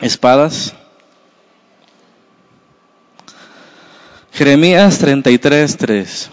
espadas. 0.00 0.74
Jeremías 4.32 4.98
33, 4.98 5.76
3. 5.76 6.30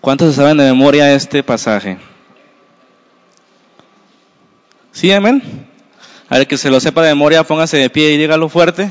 ¿Cuántos 0.00 0.34
saben 0.34 0.58
de 0.58 0.64
memoria 0.64 1.12
este 1.14 1.42
pasaje? 1.42 1.98
¿Sí, 4.92 5.10
amén? 5.10 5.42
A 6.28 6.38
ver, 6.38 6.46
que 6.46 6.56
se 6.56 6.70
lo 6.70 6.78
sepa 6.78 7.02
de 7.02 7.08
memoria, 7.08 7.42
póngase 7.42 7.78
de 7.78 7.90
pie 7.90 8.12
y 8.12 8.16
dígalo 8.16 8.48
fuerte. 8.48 8.90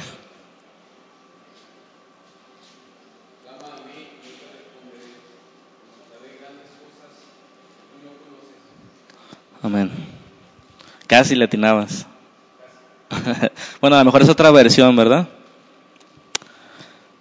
Amén. 9.62 9.90
Casi 11.08 11.36
le 11.36 11.46
atinabas. 11.46 12.06
bueno, 13.82 13.96
a 13.96 14.00
lo 14.00 14.06
mejor 14.06 14.22
es 14.22 14.30
otra 14.30 14.52
versión, 14.52 14.96
¿verdad? 14.96 15.28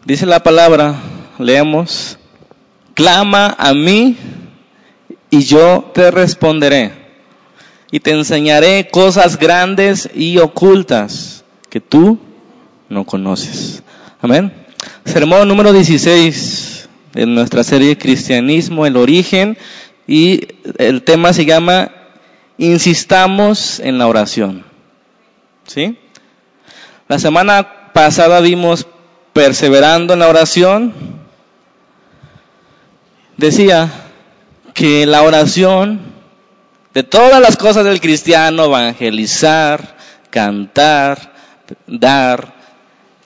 Dice 0.04 0.26
la 0.26 0.42
palabra, 0.42 0.96
leemos, 1.38 2.18
clama 2.94 3.54
a 3.58 3.72
mí 3.72 4.16
y 5.30 5.44
yo 5.44 5.90
te 5.94 6.10
responderé 6.10 6.92
y 7.90 8.00
te 8.00 8.10
enseñaré 8.10 8.88
cosas 8.90 9.38
grandes 9.38 10.10
y 10.14 10.38
ocultas 10.38 11.44
que 11.70 11.80
tú 11.80 12.18
no 12.88 13.04
conoces. 13.04 13.82
Amén. 14.20 14.52
Sermón 15.04 15.46
número 15.46 15.72
16 15.72 16.88
de 17.12 17.26
nuestra 17.26 17.62
serie 17.62 17.96
Cristianismo, 17.96 18.86
el 18.86 18.96
origen 18.96 19.56
y 20.06 20.48
el 20.78 21.02
tema 21.02 21.32
se 21.32 21.44
llama 21.44 21.92
Insistamos 22.58 23.80
en 23.80 23.98
la 23.98 24.06
oración. 24.06 24.71
¿Sí? 25.66 25.98
La 27.08 27.18
semana 27.18 27.92
pasada 27.92 28.40
vimos 28.40 28.86
perseverando 29.32 30.14
en 30.14 30.20
la 30.20 30.28
oración. 30.28 30.92
Decía 33.36 33.90
que 34.74 35.06
la 35.06 35.22
oración, 35.22 36.00
de 36.94 37.02
todas 37.02 37.40
las 37.40 37.56
cosas 37.56 37.84
del 37.84 38.00
cristiano, 38.00 38.64
evangelizar, 38.64 39.96
cantar, 40.30 41.32
dar, 41.86 42.54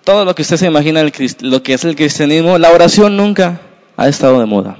todo 0.04 0.24
lo 0.24 0.34
que 0.34 0.42
usted 0.42 0.56
se 0.56 0.66
imagina 0.66 1.02
lo 1.40 1.62
que 1.62 1.74
es 1.74 1.84
el 1.84 1.96
cristianismo, 1.96 2.58
la 2.58 2.70
oración 2.70 3.16
nunca 3.16 3.60
ha 3.96 4.08
estado 4.08 4.38
de 4.40 4.46
moda. 4.46 4.78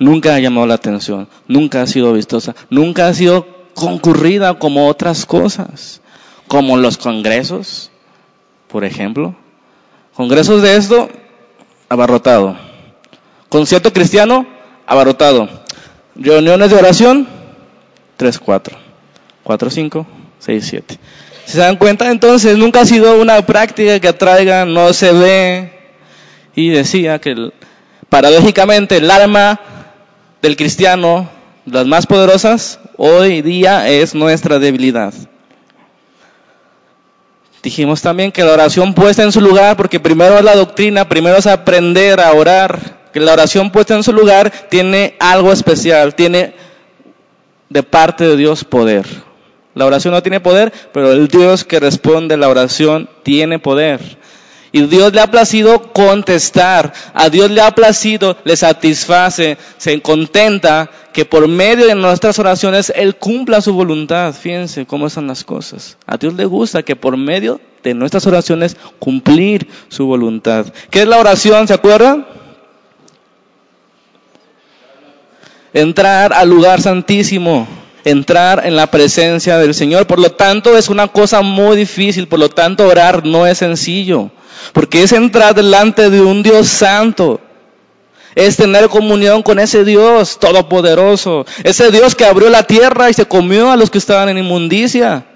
Nunca 0.00 0.34
ha 0.34 0.40
llamado 0.40 0.66
la 0.66 0.74
atención, 0.74 1.28
nunca 1.46 1.82
ha 1.82 1.86
sido 1.86 2.12
vistosa, 2.12 2.54
nunca 2.70 3.08
ha 3.08 3.14
sido 3.14 3.46
concurrida 3.74 4.58
como 4.58 4.88
otras 4.88 5.26
cosas, 5.26 6.00
como 6.48 6.76
los 6.76 6.96
congresos, 6.96 7.90
por 8.66 8.84
ejemplo. 8.84 9.36
Congresos 10.14 10.62
de 10.62 10.76
esto, 10.76 11.08
abarrotado. 11.88 12.56
Concierto 13.48 13.92
cristiano, 13.92 14.46
abarrotado. 14.86 15.48
Reuniones 16.16 16.70
de 16.70 16.76
oración, 16.76 17.28
3, 18.16 18.38
4. 18.40 18.76
4, 19.44 19.70
5, 19.70 20.06
6, 20.40 20.66
7. 20.68 20.98
¿Se 21.44 21.58
dan 21.58 21.76
cuenta? 21.76 22.10
Entonces 22.10 22.58
nunca 22.58 22.80
ha 22.80 22.84
sido 22.84 23.20
una 23.20 23.40
práctica 23.46 24.00
que 24.00 24.08
atraiga, 24.08 24.64
no 24.64 24.92
se 24.92 25.12
ve. 25.12 25.72
Y 26.54 26.70
decía 26.70 27.20
que 27.20 27.52
paradójicamente 28.08 28.96
el 28.96 29.10
alma 29.10 29.60
del 30.42 30.56
cristiano, 30.56 31.30
las 31.64 31.86
más 31.86 32.06
poderosas, 32.06 32.80
hoy 32.96 33.42
día 33.42 33.88
es 33.88 34.14
nuestra 34.14 34.58
debilidad. 34.58 35.14
Dijimos 37.62 38.02
también 38.02 38.30
que 38.30 38.44
la 38.44 38.52
oración 38.52 38.94
puesta 38.94 39.22
en 39.22 39.32
su 39.32 39.40
lugar, 39.40 39.76
porque 39.76 39.98
primero 39.98 40.38
es 40.38 40.44
la 40.44 40.54
doctrina, 40.54 41.08
primero 41.08 41.36
es 41.36 41.46
aprender 41.46 42.20
a 42.20 42.32
orar, 42.32 43.10
que 43.12 43.20
la 43.20 43.32
oración 43.32 43.70
puesta 43.70 43.94
en 43.94 44.02
su 44.02 44.12
lugar 44.12 44.50
tiene 44.68 45.16
algo 45.18 45.52
especial, 45.52 46.14
tiene 46.14 46.54
de 47.68 47.82
parte 47.82 48.28
de 48.28 48.36
Dios 48.36 48.64
poder. 48.64 49.06
La 49.74 49.86
oración 49.86 50.14
no 50.14 50.22
tiene 50.22 50.40
poder, 50.40 50.72
pero 50.92 51.12
el 51.12 51.28
Dios 51.28 51.64
que 51.64 51.80
responde 51.80 52.36
la 52.36 52.48
oración 52.48 53.08
tiene 53.22 53.58
poder. 53.58 54.18
Y 54.70 54.82
Dios 54.82 55.12
le 55.14 55.20
ha 55.20 55.30
placido 55.30 55.92
contestar, 55.92 56.92
a 57.14 57.30
Dios 57.30 57.50
le 57.50 57.62
ha 57.62 57.70
placido, 57.70 58.36
le 58.44 58.56
satisface, 58.56 59.56
se 59.78 60.00
contenta 60.02 60.90
que 61.12 61.24
por 61.24 61.48
medio 61.48 61.86
de 61.86 61.94
nuestras 61.94 62.38
oraciones 62.38 62.92
Él 62.94 63.16
cumpla 63.16 63.60
su 63.60 63.72
voluntad. 63.72 64.34
Fíjense 64.34 64.84
cómo 64.84 65.06
están 65.06 65.26
las 65.26 65.42
cosas. 65.42 65.96
A 66.06 66.16
Dios 66.16 66.34
le 66.34 66.44
gusta 66.44 66.82
que 66.82 66.96
por 66.96 67.16
medio 67.16 67.60
de 67.82 67.94
nuestras 67.94 68.26
oraciones 68.26 68.76
cumplir 68.98 69.68
su 69.88 70.06
voluntad. 70.06 70.66
¿Qué 70.90 71.02
es 71.02 71.08
la 71.08 71.18
oración? 71.18 71.66
¿Se 71.66 71.74
acuerdan? 71.74 72.26
Entrar 75.72 76.32
al 76.32 76.48
lugar 76.48 76.80
santísimo 76.80 77.66
entrar 78.04 78.62
en 78.64 78.76
la 78.76 78.86
presencia 78.86 79.58
del 79.58 79.74
Señor. 79.74 80.06
Por 80.06 80.18
lo 80.18 80.30
tanto, 80.30 80.76
es 80.76 80.88
una 80.88 81.08
cosa 81.08 81.42
muy 81.42 81.76
difícil. 81.76 82.26
Por 82.26 82.38
lo 82.38 82.48
tanto, 82.48 82.86
orar 82.86 83.24
no 83.26 83.46
es 83.46 83.58
sencillo. 83.58 84.30
Porque 84.72 85.02
es 85.02 85.12
entrar 85.12 85.54
delante 85.54 86.10
de 86.10 86.20
un 86.20 86.42
Dios 86.42 86.68
santo. 86.68 87.40
Es 88.34 88.56
tener 88.56 88.88
comunión 88.88 89.42
con 89.42 89.58
ese 89.58 89.84
Dios 89.84 90.38
todopoderoso. 90.38 91.46
Ese 91.64 91.90
Dios 91.90 92.14
que 92.14 92.24
abrió 92.24 92.48
la 92.48 92.62
tierra 92.62 93.10
y 93.10 93.14
se 93.14 93.26
comió 93.26 93.70
a 93.70 93.76
los 93.76 93.90
que 93.90 93.98
estaban 93.98 94.28
en 94.28 94.38
inmundicia. 94.38 95.26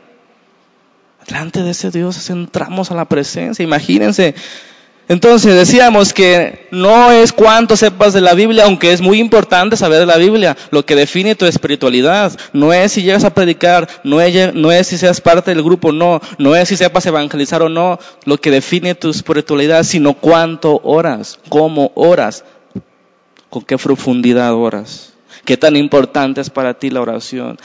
Delante 1.27 1.63
de 1.63 1.71
ese 1.71 1.91
Dios 1.91 2.31
entramos 2.31 2.91
a 2.91 2.95
la 2.95 3.05
presencia. 3.05 3.63
Imagínense 3.63 4.35
entonces 5.13 5.55
decíamos 5.55 6.15
que 6.15 6.69
no 6.71 7.11
es 7.11 7.35
cuánto 7.35 7.77
sepas 7.77 8.15
de 8.15 8.23
la 8.23 8.33
Biblia, 8.33 8.65
aunque 8.65 8.93
es 8.93 9.03
muy 9.03 9.19
importante 9.19 9.77
saber 9.77 9.99
de 9.99 10.07
la 10.07 10.17
Biblia. 10.17 10.57
Lo 10.71 10.87
que 10.87 10.97
define 10.97 11.35
tu 11.35 11.45
espiritualidad 11.45 12.33
no 12.55 12.73
es 12.73 12.93
si 12.93 13.03
llegas 13.03 13.25
a 13.25 13.35
predicar, 13.35 13.87
no 14.05 14.23
es, 14.23 14.55
no 14.55 14.73
es 14.73 14.87
si 14.87 14.97
seas 14.97 15.21
parte 15.21 15.51
del 15.51 15.63
grupo, 15.63 15.93
no, 15.93 16.23
no 16.39 16.57
es 16.57 16.71
si 16.71 16.79
sepas 16.79 17.05
evangelizar 17.05 17.61
o 17.61 17.69
no. 17.69 17.99
Lo 18.25 18.39
que 18.39 18.51
define 18.51 18.95
tu 18.95 19.11
espiritualidad, 19.11 19.83
sino 19.83 20.15
cuánto 20.15 20.81
oras, 20.83 21.39
cómo 21.51 21.93
oras, 21.95 22.45
con 23.51 23.65
qué 23.65 23.77
profundidad 23.77 24.55
oras, 24.55 25.13
qué 25.45 25.59
tan 25.59 25.77
importante 25.77 26.41
es 26.41 26.49
para 26.49 26.73
ti 26.73 26.89
la 26.89 27.03
oración. 27.03 27.59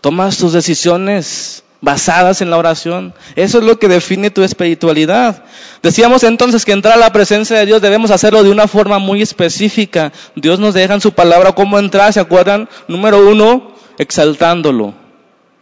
Tomas 0.00 0.38
tus 0.38 0.54
decisiones 0.54 1.64
basadas 1.80 2.42
en 2.42 2.50
la 2.50 2.56
oración. 2.56 3.14
Eso 3.36 3.58
es 3.58 3.64
lo 3.64 3.78
que 3.78 3.88
define 3.88 4.30
tu 4.30 4.42
espiritualidad. 4.42 5.44
Decíamos 5.82 6.24
entonces 6.24 6.64
que 6.64 6.72
entrar 6.72 6.94
a 6.94 7.00
la 7.00 7.12
presencia 7.12 7.58
de 7.58 7.66
Dios 7.66 7.80
debemos 7.80 8.10
hacerlo 8.10 8.42
de 8.42 8.50
una 8.50 8.66
forma 8.66 8.98
muy 8.98 9.22
específica. 9.22 10.12
Dios 10.34 10.58
nos 10.58 10.74
deja 10.74 10.94
en 10.94 11.00
su 11.00 11.12
palabra 11.12 11.52
cómo 11.52 11.78
entrar, 11.78 12.12
¿se 12.12 12.20
acuerdan? 12.20 12.68
Número 12.88 13.28
uno, 13.28 13.72
exaltándolo, 13.98 14.94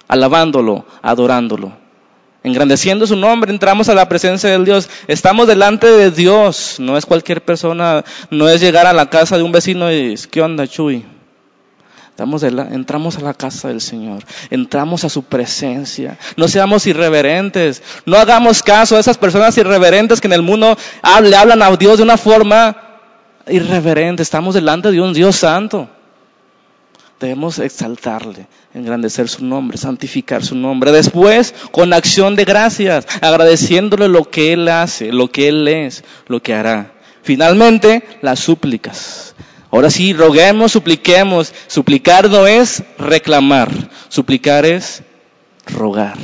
alabándolo, 0.09 0.87
adorándolo. 1.03 1.73
Engrandeciendo 2.43 3.09
su 3.09 3.17
nombre, 3.17 3.51
entramos 3.51 3.89
a 3.89 3.95
la 3.95 4.09
presencia 4.09 4.49
de 4.49 4.65
Dios. 4.65 4.89
Estamos 5.09 5.49
delante 5.49 5.91
de 5.91 6.13
Dios. 6.13 6.77
No 6.79 6.97
es 6.97 7.05
cualquier 7.05 7.45
persona, 7.45 8.05
no 8.31 8.49
es 8.49 8.61
llegar 8.61 8.87
a 8.87 8.93
la 8.93 9.11
casa 9.11 9.37
de 9.37 9.43
un 9.43 9.51
vecino 9.51 9.93
y 9.93 10.15
¿qué 10.31 10.43
onda, 10.43 10.69
Chuy? 10.69 11.05
Entramos 12.19 13.19
a 13.19 13.21
la 13.21 13.35
casa 13.35 13.69
del 13.69 13.81
Señor, 13.81 14.25
entramos 14.51 15.05
a 15.05 15.09
su 15.09 15.23
presencia. 15.23 16.19
No 16.37 16.49
seamos 16.49 16.87
irreverentes, 16.87 17.83
no 18.05 18.17
hagamos 18.17 18.63
caso 18.63 18.97
a 18.97 19.01
esas 19.01 19.19
personas 19.19 19.57
irreverentes 19.59 20.21
que 20.21 20.27
en 20.27 20.33
el 20.33 20.43
mundo 20.43 20.77
le 21.23 21.37
hablan 21.37 21.63
a 21.63 21.77
Dios 21.77 21.99
de 21.99 22.03
una 22.03 22.17
forma 22.17 22.77
irreverente. 23.49 24.23
Estamos 24.23 24.55
delante 24.55 24.91
de 24.91 25.01
un 25.01 25.13
Dios 25.13 25.37
santo. 25.37 25.89
Debemos 27.19 27.59
exaltarle, 27.59 28.47
engrandecer 28.75 29.29
su 29.29 29.43
nombre, 29.45 29.79
santificar 29.79 30.45
su 30.45 30.55
nombre. 30.55 30.93
Después, 30.93 31.55
con 31.71 31.95
acción 31.95 32.37
de 32.37 32.45
gracias, 32.45 33.07
agradeciéndole 33.23 34.09
lo 34.09 34.29
que 34.29 34.53
Él 34.53 34.69
hace, 34.69 35.13
lo 35.13 35.31
que 35.31 35.49
Él 35.49 35.67
es, 35.67 36.05
lo 36.27 36.43
que 36.43 36.53
hará. 36.53 36.93
Finalmente, 37.23 38.05
las 38.21 38.41
súplicas. 38.41 39.26
Ahora 39.71 39.91
sí, 39.91 40.13
roguemos, 40.13 40.73
supliquemos. 40.73 41.53
Suplicar 41.67 42.31
no 42.31 42.47
es 42.47 42.83
reclamar, 42.99 43.71
suplicar 44.09 44.65
es 44.65 45.03
rogar. 45.67 46.17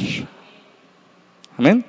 Amén. 1.59 1.85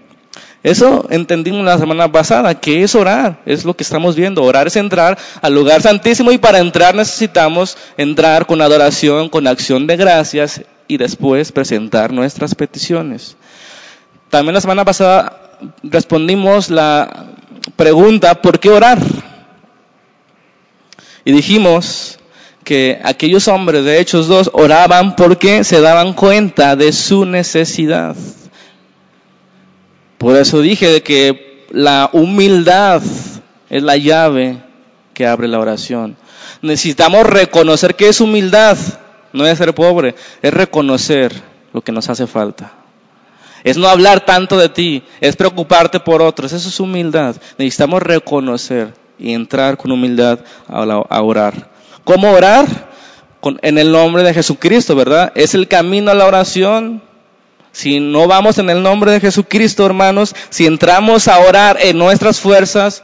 Eso 0.64 1.08
entendimos 1.10 1.66
la 1.66 1.78
semana 1.78 2.10
pasada, 2.10 2.60
que 2.60 2.84
es 2.84 2.96
orar, 2.96 3.42
es 3.46 3.66
lo 3.66 3.76
que 3.76 3.84
estamos 3.84 4.16
viendo. 4.16 4.44
Orar 4.44 4.68
es 4.68 4.78
entrar 4.78 5.18
al 5.42 5.54
lugar 5.54 5.82
santísimo 5.82 6.32
y 6.32 6.38
para 6.38 6.60
entrar 6.60 6.96
necesitamos 6.96 7.78
entrar 7.98 8.46
con 8.46 8.62
adoración, 8.62 9.28
con 9.28 9.46
acción 9.46 9.88
de 9.88 9.98
gracias 9.98 10.62
y 10.88 10.96
después 10.98 11.52
presentar 11.52 12.14
nuestras 12.14 12.56
peticiones. 12.56 13.36
También 14.30 14.54
la 14.54 14.62
semana 14.62 14.86
pasada 14.86 15.58
respondimos 15.84 16.70
la 16.70 17.28
pregunta, 17.76 18.42
¿por 18.42 18.60
qué 18.60 18.70
orar? 18.70 19.00
Y 21.26 21.32
dijimos 21.32 22.20
que 22.64 23.00
aquellos 23.04 23.48
hombres 23.48 23.86
de 23.86 24.00
Hechos 24.00 24.28
2 24.28 24.52
oraban 24.54 25.16
porque 25.16 25.64
se 25.64 25.82
daban 25.82 26.14
cuenta 26.14 26.76
de 26.76 26.92
su 26.92 27.26
necesidad. 27.26 28.16
Por 30.18 30.38
eso 30.38 30.62
dije 30.62 31.04
que 31.04 31.66
la 31.72 32.10
humildad 32.14 33.02
es 33.70 33.84
la 33.84 33.98
llave 33.98 34.58
que 35.14 35.28
abre 35.28 35.48
la 35.48 35.60
oración. 35.60 36.16
Necesitamos 36.62 37.26
reconocer 37.26 37.96
que 37.96 38.08
es 38.08 38.22
humildad, 38.22 38.78
no 39.34 39.46
es 39.46 39.58
ser 39.58 39.74
pobre, 39.74 40.16
es 40.42 40.54
reconocer 40.54 41.34
lo 41.74 41.82
que 41.82 41.92
nos 41.92 42.10
hace 42.10 42.28
falta. 42.28 42.74
Es 43.64 43.78
no 43.78 43.88
hablar 43.88 44.26
tanto 44.26 44.58
de 44.58 44.70
ti, 44.70 45.04
es 45.22 45.36
preocuparte 45.36 46.00
por 46.00 46.22
otros, 46.22 46.52
eso 46.52 46.70
es 46.70 46.80
humildad. 46.80 47.36
Necesitamos 47.58 48.02
reconocer 48.02 48.94
y 49.18 49.34
entrar 49.34 49.78
con 49.78 49.92
humildad 49.92 50.40
a, 50.68 51.22
orar. 51.22 51.70
¿Cómo 52.04 52.32
orar? 52.32 52.94
en 53.62 53.78
el 53.78 53.92
nombre 53.92 54.24
de 54.24 54.34
Jesucristo, 54.34 54.96
¿verdad? 54.96 55.34
Es 55.36 55.54
el 55.54 55.68
camino 55.68 56.12
a 56.12 56.14
la 56.14 56.26
oración. 56.26 57.02
Si 57.74 58.00
no 58.00 58.28
vamos 58.28 58.58
en 58.58 58.70
el 58.70 58.82
nombre 58.82 59.12
de 59.12 59.20
Jesucristo, 59.20 59.86
hermanos, 59.86 60.34
si 60.50 60.66
entramos 60.66 61.28
a 61.28 61.40
orar 61.40 61.78
en 61.82 61.98
nuestras 61.98 62.40
fuerzas, 62.40 63.04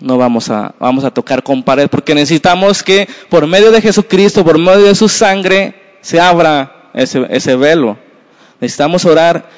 no 0.00 0.16
vamos 0.16 0.48
a, 0.48 0.74
vamos 0.78 1.04
a 1.04 1.10
tocar 1.10 1.42
con 1.42 1.62
pared, 1.62 1.88
porque 1.88 2.14
necesitamos 2.14 2.82
que 2.82 3.08
por 3.28 3.46
medio 3.46 3.72
de 3.72 3.82
Jesucristo, 3.82 4.44
por 4.44 4.58
medio 4.58 4.86
de 4.86 4.94
su 4.94 5.08
sangre, 5.08 5.98
se 6.00 6.20
abra 6.20 6.90
ese, 6.94 7.26
ese 7.30 7.56
velo. 7.56 7.98
Necesitamos 8.60 9.04
orar 9.04 9.48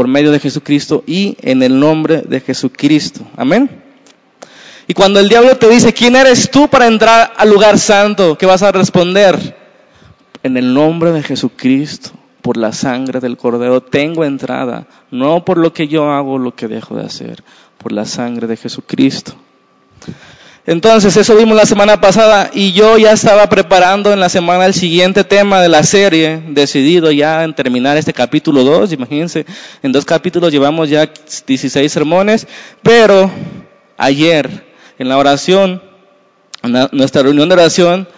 por 0.00 0.08
medio 0.08 0.32
de 0.32 0.40
Jesucristo 0.40 1.04
y 1.06 1.36
en 1.42 1.62
el 1.62 1.78
nombre 1.78 2.22
de 2.22 2.40
Jesucristo. 2.40 3.20
Amén. 3.36 3.68
Y 4.88 4.94
cuando 4.94 5.20
el 5.20 5.28
diablo 5.28 5.58
te 5.58 5.68
dice, 5.68 5.92
¿quién 5.92 6.16
eres 6.16 6.50
tú 6.50 6.68
para 6.68 6.86
entrar 6.86 7.34
al 7.36 7.50
lugar 7.50 7.78
santo? 7.78 8.38
¿Qué 8.38 8.46
vas 8.46 8.62
a 8.62 8.72
responder? 8.72 9.58
En 10.42 10.56
el 10.56 10.72
nombre 10.72 11.12
de 11.12 11.22
Jesucristo, 11.22 12.12
por 12.40 12.56
la 12.56 12.72
sangre 12.72 13.20
del 13.20 13.36
Cordero, 13.36 13.82
tengo 13.82 14.24
entrada, 14.24 14.86
no 15.10 15.44
por 15.44 15.58
lo 15.58 15.74
que 15.74 15.86
yo 15.86 16.10
hago, 16.10 16.38
lo 16.38 16.54
que 16.54 16.66
dejo 16.66 16.96
de 16.96 17.04
hacer, 17.04 17.44
por 17.76 17.92
la 17.92 18.06
sangre 18.06 18.46
de 18.46 18.56
Jesucristo. 18.56 19.34
Entonces, 20.70 21.16
eso 21.16 21.34
vimos 21.34 21.56
la 21.56 21.66
semana 21.66 22.00
pasada 22.00 22.48
y 22.54 22.70
yo 22.70 22.96
ya 22.96 23.10
estaba 23.10 23.48
preparando 23.48 24.12
en 24.12 24.20
la 24.20 24.28
semana 24.28 24.66
el 24.66 24.72
siguiente 24.72 25.24
tema 25.24 25.60
de 25.60 25.68
la 25.68 25.82
serie, 25.82 26.40
decidido 26.46 27.10
ya 27.10 27.42
en 27.42 27.52
terminar 27.52 27.96
este 27.96 28.12
capítulo 28.12 28.62
2, 28.62 28.92
imagínense, 28.92 29.46
en 29.82 29.90
dos 29.90 30.04
capítulos 30.04 30.52
llevamos 30.52 30.88
ya 30.88 31.10
16 31.44 31.90
sermones, 31.90 32.46
pero 32.84 33.28
ayer 33.98 34.64
en 34.96 35.08
la 35.08 35.18
oración, 35.18 35.82
en 36.62 36.88
nuestra 36.92 37.24
reunión 37.24 37.48
de 37.48 37.54
oración, 37.54 38.08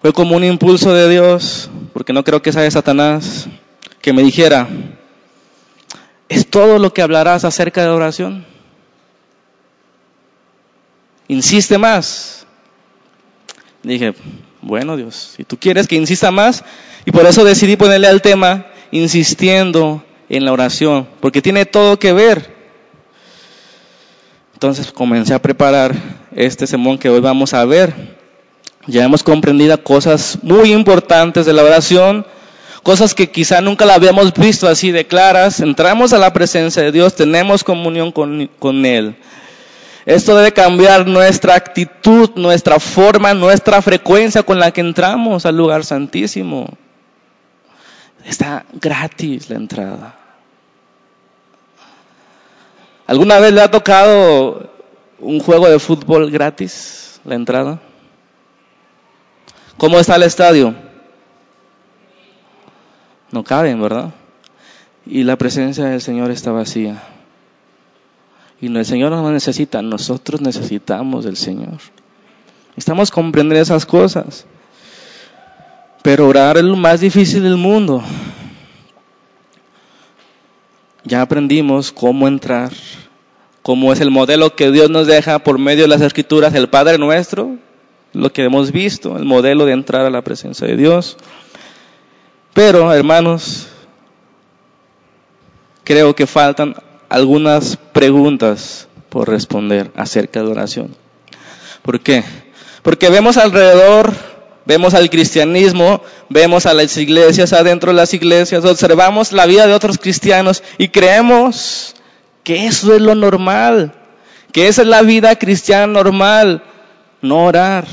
fue 0.00 0.12
como 0.12 0.36
un 0.36 0.44
impulso 0.44 0.94
de 0.94 1.08
Dios, 1.08 1.70
porque 1.92 2.12
no 2.12 2.22
creo 2.22 2.40
que 2.40 2.52
sea 2.52 2.62
de 2.62 2.70
Satanás, 2.70 3.48
que 4.00 4.12
me 4.12 4.22
dijera, 4.22 4.68
¿es 6.28 6.46
todo 6.46 6.78
lo 6.78 6.94
que 6.94 7.02
hablarás 7.02 7.44
acerca 7.44 7.82
de 7.82 7.88
oración? 7.88 8.53
Insiste 11.34 11.78
más. 11.78 12.46
Dije, 13.82 14.14
bueno 14.62 14.96
Dios, 14.96 15.34
si 15.36 15.44
tú 15.44 15.58
quieres 15.58 15.86
que 15.86 15.96
insista 15.96 16.30
más, 16.30 16.64
y 17.04 17.10
por 17.10 17.26
eso 17.26 17.44
decidí 17.44 17.76
ponerle 17.76 18.06
al 18.06 18.22
tema 18.22 18.66
insistiendo 18.90 20.02
en 20.28 20.44
la 20.44 20.52
oración, 20.52 21.06
porque 21.20 21.42
tiene 21.42 21.66
todo 21.66 21.98
que 21.98 22.12
ver 22.12 22.54
entonces 24.64 24.92
comencé 24.92 25.34
a 25.34 25.42
preparar 25.42 25.94
este 26.34 26.66
sermón 26.66 26.96
que 26.96 27.10
hoy 27.10 27.20
vamos 27.20 27.52
a 27.52 27.66
ver. 27.66 28.16
Ya 28.86 29.04
hemos 29.04 29.22
comprendido 29.22 29.82
cosas 29.84 30.38
muy 30.40 30.72
importantes 30.72 31.44
de 31.44 31.52
la 31.52 31.62
oración, 31.62 32.24
cosas 32.82 33.14
que 33.14 33.30
quizá 33.30 33.60
nunca 33.60 33.84
la 33.84 33.92
habíamos 33.92 34.32
visto 34.32 34.66
así 34.66 34.90
de 34.90 35.06
claras. 35.06 35.60
Entramos 35.60 36.14
a 36.14 36.18
la 36.18 36.32
presencia 36.32 36.82
de 36.82 36.92
Dios, 36.92 37.14
tenemos 37.14 37.62
comunión 37.62 38.10
con, 38.10 38.48
con 38.58 38.86
Él. 38.86 39.16
Esto 40.06 40.36
debe 40.36 40.52
cambiar 40.52 41.06
nuestra 41.06 41.54
actitud, 41.54 42.30
nuestra 42.36 42.78
forma, 42.78 43.32
nuestra 43.32 43.80
frecuencia 43.80 44.42
con 44.42 44.58
la 44.58 44.70
que 44.70 44.82
entramos 44.82 45.46
al 45.46 45.56
lugar 45.56 45.84
santísimo. 45.84 46.68
Está 48.24 48.66
gratis 48.72 49.48
la 49.48 49.56
entrada. 49.56 50.14
¿Alguna 53.06 53.38
vez 53.38 53.52
le 53.52 53.62
ha 53.62 53.70
tocado 53.70 54.70
un 55.18 55.40
juego 55.40 55.68
de 55.68 55.78
fútbol 55.78 56.30
gratis, 56.30 57.20
la 57.24 57.34
entrada? 57.34 57.80
¿Cómo 59.76 59.98
está 59.98 60.16
el 60.16 60.22
estadio? 60.22 60.74
No 63.30 63.42
caben, 63.42 63.80
¿verdad? 63.80 64.10
Y 65.06 65.24
la 65.24 65.36
presencia 65.36 65.84
del 65.86 66.00
Señor 66.00 66.30
está 66.30 66.52
vacía. 66.52 67.02
Y 68.64 68.74
el 68.74 68.86
Señor 68.86 69.12
no 69.12 69.30
necesita, 69.30 69.82
nosotros 69.82 70.40
necesitamos 70.40 71.26
del 71.26 71.36
Señor. 71.36 71.80
Estamos 72.78 73.10
comprender 73.10 73.58
esas 73.58 73.84
cosas. 73.84 74.46
Pero 76.02 76.26
orar 76.28 76.56
es 76.56 76.64
lo 76.64 76.74
más 76.74 77.00
difícil 77.00 77.42
del 77.42 77.58
mundo. 77.58 78.02
Ya 81.04 81.20
aprendimos 81.20 81.92
cómo 81.92 82.26
entrar, 82.26 82.72
cómo 83.60 83.92
es 83.92 84.00
el 84.00 84.10
modelo 84.10 84.56
que 84.56 84.70
Dios 84.70 84.88
nos 84.88 85.06
deja 85.06 85.40
por 85.40 85.58
medio 85.58 85.82
de 85.82 85.88
las 85.88 86.00
escrituras, 86.00 86.54
el 86.54 86.70
Padre 86.70 86.96
nuestro, 86.96 87.56
lo 88.14 88.32
que 88.32 88.44
hemos 88.44 88.72
visto, 88.72 89.18
el 89.18 89.26
modelo 89.26 89.66
de 89.66 89.72
entrar 89.72 90.06
a 90.06 90.10
la 90.10 90.22
presencia 90.22 90.66
de 90.66 90.78
Dios. 90.78 91.18
Pero, 92.54 92.90
hermanos, 92.94 93.68
creo 95.84 96.16
que 96.16 96.26
faltan 96.26 96.74
algunas 97.08 97.76
preguntas 97.92 98.88
por 99.08 99.28
responder 99.28 99.90
acerca 99.96 100.42
de 100.42 100.50
oración. 100.50 100.96
¿Por 101.82 102.00
qué? 102.00 102.24
Porque 102.82 103.10
vemos 103.10 103.36
alrededor 103.36 104.12
Vemos 104.66 104.94
al 104.94 105.10
cristianismo, 105.10 106.00
vemos 106.30 106.64
a 106.64 106.72
las 106.72 106.96
iglesias 106.96 107.52
adentro 107.52 107.92
de 107.92 107.96
las 107.96 108.14
iglesias, 108.14 108.64
observamos 108.64 109.32
la 109.32 109.44
vida 109.44 109.66
de 109.66 109.74
otros 109.74 109.98
cristianos 109.98 110.62
y 110.78 110.88
creemos 110.88 111.94
que 112.42 112.66
eso 112.66 112.94
es 112.94 113.02
lo 113.02 113.14
normal, 113.14 113.92
que 114.52 114.68
esa 114.68 114.80
es 114.80 114.88
la 114.88 115.02
vida 115.02 115.36
cristiana 115.36 115.86
normal, 115.86 116.62
no 117.20 117.44
orar, 117.44 117.84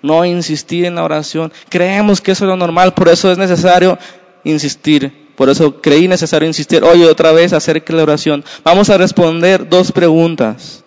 no 0.00 0.24
insistir 0.24 0.86
en 0.86 0.94
la 0.94 1.04
oración. 1.04 1.52
Creemos 1.68 2.22
que 2.22 2.32
eso 2.32 2.44
es 2.44 2.48
lo 2.48 2.56
normal, 2.56 2.94
por 2.94 3.10
eso 3.10 3.30
es 3.30 3.36
necesario 3.36 3.98
insistir. 4.44 5.27
Por 5.38 5.48
eso 5.48 5.80
creí 5.80 6.08
necesario 6.08 6.48
insistir 6.48 6.82
hoy 6.82 7.04
otra 7.04 7.30
vez 7.30 7.52
acerca 7.52 7.92
de 7.92 7.98
la 7.98 8.02
oración. 8.02 8.44
Vamos 8.64 8.90
a 8.90 8.98
responder 8.98 9.68
dos 9.68 9.92
preguntas. 9.92 10.82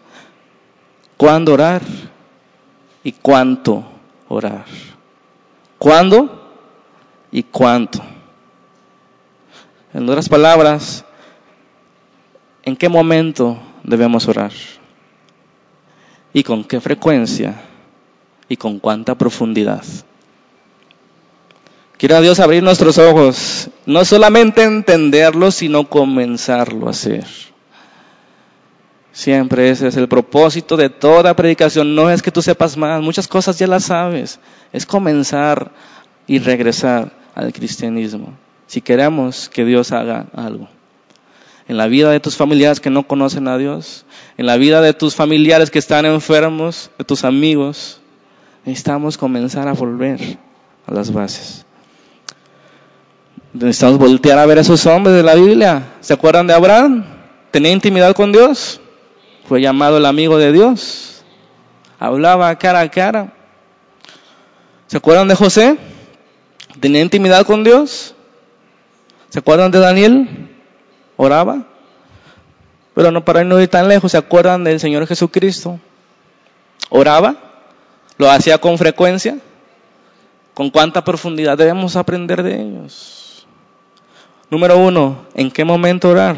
¿Cuándo 1.16 1.54
orar? 1.54 1.82
¿Y 3.02 3.14
cuánto 3.14 3.86
orar? 4.28 4.66
¿Cuándo 5.78 6.52
y 7.32 7.44
cuánto? 7.44 8.02
En 9.94 10.10
otras 10.10 10.28
palabras, 10.28 11.06
¿en 12.64 12.76
qué 12.76 12.90
momento 12.90 13.58
debemos 13.84 14.28
orar? 14.28 14.52
¿Y 16.34 16.44
con 16.44 16.66
qué 16.66 16.82
frecuencia? 16.82 17.56
¿Y 18.50 18.58
con 18.58 18.80
cuánta 18.80 19.16
profundidad? 19.16 19.86
Quiera 22.02 22.20
Dios 22.20 22.40
abrir 22.40 22.64
nuestros 22.64 22.98
ojos, 22.98 23.70
no 23.86 24.04
solamente 24.06 24.64
entenderlo, 24.64 25.52
sino 25.52 25.88
comenzarlo 25.88 26.88
a 26.88 26.90
hacer. 26.90 27.28
Siempre 29.12 29.70
ese 29.70 29.88
es 29.88 29.98
el 29.98 30.08
propósito 30.08 30.78
de 30.78 30.90
toda 30.90 31.36
predicación. 31.36 31.94
No 31.94 32.10
es 32.10 32.24
que 32.24 32.32
tú 32.32 32.42
sepas 32.42 32.76
más, 32.76 33.04
muchas 33.04 33.28
cosas 33.28 33.60
ya 33.60 33.68
las 33.68 33.84
sabes. 33.84 34.40
Es 34.74 34.88
comenzar 34.88 35.74
y 36.26 36.40
regresar 36.40 37.12
al 37.36 37.54
cristianismo. 37.54 38.34
Si 38.66 38.82
queremos 38.82 39.48
que 39.48 39.64
Dios 39.64 39.92
haga 39.92 40.26
algo. 40.34 40.70
En 41.68 41.78
la 41.78 41.86
vida 41.86 42.10
de 42.10 42.20
tus 42.20 42.36
familiares 42.36 42.80
que 42.80 42.90
no 42.90 43.06
conocen 43.06 43.48
a 43.48 43.60
Dios, 43.60 44.08
en 44.38 44.48
la 44.48 44.58
vida 44.58 44.82
de 44.82 44.96
tus 44.96 45.14
familiares 45.14 45.70
que 45.70 45.78
están 45.78 46.08
enfermos, 46.08 46.90
de 46.98 47.06
tus 47.06 47.24
amigos, 47.24 48.02
necesitamos 48.66 49.20
comenzar 49.20 49.68
a 49.68 49.74
volver 49.74 50.40
a 50.88 50.94
las 50.96 51.14
bases. 51.14 51.64
Necesitamos 53.54 54.00
voltear 54.00 54.40
a 54.40 54.46
ver 54.46 54.58
a 54.58 54.62
esos 54.62 54.86
hombres 54.86 55.16
de 55.16 55.24
la 55.24 55.36
Biblia. 55.36 55.94
¿Se 56.00 56.14
acuerdan 56.14 56.48
de 56.48 56.54
Abraham? 56.54 57.04
¿Tenía 57.52 57.72
intimidad 57.72 58.14
con 58.14 58.32
Dios? 58.32 58.82
fue 59.52 59.60
llamado 59.60 59.98
el 59.98 60.06
amigo 60.06 60.38
de 60.38 60.54
Dios. 60.54 61.24
Hablaba 62.00 62.56
cara 62.58 62.80
a 62.80 62.90
cara. 62.90 63.34
¿Se 64.88 64.96
acuerdan 64.96 65.28
de 65.28 65.36
José? 65.36 65.78
¿Tenía 66.80 67.02
intimidad 67.02 67.46
con 67.46 67.62
Dios? 67.62 68.16
¿Se 69.28 69.40
acuerdan 69.40 69.70
de 69.70 69.80
Daniel? 69.80 70.50
¿Oraba? 71.18 71.64
Pero 72.94 73.12
no 73.12 73.26
para 73.26 73.44
no 73.44 73.60
ir 73.60 73.68
tan 73.68 73.90
lejos, 73.90 74.14
¿se 74.14 74.18
acuerdan 74.18 74.64
del 74.64 74.80
Señor 74.80 75.06
Jesucristo? 75.06 75.82
¿Oraba? 76.90 77.36
¿Lo 78.18 78.32
hacía 78.32 78.58
con 78.58 78.78
frecuencia? 78.78 79.38
¿Con 80.54 80.70
cuánta 80.70 81.04
profundidad 81.04 81.58
debemos 81.58 81.98
aprender 81.98 82.42
de 82.42 82.62
ellos? 82.62 83.21
Número 84.52 84.78
uno, 84.78 85.28
¿en 85.34 85.50
qué 85.50 85.64
momento 85.64 86.10
orar? 86.10 86.36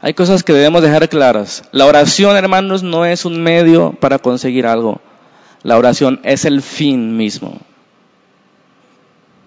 Hay 0.00 0.12
cosas 0.14 0.42
que 0.42 0.52
debemos 0.52 0.82
dejar 0.82 1.08
claras. 1.08 1.62
La 1.70 1.86
oración, 1.86 2.36
hermanos, 2.36 2.82
no 2.82 3.04
es 3.04 3.24
un 3.24 3.40
medio 3.40 3.92
para 3.92 4.18
conseguir 4.18 4.66
algo. 4.66 5.00
La 5.62 5.78
oración 5.78 6.18
es 6.24 6.44
el 6.44 6.62
fin 6.62 7.16
mismo. 7.16 7.60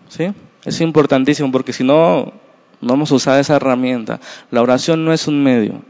¿Sí? 0.07 0.31
Es 0.63 0.79
importantísimo 0.79 1.51
porque 1.51 1.73
si 1.73 1.83
no, 1.83 2.31
no 2.79 2.93
vamos 2.93 3.11
a 3.11 3.15
usar 3.15 3.41
esa 3.41 3.57
herramienta. 3.57 4.21
La 4.51 4.61
oración 4.61 5.03
no 5.03 5.11
es 5.11 5.27
un 5.27 5.43
medio, 5.43 5.81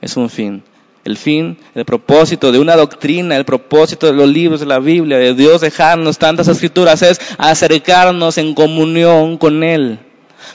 es 0.00 0.16
un 0.16 0.28
fin. 0.30 0.64
El 1.04 1.16
fin, 1.16 1.56
el 1.74 1.84
propósito 1.84 2.52
de 2.52 2.58
una 2.58 2.76
doctrina, 2.76 3.36
el 3.36 3.44
propósito 3.44 4.06
de 4.06 4.12
los 4.12 4.28
libros 4.28 4.60
de 4.60 4.66
la 4.66 4.78
Biblia, 4.78 5.16
de 5.16 5.34
Dios 5.34 5.60
dejarnos 5.60 6.18
tantas 6.18 6.48
escrituras, 6.48 7.02
es 7.02 7.20
acercarnos 7.38 8.36
en 8.36 8.54
comunión 8.54 9.38
con 9.38 9.62
Él. 9.62 10.00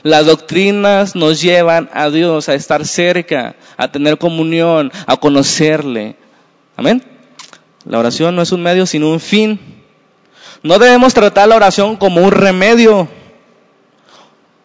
Las 0.02 0.26
doctrinas 0.26 1.16
nos 1.16 1.40
llevan 1.40 1.88
a 1.92 2.10
Dios, 2.10 2.48
a 2.48 2.54
estar 2.54 2.86
cerca, 2.86 3.56
a 3.76 3.90
tener 3.90 4.18
comunión, 4.18 4.92
a 5.06 5.16
conocerle. 5.16 6.16
Amén. 6.76 7.02
La 7.84 7.98
oración 7.98 8.34
no 8.34 8.42
es 8.42 8.52
un 8.52 8.62
medio, 8.62 8.86
sino 8.86 9.10
un 9.10 9.20
fin. 9.20 9.58
No 10.62 10.78
debemos 10.78 11.14
tratar 11.14 11.48
la 11.48 11.56
oración 11.56 11.96
como 11.96 12.22
un 12.22 12.32
remedio, 12.32 13.08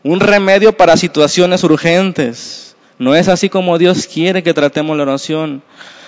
un 0.03 0.19
remedio 0.19 0.75
para 0.75 0.97
situaciones 0.97 1.63
urgentes. 1.63 2.68
No 2.99 3.15
es 3.15 3.29
así 3.29 3.49
como 3.49 3.77
Dios 3.77 4.07
quiere 4.07 4.43
que 4.43 4.53
tratemos 4.53 4.95
la 4.97 5.03
oración. 5.03 5.63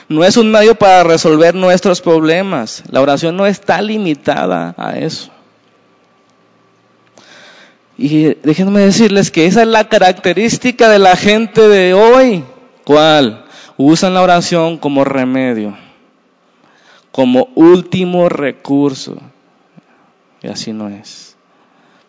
No 0.10 0.26
es 0.26 0.36
un 0.36 0.52
medio 0.52 0.76
para 0.76 1.04
resolver 1.04 1.56
nuestros 1.56 2.02
problemas. 2.02 2.84
La 2.92 3.02
oración 3.02 3.38
no 3.38 3.48
está 3.48 3.82
limitada 3.82 4.76
a 4.78 4.98
eso. 4.98 5.32
Y 7.98 8.36
déjenme 8.44 8.82
decirles 8.82 9.32
que 9.32 9.46
esa 9.46 9.62
es 9.62 9.68
la 9.70 9.88
característica 9.88 10.90
de 10.90 11.00
la 11.00 11.16
gente 11.16 11.68
de 11.70 11.94
hoy. 11.94 12.44
¿Cuál? 12.84 13.46
Usan 13.78 14.14
la 14.14 14.22
oración 14.22 14.78
como 14.78 15.06
remedio, 15.06 15.78
como 17.12 17.48
último 17.56 18.28
recurso. 18.28 19.18
Y 20.42 20.48
así 20.48 20.74
no 20.74 20.90
es. 20.90 21.38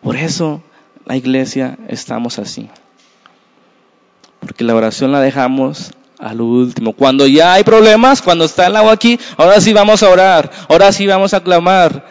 Por 0.01 0.17
eso 0.17 0.61
la 1.05 1.15
iglesia 1.15 1.77
estamos 1.87 2.37
así. 2.37 2.69
Porque 4.43 4.63
la 4.63 4.75
oración 4.75 5.11
la 5.11 5.21
dejamos 5.21 5.91
al 6.19 6.41
último. 6.41 6.93
Cuando 6.93 7.25
ya 7.25 7.53
hay 7.53 7.63
problemas, 7.63 8.21
cuando 8.21 8.45
está 8.45 8.67
el 8.67 8.75
agua 8.75 8.91
aquí, 8.91 9.19
ahora 9.37 9.61
sí 9.61 9.73
vamos 9.73 10.03
a 10.03 10.09
orar, 10.09 10.51
ahora 10.67 10.91
sí 10.91 11.07
vamos 11.07 11.33
a 11.33 11.41
clamar. 11.41 12.05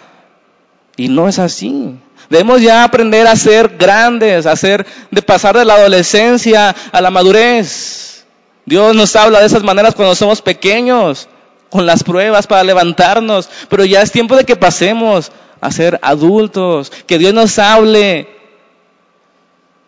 Y 0.96 1.08
no 1.08 1.28
es 1.28 1.38
así. 1.38 1.94
Debemos 2.30 2.62
ya 2.62 2.84
aprender 2.84 3.26
a 3.26 3.36
ser 3.36 3.76
grandes, 3.78 4.46
a 4.46 4.56
ser, 4.56 4.86
de 5.10 5.22
pasar 5.22 5.56
de 5.56 5.64
la 5.64 5.74
adolescencia 5.74 6.74
a 6.90 7.00
la 7.00 7.10
madurez. 7.10 8.24
Dios 8.64 8.94
nos 8.94 9.14
habla 9.16 9.40
de 9.40 9.46
esas 9.46 9.62
maneras 9.62 9.94
cuando 9.94 10.14
somos 10.14 10.40
pequeños, 10.40 11.28
con 11.68 11.84
las 11.86 12.04
pruebas 12.04 12.46
para 12.46 12.64
levantarnos, 12.64 13.48
pero 13.68 13.84
ya 13.84 14.02
es 14.02 14.12
tiempo 14.12 14.36
de 14.36 14.44
que 14.44 14.56
pasemos 14.56 15.32
a 15.60 15.70
ser 15.70 15.98
adultos, 16.02 16.90
que 17.06 17.18
Dios 17.18 17.34
nos 17.34 17.58
hable, 17.58 18.28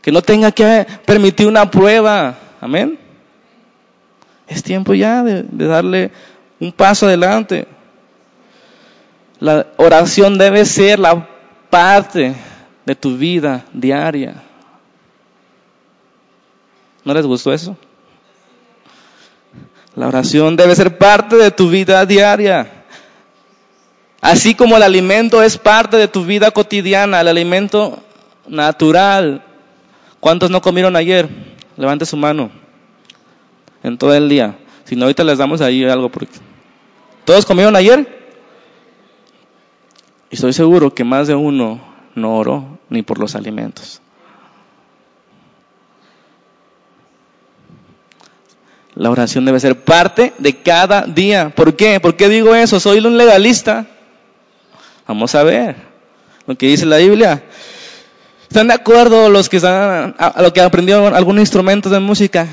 que 0.05 0.13
no 0.13 0.21
tenga 0.21 0.53
que 0.53 0.87
permitir 1.07 1.47
una 1.47 1.71
prueba. 1.71 2.35
Amén. 2.61 2.99
Es 4.47 4.63
tiempo 4.63 4.93
ya 4.93 5.23
de, 5.23 5.45
darle 5.67 6.11
un 6.61 6.73
paso 6.73 7.07
adelante. 7.07 7.67
La 9.41 9.67
oración 9.79 10.37
debe 10.37 10.67
ser 10.67 10.99
la 10.99 11.27
parte 11.71 12.35
de 12.85 12.95
tu 12.95 13.17
vida 13.17 13.65
diaria. 13.73 14.43
¿No 17.03 17.15
les 17.15 17.25
gustó 17.25 17.55
eso? 17.55 17.75
La 19.97 20.09
oración 20.09 20.55
debe 20.55 20.77
ser 20.77 20.99
parte 20.99 21.37
de 21.37 21.51
tu 21.51 21.71
vida 21.71 22.05
diaria. 22.05 22.85
Así 24.21 24.55
como 24.55 24.77
el 24.77 24.83
alimento 24.83 25.43
es 25.43 25.57
parte 25.57 25.97
de 25.97 26.09
tu 26.09 26.27
vida 26.27 26.51
cotidiana, 26.51 27.23
el 27.23 27.29
alimento 27.29 28.03
natural. 28.47 29.43
¿Cuántos 30.25 30.51
no 30.51 30.63
comieron 30.63 30.97
ayer? 30.97 31.29
Levante 31.77 32.07
su 32.07 32.17
mano. 32.17 32.51
En 33.83 33.99
todo 33.99 34.15
el 34.15 34.27
día. 34.27 34.57
Si 34.85 34.97
no, 34.97 35.05
ahorita 35.05 35.23
les 35.23 35.37
damos 35.37 35.61
ahí 35.61 35.85
algo. 35.85 36.11
¿Todos 37.27 37.45
comieron 37.45 37.77
ayer? 37.77 38.09
Y 40.31 40.35
estoy 40.35 40.55
seguro 40.55 40.95
que 40.95 41.05
más 41.05 41.29
de 41.29 41.35
uno 41.35 41.79
no 42.15 42.39
oró 42.39 42.79
ni 42.89 43.03
por 43.03 43.19
los 43.19 43.35
alimentos. 43.35 44.01
La 48.95 49.11
oración 49.11 49.45
debe 49.45 49.61
ser 49.61 49.85
parte 49.85 50.33
de 50.39 50.57
cada 50.57 51.03
día. 51.03 51.53
¿Por 51.55 51.77
qué? 51.77 52.01
¿Por 52.01 52.17
qué 52.17 52.31
digo 52.31 52.55
eso? 52.55 52.81
¿Soy 52.81 52.97
un 53.05 53.19
legalista? 53.19 53.85
Vamos 55.07 55.35
a 55.35 55.43
ver 55.43 55.77
lo 56.47 56.57
que 56.57 56.69
dice 56.69 56.87
la 56.87 56.97
Biblia. 56.97 57.43
¿Están 58.55 58.69
de 58.69 58.75
acuerdo 58.75 59.31
los 59.31 59.49
que 59.49 59.57
están 59.57 60.15
a, 60.17 60.41
lo 60.41 60.53
que 60.53 60.61
aprendieron 60.61 61.13
algún 61.13 61.41
instrumento 61.41 61.91
de 61.91 61.99
música? 61.99 62.47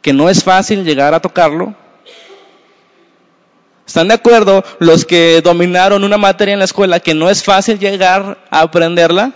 Que 0.00 0.14
no 0.14 0.30
es 0.30 0.42
fácil 0.42 0.82
llegar 0.82 1.12
a 1.12 1.20
tocarlo, 1.20 1.74
¿Están 3.86 4.08
de 4.08 4.14
acuerdo 4.14 4.64
los 4.78 5.04
que 5.04 5.42
dominaron 5.44 6.04
una 6.04 6.16
materia 6.16 6.54
en 6.54 6.60
la 6.60 6.64
escuela 6.64 7.00
que 7.00 7.12
no 7.12 7.28
es 7.28 7.44
fácil 7.44 7.78
llegar 7.78 8.38
a 8.50 8.60
aprenderla? 8.62 9.34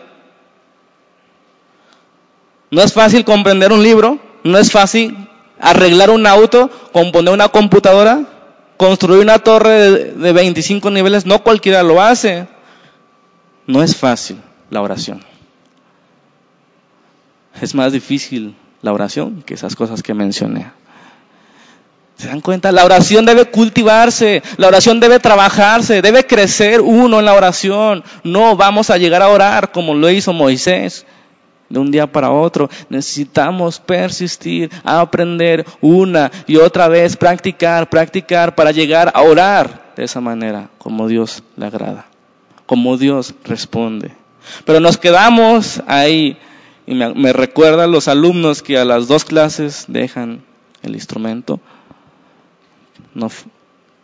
No 2.70 2.80
es 2.80 2.94
fácil 2.94 3.22
comprender 3.22 3.72
un 3.72 3.82
libro, 3.82 4.20
no 4.44 4.56
es 4.56 4.72
fácil 4.72 5.28
arreglar 5.60 6.08
un 6.08 6.26
auto, 6.26 6.70
componer 6.94 7.34
una 7.34 7.50
computadora, 7.50 8.22
construir 8.78 9.20
una 9.20 9.38
torre 9.38 10.14
de, 10.14 10.32
25 10.32 10.90
niveles, 10.90 11.26
no 11.26 11.42
cualquiera 11.42 11.82
lo 11.82 12.00
hace. 12.00 12.48
No 13.66 13.82
es 13.82 13.94
fácil 13.94 14.40
la 14.70 14.80
oración. 14.80 15.31
Es 17.60 17.74
más 17.74 17.92
difícil 17.92 18.54
la 18.82 18.92
oración 18.92 19.42
que 19.42 19.54
esas 19.54 19.76
cosas 19.76 20.02
que 20.02 20.14
mencioné. 20.14 20.70
¿Se 22.16 22.28
dan 22.28 22.40
cuenta? 22.40 22.70
La 22.70 22.84
oración 22.84 23.24
debe 23.24 23.46
cultivarse, 23.46 24.42
la 24.56 24.68
oración 24.68 25.00
debe 25.00 25.18
trabajarse, 25.18 26.02
debe 26.02 26.24
crecer 26.24 26.80
uno 26.80 27.18
en 27.18 27.24
la 27.24 27.34
oración. 27.34 28.04
No 28.22 28.54
vamos 28.56 28.90
a 28.90 28.98
llegar 28.98 29.22
a 29.22 29.28
orar 29.28 29.72
como 29.72 29.94
lo 29.94 30.08
hizo 30.08 30.32
Moisés 30.32 31.04
de 31.68 31.80
un 31.80 31.90
día 31.90 32.06
para 32.06 32.30
otro. 32.30 32.68
Necesitamos 32.90 33.80
persistir, 33.80 34.70
aprender 34.84 35.64
una 35.80 36.30
y 36.46 36.56
otra 36.56 36.86
vez, 36.86 37.16
practicar, 37.16 37.88
practicar 37.88 38.54
para 38.54 38.70
llegar 38.70 39.10
a 39.14 39.22
orar 39.22 39.92
de 39.96 40.04
esa 40.04 40.20
manera, 40.20 40.68
como 40.78 41.08
Dios 41.08 41.42
le 41.56 41.66
agrada, 41.66 42.06
como 42.66 42.96
Dios 42.98 43.34
responde. 43.44 44.12
Pero 44.64 44.80
nos 44.80 44.96
quedamos 44.96 45.82
ahí 45.86 46.36
y 46.86 46.94
me, 46.94 47.14
me 47.14 47.32
recuerdan 47.32 47.92
los 47.92 48.08
alumnos 48.08 48.62
que 48.62 48.78
a 48.78 48.84
las 48.84 49.08
dos 49.08 49.24
clases 49.24 49.84
dejan 49.88 50.44
el 50.82 50.94
instrumento 50.94 51.60
no 53.14 53.30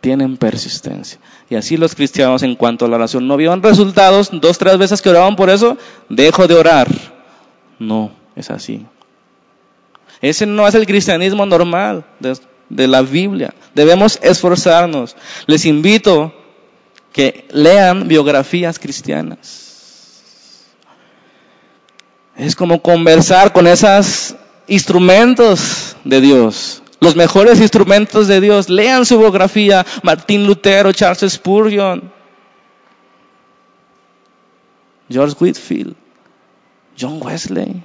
tienen 0.01 0.37
persistencia. 0.37 1.19
Y 1.49 1.55
así 1.55 1.77
los 1.77 1.95
cristianos 1.95 2.43
en 2.43 2.55
cuanto 2.55 2.85
a 2.85 2.87
la 2.87 2.95
oración 2.95 3.27
no 3.27 3.37
vieron 3.37 3.61
resultados, 3.61 4.29
dos, 4.31 4.57
tres 4.57 4.77
veces 4.77 5.01
que 5.01 5.09
oraban 5.09 5.35
por 5.35 5.49
eso, 5.49 5.77
dejo 6.07 6.47
de 6.47 6.55
orar. 6.55 6.87
No, 7.79 8.11
es 8.35 8.49
así. 8.49 8.85
Ese 10.21 10.45
no 10.45 10.67
es 10.67 10.75
el 10.75 10.85
cristianismo 10.85 11.45
normal 11.45 12.05
de, 12.19 12.37
de 12.69 12.87
la 12.87 13.01
Biblia. 13.01 13.53
Debemos 13.73 14.19
esforzarnos. 14.21 15.15
Les 15.47 15.65
invito 15.65 16.33
que 17.11 17.47
lean 17.51 18.07
biografías 18.07 18.79
cristianas. 18.79 19.68
Es 22.39 22.55
como 22.55 22.81
conversar 22.81 23.53
con 23.53 23.67
esos 23.67 24.35
instrumentos 24.67 25.95
de 26.03 26.21
Dios 26.21 26.81
los 26.99 27.15
mejores 27.15 27.59
instrumentos 27.59 28.27
de 28.27 28.41
Dios. 28.41 28.69
Lean 28.69 29.05
su 29.05 29.17
biografía, 29.19 29.85
Martín 30.03 30.45
Lutero, 30.45 30.91
Charles 30.91 31.33
Spurgeon, 31.33 32.11
George 35.09 35.35
Whitfield, 35.39 35.95
John 36.99 37.19
Wesley. 37.21 37.83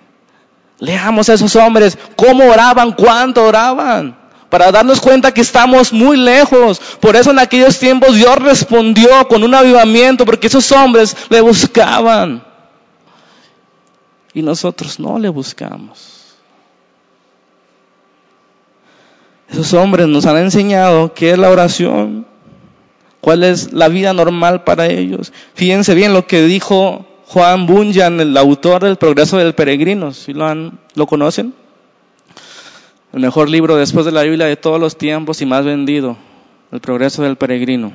Leamos 0.78 1.28
a 1.28 1.34
esos 1.34 1.54
hombres, 1.56 1.96
cómo 2.16 2.44
oraban, 2.44 2.92
cuánto 2.92 3.44
oraban, 3.44 4.18
para 4.50 4.72
darnos 4.72 5.00
cuenta 5.00 5.32
que 5.32 5.40
estamos 5.40 5.92
muy 5.92 6.16
lejos. 6.16 6.80
Por 7.00 7.16
eso 7.16 7.30
en 7.30 7.38
aquellos 7.38 7.78
tiempos 7.78 8.16
Dios 8.16 8.36
respondió 8.36 9.26
con 9.28 9.44
un 9.44 9.54
avivamiento, 9.54 10.24
porque 10.24 10.48
esos 10.48 10.70
hombres 10.72 11.16
le 11.30 11.40
buscaban. 11.40 12.53
Y 14.34 14.42
nosotros 14.42 14.98
no 14.98 15.18
le 15.18 15.28
buscamos. 15.28 16.24
Esos 19.48 19.72
hombres 19.74 20.08
nos 20.08 20.26
han 20.26 20.38
enseñado 20.38 21.14
qué 21.14 21.30
es 21.30 21.38
la 21.38 21.50
oración, 21.50 22.26
cuál 23.20 23.44
es 23.44 23.72
la 23.72 23.88
vida 23.88 24.12
normal 24.12 24.64
para 24.64 24.86
ellos. 24.88 25.32
Fíjense 25.54 25.94
bien 25.94 26.12
lo 26.12 26.26
que 26.26 26.42
dijo 26.42 27.06
Juan 27.26 27.66
Bunyan, 27.66 28.20
el 28.20 28.36
autor 28.36 28.82
del 28.82 28.96
Progreso 28.96 29.36
del 29.36 29.54
Peregrino, 29.54 30.12
si 30.12 30.32
lo, 30.32 30.72
lo 30.94 31.06
conocen? 31.06 31.54
El 33.12 33.20
mejor 33.20 33.48
libro 33.48 33.76
después 33.76 34.04
de 34.04 34.12
la 34.12 34.22
Biblia 34.22 34.46
de 34.46 34.56
todos 34.56 34.80
los 34.80 34.96
tiempos 34.98 35.40
y 35.40 35.46
más 35.46 35.64
vendido, 35.64 36.16
El 36.72 36.80
Progreso 36.80 37.22
del 37.22 37.36
Peregrino. 37.36 37.92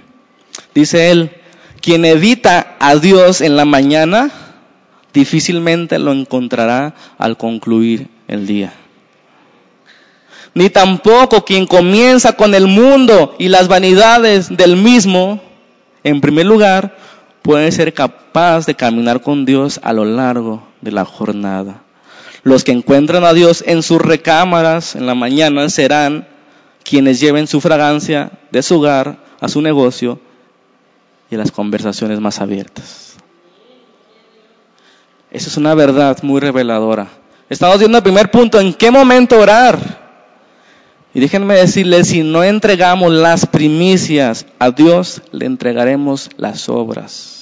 Dice 0.74 1.12
él, 1.12 1.31
quien 1.81 2.05
evita 2.05 2.77
a 2.79 2.96
Dios 2.96 3.41
en 3.41 3.55
la 3.55 3.65
mañana, 3.65 4.31
difícilmente 5.13 6.00
lo 6.00 6.12
encontrará 6.12 6.96
al 7.18 7.38
concluir 7.38 8.08
el 8.28 8.48
día. 8.48 8.74
Ni 10.54 10.70
tampoco 10.70 11.46
quien 11.46 11.66
comienza 11.66 12.34
con 12.34 12.56
el 12.56 12.68
mundo 12.68 13.36
y 13.38 13.50
las 13.50 13.68
vanidades 13.68 14.56
del 14.56 14.75
mismo, 14.75 15.42
en 16.04 16.22
primer 16.22 16.46
lugar, 16.46 16.98
puede 17.42 17.72
ser 17.72 17.94
capaz 17.94 18.66
de 18.66 18.75
caminar 18.75 19.22
con 19.22 19.46
Dios 19.46 19.80
a 19.84 19.94
lo 19.94 20.06
largo 20.06 20.68
de 20.82 20.92
la 20.92 21.06
jornada. 21.06 21.82
Los 22.44 22.63
que 22.63 22.72
encuentran 22.72 23.24
a 23.24 23.34
Dios 23.34 23.63
en 23.68 23.84
sus 23.84 24.01
recámaras 24.01 24.96
en 24.96 25.06
la 25.06 25.16
mañana 25.16 25.70
serán 25.70 26.28
quienes 26.84 27.20
lleven 27.20 27.48
su 27.48 27.62
fragancia 27.62 28.32
de 28.51 28.63
su 28.63 28.78
hogar 28.78 29.18
a 29.39 29.48
su 29.48 29.62
negocio 29.62 30.20
y 31.30 31.36
a 31.36 31.38
las 31.38 31.51
conversaciones 31.51 32.20
más 32.20 32.39
abiertas. 32.39 33.09
Esa 35.31 35.48
es 35.50 35.57
una 35.57 35.75
verdad 35.75 36.17
muy 36.24 36.39
reveladora. 36.39 37.07
Estamos 37.50 37.79
viendo 37.79 37.98
el 37.98 38.03
primer 38.03 38.31
punto, 38.31 38.59
¿en 38.59 38.74
qué 38.74 38.91
momento 38.91 39.39
orar? 39.39 39.79
Y 41.13 41.19
déjenme 41.19 41.55
decirles, 41.55 42.07
si 42.07 42.21
no 42.24 42.43
entregamos 42.43 43.12
las 43.12 43.45
primicias 43.45 44.45
a 44.59 44.71
Dios, 44.71 45.21
le 45.31 45.45
entregaremos 45.45 46.29
las 46.38 46.69
obras. 46.69 47.39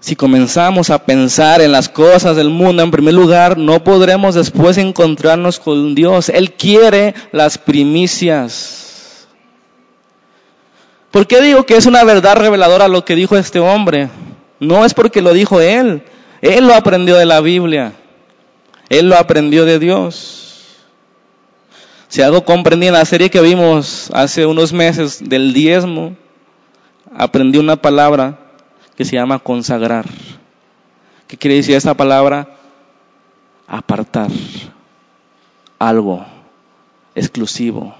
Si 0.00 0.16
comenzamos 0.16 0.90
a 0.90 1.04
pensar 1.04 1.60
en 1.60 1.70
las 1.70 1.88
cosas 1.88 2.34
del 2.34 2.48
mundo 2.48 2.82
en 2.82 2.90
primer 2.90 3.14
lugar, 3.14 3.58
no 3.58 3.84
podremos 3.84 4.34
después 4.34 4.78
encontrarnos 4.78 5.58
con 5.60 5.94
Dios. 5.94 6.30
Él 6.30 6.52
quiere 6.52 7.14
las 7.30 7.58
primicias. 7.58 8.87
¿Por 11.10 11.26
qué 11.26 11.40
digo 11.40 11.64
que 11.64 11.76
es 11.76 11.86
una 11.86 12.04
verdad 12.04 12.36
reveladora 12.36 12.88
lo 12.88 13.04
que 13.04 13.14
dijo 13.14 13.36
este 13.36 13.60
hombre? 13.60 14.10
No 14.60 14.84
es 14.84 14.94
porque 14.94 15.22
lo 15.22 15.32
dijo 15.32 15.60
él. 15.60 16.02
Él 16.42 16.66
lo 16.66 16.74
aprendió 16.74 17.16
de 17.16 17.26
la 17.26 17.40
Biblia. 17.40 17.92
Él 18.88 19.08
lo 19.08 19.16
aprendió 19.16 19.64
de 19.64 19.78
Dios. 19.78 20.76
Si 22.08 22.22
algo 22.22 22.44
comprendí 22.44 22.86
en 22.86 22.94
la 22.94 23.04
serie 23.04 23.30
que 23.30 23.40
vimos 23.40 24.10
hace 24.14 24.46
unos 24.46 24.72
meses 24.72 25.28
del 25.28 25.52
diezmo, 25.52 26.16
aprendí 27.14 27.58
una 27.58 27.76
palabra 27.76 28.38
que 28.96 29.04
se 29.04 29.16
llama 29.16 29.38
consagrar. 29.38 30.06
¿Qué 31.26 31.36
quiere 31.36 31.56
decir 31.56 31.76
esta 31.76 31.94
palabra? 31.94 32.48
Apartar 33.66 34.30
algo 35.78 36.24
exclusivo 37.14 37.94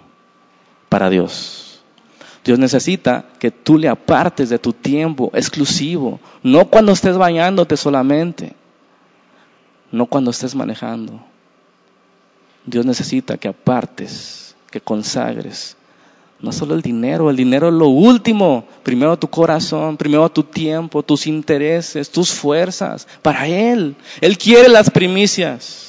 para 0.88 1.11
Dios. 1.11 1.68
Dios 2.49 2.59
necesita 2.59 3.26
que 3.38 3.50
tú 3.50 3.76
le 3.76 3.88
apartes 3.88 4.49
de 4.49 4.59
tu 4.59 4.73
tiempo 4.73 5.31
exclusivo, 5.35 6.19
no 6.43 6.64
cuando 6.64 6.93
estés 6.93 7.19
bañándote 7.19 7.76
solamente, 7.76 8.55
no 9.93 10.07
cuando 10.07 10.31
estés 10.31 10.55
manejando. 10.55 11.21
Dios 12.64 12.87
necesita 12.87 13.37
que 13.37 13.49
apartes, 13.49 14.57
que 14.70 14.81
consagres 14.81 15.77
no 16.40 16.53
solo 16.53 16.75
el 16.75 16.83
dinero, 16.83 17.31
el 17.31 17.37
dinero 17.37 17.68
es 17.68 17.75
lo 17.75 17.88
último. 17.88 18.64
Primero 18.83 19.18
tu 19.18 19.29
corazón, 19.29 19.96
primero 19.96 20.29
tu 20.29 20.44
tiempo, 20.44 21.03
tus 21.03 21.27
intereses, 21.27 22.11
tus 22.11 22.33
fuerzas. 22.33 23.09
Para 23.23 23.49
Él. 23.49 23.96
Él 24.20 24.38
quiere 24.38 24.68
las 24.68 24.88
primicias. 24.88 25.88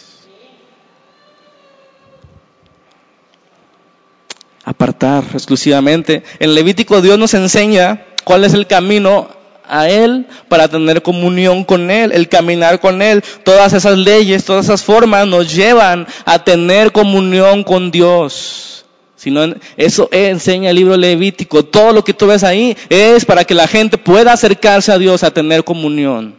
Apartar 4.70 5.24
exclusivamente. 5.34 6.22
En 6.38 6.54
Levítico 6.54 7.02
Dios 7.02 7.18
nos 7.18 7.34
enseña 7.34 8.06
cuál 8.24 8.46
es 8.46 8.54
el 8.54 8.68
camino 8.68 9.28
a 9.68 9.90
Él 9.90 10.28
para 10.48 10.68
tener 10.68 11.02
comunión 11.02 11.64
con 11.64 11.90
Él, 11.90 12.12
el 12.12 12.30
caminar 12.30 12.80
con 12.80 13.02
Él. 13.02 13.24
Todas 13.44 13.74
esas 13.74 13.98
leyes, 13.98 14.46
todas 14.46 14.66
esas 14.66 14.84
formas 14.84 15.26
nos 15.26 15.52
llevan 15.52 16.06
a 16.24 16.44
tener 16.44 16.92
comunión 16.92 17.64
con 17.64 17.90
Dios 17.90 18.86
sino 19.16 19.42
eso 19.76 20.08
enseña 20.12 20.70
el 20.70 20.76
libro 20.78 20.96
levítico. 20.96 21.66
Todo 21.66 21.92
lo 21.92 22.04
que 22.06 22.14
tú 22.14 22.28
ves 22.28 22.44
ahí 22.44 22.78
es 22.90 23.26
para 23.26 23.44
que 23.44 23.56
la 23.56 23.68
gente 23.68 23.98
pueda 23.98 24.32
acercarse 24.32 24.94
a 24.94 25.00
Dios 25.00 25.24
a 25.24 25.32
tener 25.32 25.66
comunión. 25.66 26.36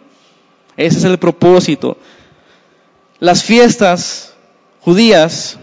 Ese 0.78 0.98
es 0.98 1.04
el 1.04 1.18
propósito. 1.18 1.98
Las 3.18 3.42
fiestas 3.42 4.34
judías 4.80 5.58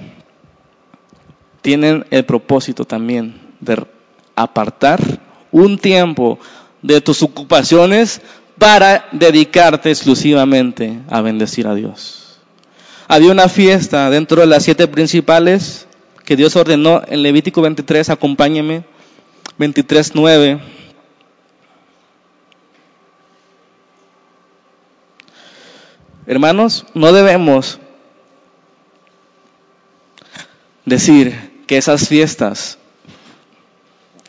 tienen 1.62 2.06
el 2.10 2.26
propósito 2.26 2.86
también 2.86 3.36
de 3.60 3.86
apartar 4.36 5.00
un 5.52 5.78
tiempo 5.78 6.39
de 6.82 7.02
tus 7.02 7.24
ocupaciones 7.24 8.22
para 8.58 9.08
dedicarte 9.12 9.89
exclusivamente 9.89 11.00
a 11.10 11.22
bendecir 11.22 11.67
a 11.67 11.76
Dios. 11.76 12.39
Había 13.08 13.32
una 13.32 13.48
fiesta 13.48 14.10
dentro 14.10 14.41
de 14.41 14.48
las 14.48 14.63
siete 14.63 14.88
principales 14.88 15.88
que 16.26 16.36
Dios 16.36 16.56
ordenó 16.56 17.02
en 17.08 17.24
Levítico 17.24 17.62
23, 17.62 18.10
acompáñeme, 18.10 18.84
23, 19.58 20.12
9. 20.13 20.60
Hermanos, 26.26 26.86
no 26.93 27.13
debemos 27.13 27.80
decir 30.84 31.46
que 31.67 31.77
esas 31.77 32.08
fiestas, 32.08 32.77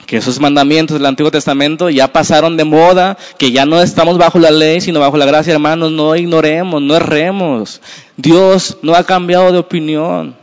que 0.06 0.16
esos 0.16 0.40
mandamientos 0.40 0.98
del 0.98 1.06
Antiguo 1.06 1.30
Testamento 1.30 1.88
ya 1.88 2.12
pasaron 2.12 2.56
de 2.56 2.64
moda, 2.64 3.16
que 3.38 3.52
ya 3.52 3.64
no 3.64 3.80
estamos 3.80 4.18
bajo 4.18 4.38
la 4.38 4.50
ley, 4.50 4.80
sino 4.80 5.00
bajo 5.00 5.16
la 5.16 5.26
gracia, 5.26 5.52
hermanos, 5.52 5.92
no 5.92 6.16
ignoremos, 6.16 6.82
no 6.82 6.96
erremos. 6.96 7.80
Dios 8.16 8.78
no 8.82 8.94
ha 8.94 9.04
cambiado 9.04 9.52
de 9.52 9.58
opinión. 9.58 10.34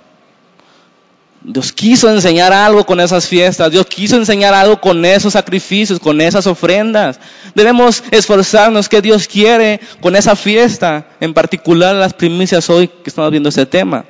Dios 1.42 1.72
quiso 1.72 2.10
enseñar 2.10 2.54
algo 2.54 2.86
con 2.86 3.00
esas 3.00 3.28
fiestas, 3.28 3.72
Dios 3.72 3.86
quiso 3.86 4.16
enseñar 4.16 4.56
algo 4.56 4.82
con 4.82 5.06
esos 5.06 5.34
sacrificios, 5.34 6.00
con 6.00 6.20
esas 6.22 6.48
ofrendas. 6.48 7.20
Debemos 7.54 8.04
esforzarnos 8.10 8.90
que 8.90 9.02
Dios 9.02 9.28
quiere 9.28 9.80
con 10.02 10.16
esa 10.16 10.36
fiesta, 10.36 11.08
en 11.20 11.36
particular 11.36 11.96
las 11.96 12.14
primicias 12.14 12.68
hoy 12.70 12.88
que 12.88 13.10
estamos 13.10 13.30
viendo 13.30 13.50
este 13.50 13.68
tema. 13.68 14.06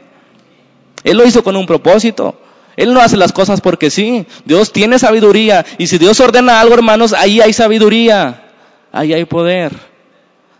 Él 1.03 1.17
lo 1.17 1.25
hizo 1.25 1.43
con 1.43 1.55
un 1.57 1.65
propósito. 1.65 2.39
Él 2.75 2.93
no 2.93 3.01
hace 3.01 3.17
las 3.17 3.31
cosas 3.31 3.61
porque 3.61 3.89
sí. 3.89 4.25
Dios 4.45 4.71
tiene 4.71 4.99
sabiduría. 4.99 5.65
Y 5.77 5.87
si 5.87 5.97
Dios 5.97 6.19
ordena 6.19 6.59
algo, 6.59 6.73
hermanos, 6.73 7.13
ahí 7.13 7.41
hay 7.41 7.53
sabiduría. 7.53 8.43
Ahí 8.91 9.13
hay 9.13 9.25
poder. 9.25 9.71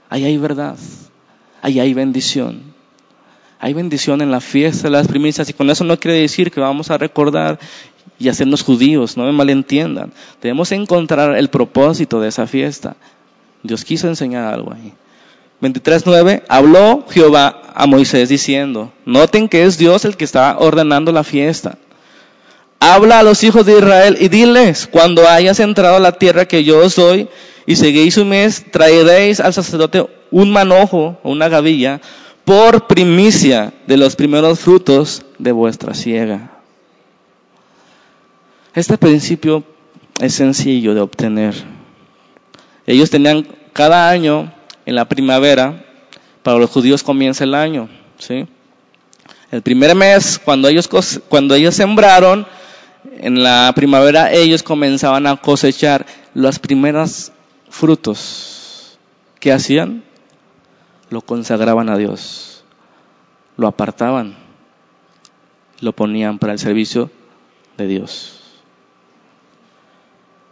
Ahí 0.09 0.25
hay 0.25 0.37
verdad. 0.37 0.77
Ahí 1.61 1.79
hay 1.79 1.93
bendición. 1.93 2.75
Hay 3.59 3.73
bendición 3.73 4.21
en 4.21 4.31
la 4.31 4.41
fiesta 4.41 4.83
de 4.83 4.91
las 4.91 5.07
primicias 5.07 5.49
y 5.49 5.53
con 5.53 5.69
eso 5.69 5.83
no 5.83 5.99
quiere 5.99 6.19
decir 6.19 6.51
que 6.51 6.59
vamos 6.59 6.91
a 6.91 6.97
recordar 6.97 7.57
y 8.19 8.29
hacernos 8.29 8.63
judíos, 8.63 9.17
no 9.17 9.23
me 9.23 9.31
malentiendan. 9.31 10.13
Debemos 10.41 10.71
encontrar 10.71 11.35
el 11.37 11.49
propósito 11.49 12.19
de 12.19 12.29
esa 12.29 12.47
fiesta. 12.47 12.95
Dios 13.63 13.83
quiso 13.83 14.07
enseñar 14.07 14.53
algo 14.53 14.73
ahí. 14.73 14.93
23.9, 15.61 16.43
habló 16.47 17.05
Jehová 17.09 17.61
a 17.73 17.87
Moisés 17.87 18.29
diciendo, 18.29 18.91
noten 19.05 19.47
que 19.47 19.63
es 19.63 19.77
Dios 19.77 20.05
el 20.05 20.17
que 20.17 20.25
está 20.25 20.57
ordenando 20.59 21.11
la 21.11 21.23
fiesta. 21.23 21.77
Habla 22.79 23.19
a 23.19 23.23
los 23.23 23.43
hijos 23.43 23.65
de 23.65 23.77
Israel 23.77 24.17
y 24.19 24.27
diles, 24.27 24.87
cuando 24.91 25.27
hayas 25.27 25.59
entrado 25.59 25.95
a 25.95 25.99
la 25.99 26.13
tierra 26.13 26.45
que 26.45 26.63
yo 26.63 26.79
os 26.79 26.99
y 27.65 27.75
seguís 27.75 28.17
un 28.17 28.29
mes, 28.29 28.65
traeréis 28.71 29.39
al 29.39 29.53
sacerdote 29.53 30.05
un 30.31 30.51
manojo 30.51 31.17
o 31.23 31.31
una 31.31 31.49
gavilla 31.49 32.01
por 32.43 32.85
primicia 32.85 33.73
de 33.87 33.97
los 33.97 34.15
primeros 34.15 34.59
frutos 34.59 35.23
de 35.39 35.51
vuestra 35.51 35.93
siega. 35.93 36.51
Este 38.75 38.97
principio 38.97 39.63
es 40.19 40.35
sencillo 40.35 40.93
de 40.93 41.01
obtener. 41.01 41.55
Ellos 42.85 43.09
tenían 43.09 43.47
cada 43.73 44.09
año 44.09 44.53
en 44.85 44.95
la 44.95 45.05
primavera, 45.05 45.83
para 46.43 46.59
los 46.59 46.69
judíos 46.69 47.01
comienza 47.01 47.43
el 47.43 47.55
año, 47.55 47.89
¿sí? 48.19 48.45
El 49.49 49.61
primer 49.63 49.95
mes, 49.95 50.39
cuando 50.43 50.67
ellos, 50.67 50.87
cuando 51.27 51.55
ellos 51.55 51.73
sembraron, 51.73 52.45
en 53.17 53.43
la 53.43 53.71
primavera 53.75 54.31
ellos 54.31 54.63
comenzaban 54.63 55.27
a 55.27 55.37
cosechar 55.37 56.05
los 56.33 56.59
primeros 56.59 57.31
frutos. 57.69 58.97
¿Qué 59.39 59.51
hacían? 59.51 60.03
lo 61.09 61.21
consagraban 61.21 61.89
a 61.89 61.97
Dios, 61.97 62.63
lo 63.57 63.67
apartaban, 63.67 64.35
lo 65.79 65.93
ponían 65.93 66.39
para 66.39 66.53
el 66.53 66.59
servicio 66.59 67.11
de 67.77 67.87
Dios. 67.87 68.41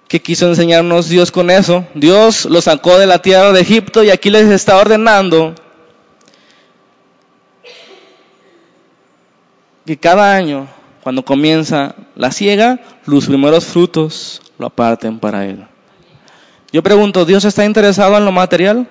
¿Qué 0.07 0.21
quiso 0.21 0.47
enseñarnos 0.47 1.09
Dios 1.09 1.31
con 1.31 1.49
eso? 1.49 1.87
Dios 1.95 2.45
lo 2.45 2.61
sacó 2.61 2.99
de 2.99 3.07
la 3.07 3.19
tierra 3.19 3.51
de 3.51 3.61
Egipto 3.61 4.03
y 4.03 4.11
aquí 4.11 4.29
les 4.29 4.47
está 4.49 4.77
ordenando 4.77 5.55
que 9.85 9.97
cada 9.97 10.35
año, 10.35 10.67
cuando 11.03 11.23
comienza 11.23 11.95
la 12.15 12.31
siega, 12.31 12.79
los 13.05 13.27
primeros 13.27 13.65
frutos 13.65 14.41
lo 14.57 14.67
aparten 14.67 15.19
para 15.19 15.45
Él. 15.45 15.65
Yo 16.71 16.81
pregunto, 16.81 17.25
¿Dios 17.25 17.45
está 17.45 17.65
interesado 17.65 18.17
en 18.17 18.25
lo 18.25 18.31
material? 18.31 18.87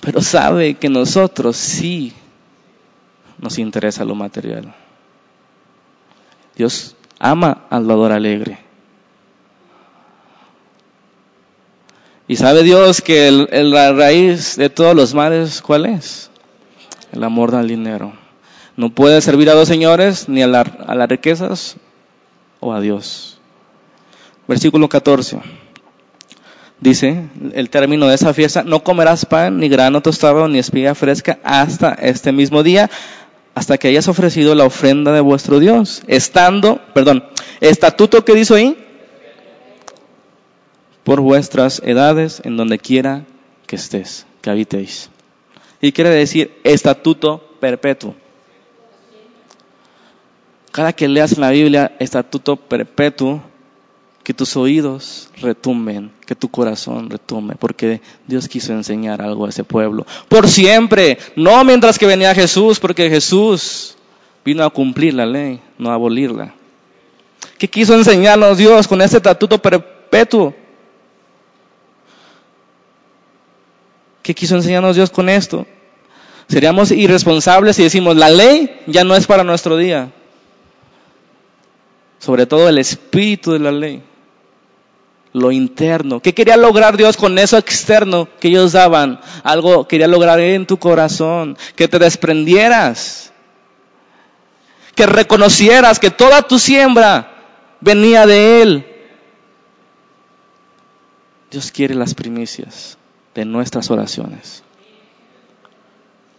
Pero 0.00 0.20
sabe 0.20 0.74
que 0.74 0.88
nosotros 0.88 1.56
sí 1.56 2.12
nos 3.38 3.58
interesa 3.58 4.04
lo 4.04 4.14
material. 4.14 4.74
Dios 6.54 6.94
ama 7.18 7.64
al 7.70 7.88
dador 7.88 8.12
alegre. 8.12 8.58
Y 12.28 12.36
sabe 12.36 12.62
Dios 12.62 13.00
que 13.00 13.30
la 13.50 13.92
raíz 13.92 14.56
de 14.56 14.70
todos 14.70 14.94
los 14.94 15.14
males, 15.14 15.60
¿cuál 15.60 15.86
es? 15.86 16.30
el 17.14 17.22
amor 17.22 17.54
al 17.54 17.68
dinero. 17.68 18.12
No 18.76 18.90
puede 18.90 19.20
servir 19.20 19.50
a 19.50 19.54
dos 19.54 19.68
señores, 19.68 20.28
ni 20.28 20.42
a, 20.42 20.46
a 20.46 20.94
las 20.94 21.08
riquezas 21.08 21.76
o 22.60 22.72
a 22.72 22.80
Dios. 22.80 23.38
Versículo 24.48 24.88
14. 24.88 25.38
Dice 26.80 27.28
el 27.54 27.70
término 27.70 28.08
de 28.08 28.14
esa 28.14 28.34
fiesta, 28.34 28.62
no 28.62 28.82
comerás 28.82 29.24
pan, 29.24 29.58
ni 29.58 29.68
grano 29.68 30.02
tostado, 30.02 30.48
ni 30.48 30.58
espiga 30.58 30.94
fresca 30.94 31.38
hasta 31.42 31.94
este 31.94 32.32
mismo 32.32 32.62
día, 32.62 32.90
hasta 33.54 33.78
que 33.78 33.88
hayas 33.88 34.08
ofrecido 34.08 34.54
la 34.54 34.64
ofrenda 34.64 35.12
de 35.12 35.20
vuestro 35.20 35.60
Dios, 35.60 36.02
estando, 36.08 36.80
perdón, 36.92 37.24
estatuto 37.60 38.24
que 38.24 38.34
dice 38.34 38.54
ahí, 38.54 38.78
por 41.04 41.20
vuestras 41.20 41.80
edades, 41.84 42.42
en 42.44 42.56
donde 42.56 42.78
quiera 42.78 43.24
que 43.66 43.76
estés, 43.76 44.26
que 44.42 44.50
habitéis. 44.50 45.10
Y 45.80 45.92
quiere 45.92 46.10
decir 46.10 46.58
estatuto 46.64 47.56
perpetuo. 47.60 48.14
Cada 50.74 50.92
que 50.92 51.06
leas 51.06 51.38
la 51.38 51.50
Biblia, 51.50 51.94
estatuto 52.00 52.56
perpetuo, 52.56 53.40
que 54.24 54.34
tus 54.34 54.56
oídos 54.56 55.28
retumben, 55.40 56.10
que 56.26 56.34
tu 56.34 56.48
corazón 56.48 57.10
retumbe, 57.10 57.54
porque 57.54 58.00
Dios 58.26 58.48
quiso 58.48 58.72
enseñar 58.72 59.22
algo 59.22 59.46
a 59.46 59.50
ese 59.50 59.62
pueblo. 59.62 60.04
Por 60.28 60.48
siempre, 60.48 61.18
no 61.36 61.62
mientras 61.62 61.96
que 61.96 62.08
venía 62.08 62.34
Jesús, 62.34 62.80
porque 62.80 63.08
Jesús 63.08 63.94
vino 64.44 64.64
a 64.64 64.70
cumplir 64.70 65.14
la 65.14 65.26
ley, 65.26 65.60
no 65.78 65.92
a 65.92 65.94
abolirla. 65.94 66.52
¿Qué 67.56 67.70
quiso 67.70 67.94
enseñarnos 67.94 68.58
Dios 68.58 68.88
con 68.88 69.00
este 69.00 69.18
estatuto 69.18 69.62
perpetuo? 69.62 70.56
¿Qué 74.24 74.34
quiso 74.34 74.56
enseñarnos 74.56 74.96
Dios 74.96 75.10
con 75.10 75.28
esto? 75.28 75.68
Seríamos 76.48 76.90
irresponsables 76.90 77.76
si 77.76 77.84
decimos, 77.84 78.16
la 78.16 78.28
ley 78.28 78.80
ya 78.88 79.04
no 79.04 79.14
es 79.14 79.28
para 79.28 79.44
nuestro 79.44 79.76
día. 79.76 80.10
Sobre 82.24 82.46
todo 82.46 82.70
el 82.70 82.78
espíritu 82.78 83.52
de 83.52 83.58
la 83.58 83.70
ley, 83.70 84.02
lo 85.34 85.52
interno. 85.52 86.20
¿Qué 86.20 86.32
quería 86.32 86.56
lograr 86.56 86.96
Dios 86.96 87.18
con 87.18 87.38
eso 87.38 87.58
externo 87.58 88.30
que 88.40 88.48
ellos 88.48 88.72
daban? 88.72 89.20
Algo 89.42 89.86
quería 89.86 90.06
lograr 90.06 90.40
en 90.40 90.64
tu 90.64 90.78
corazón, 90.78 91.58
que 91.76 91.86
te 91.86 91.98
desprendieras, 91.98 93.30
que 94.94 95.04
reconocieras 95.04 95.98
que 95.98 96.10
toda 96.10 96.40
tu 96.40 96.58
siembra 96.58 97.30
venía 97.82 98.24
de 98.26 98.62
Él. 98.62 98.86
Dios 101.50 101.70
quiere 101.72 101.94
las 101.94 102.14
primicias 102.14 102.96
de 103.34 103.44
nuestras 103.44 103.90
oraciones. 103.90 104.63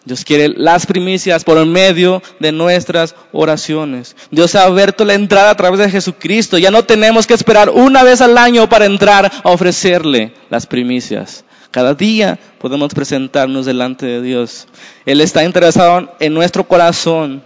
Dios 0.06 0.24
quiere 0.24 0.50
las 0.50 0.86
primicias 0.86 1.44
por 1.44 1.64
medio 1.66 2.22
de 2.40 2.52
nuestras 2.52 3.16
oraciones. 3.32 4.16
Dios 4.30 4.54
ha 4.54 4.66
abierto 4.66 5.04
la 5.04 5.16
entrada 5.16 5.50
a 5.50 5.56
través 5.56 5.80
de 5.80 5.90
Jesucristo. 5.90 6.60
Ya 6.60 6.70
no 6.70 6.84
tenemos 6.84 7.26
que 7.26 7.34
esperar 7.34 7.72
una 7.72 8.04
vez 8.04 8.22
al 8.22 8.38
año 8.38 8.70
para 8.70 8.86
entrar 8.86 9.32
a 9.44 9.50
ofrecerle 9.50 10.32
las 10.52 10.68
primicias. 10.68 11.44
Cada 11.72 11.96
día 11.96 12.40
podemos 12.60 12.94
presentarnos 12.94 13.66
delante 13.66 14.06
de 14.06 14.22
Dios. 14.22 14.68
Él 15.08 15.22
está 15.22 15.44
interesado 15.44 16.16
en 16.20 16.34
nuestro 16.36 16.68
corazón. 16.68 17.42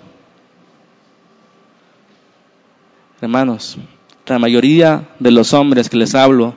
Hermanos, 3.21 3.77
la 4.25 4.37
mayoría 4.37 5.07
de 5.17 5.31
los 5.31 5.53
hombres 5.53 5.89
que 5.89 5.97
les 5.97 6.13
hablo 6.13 6.55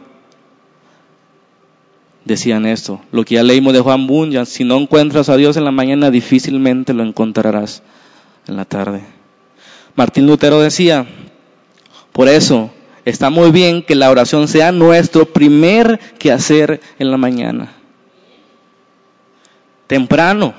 decían 2.25 2.67
esto. 2.67 3.01
Lo 3.11 3.25
que 3.25 3.37
ya 3.37 3.43
leímos 3.43 3.73
de 3.73 3.81
Juan 3.81 4.07
Bunyan, 4.07 4.47
si 4.47 4.65
no 4.65 4.77
encuentras 4.77 5.29
a 5.29 5.37
Dios 5.37 5.57
en 5.57 5.65
la 5.65 5.71
mañana, 5.71 6.11
difícilmente 6.11 6.95
lo 6.95 7.03
encontrarás 7.03 7.83
en 8.47 8.57
la 8.57 8.65
tarde. 8.65 9.03
Martín 9.95 10.27
Lutero 10.27 10.61
decía, 10.61 11.07
por 12.13 12.29
eso 12.29 12.71
está 13.05 13.31
muy 13.31 13.51
bien 13.51 13.83
que 13.83 13.95
la 13.95 14.11
oración 14.11 14.49
sea 14.49 14.73
nuestro 14.73 15.27
primer 15.27 15.99
quehacer 16.19 16.81
en 16.99 17.11
la 17.11 17.17
mañana. 17.17 17.73
Temprano. 19.87 20.55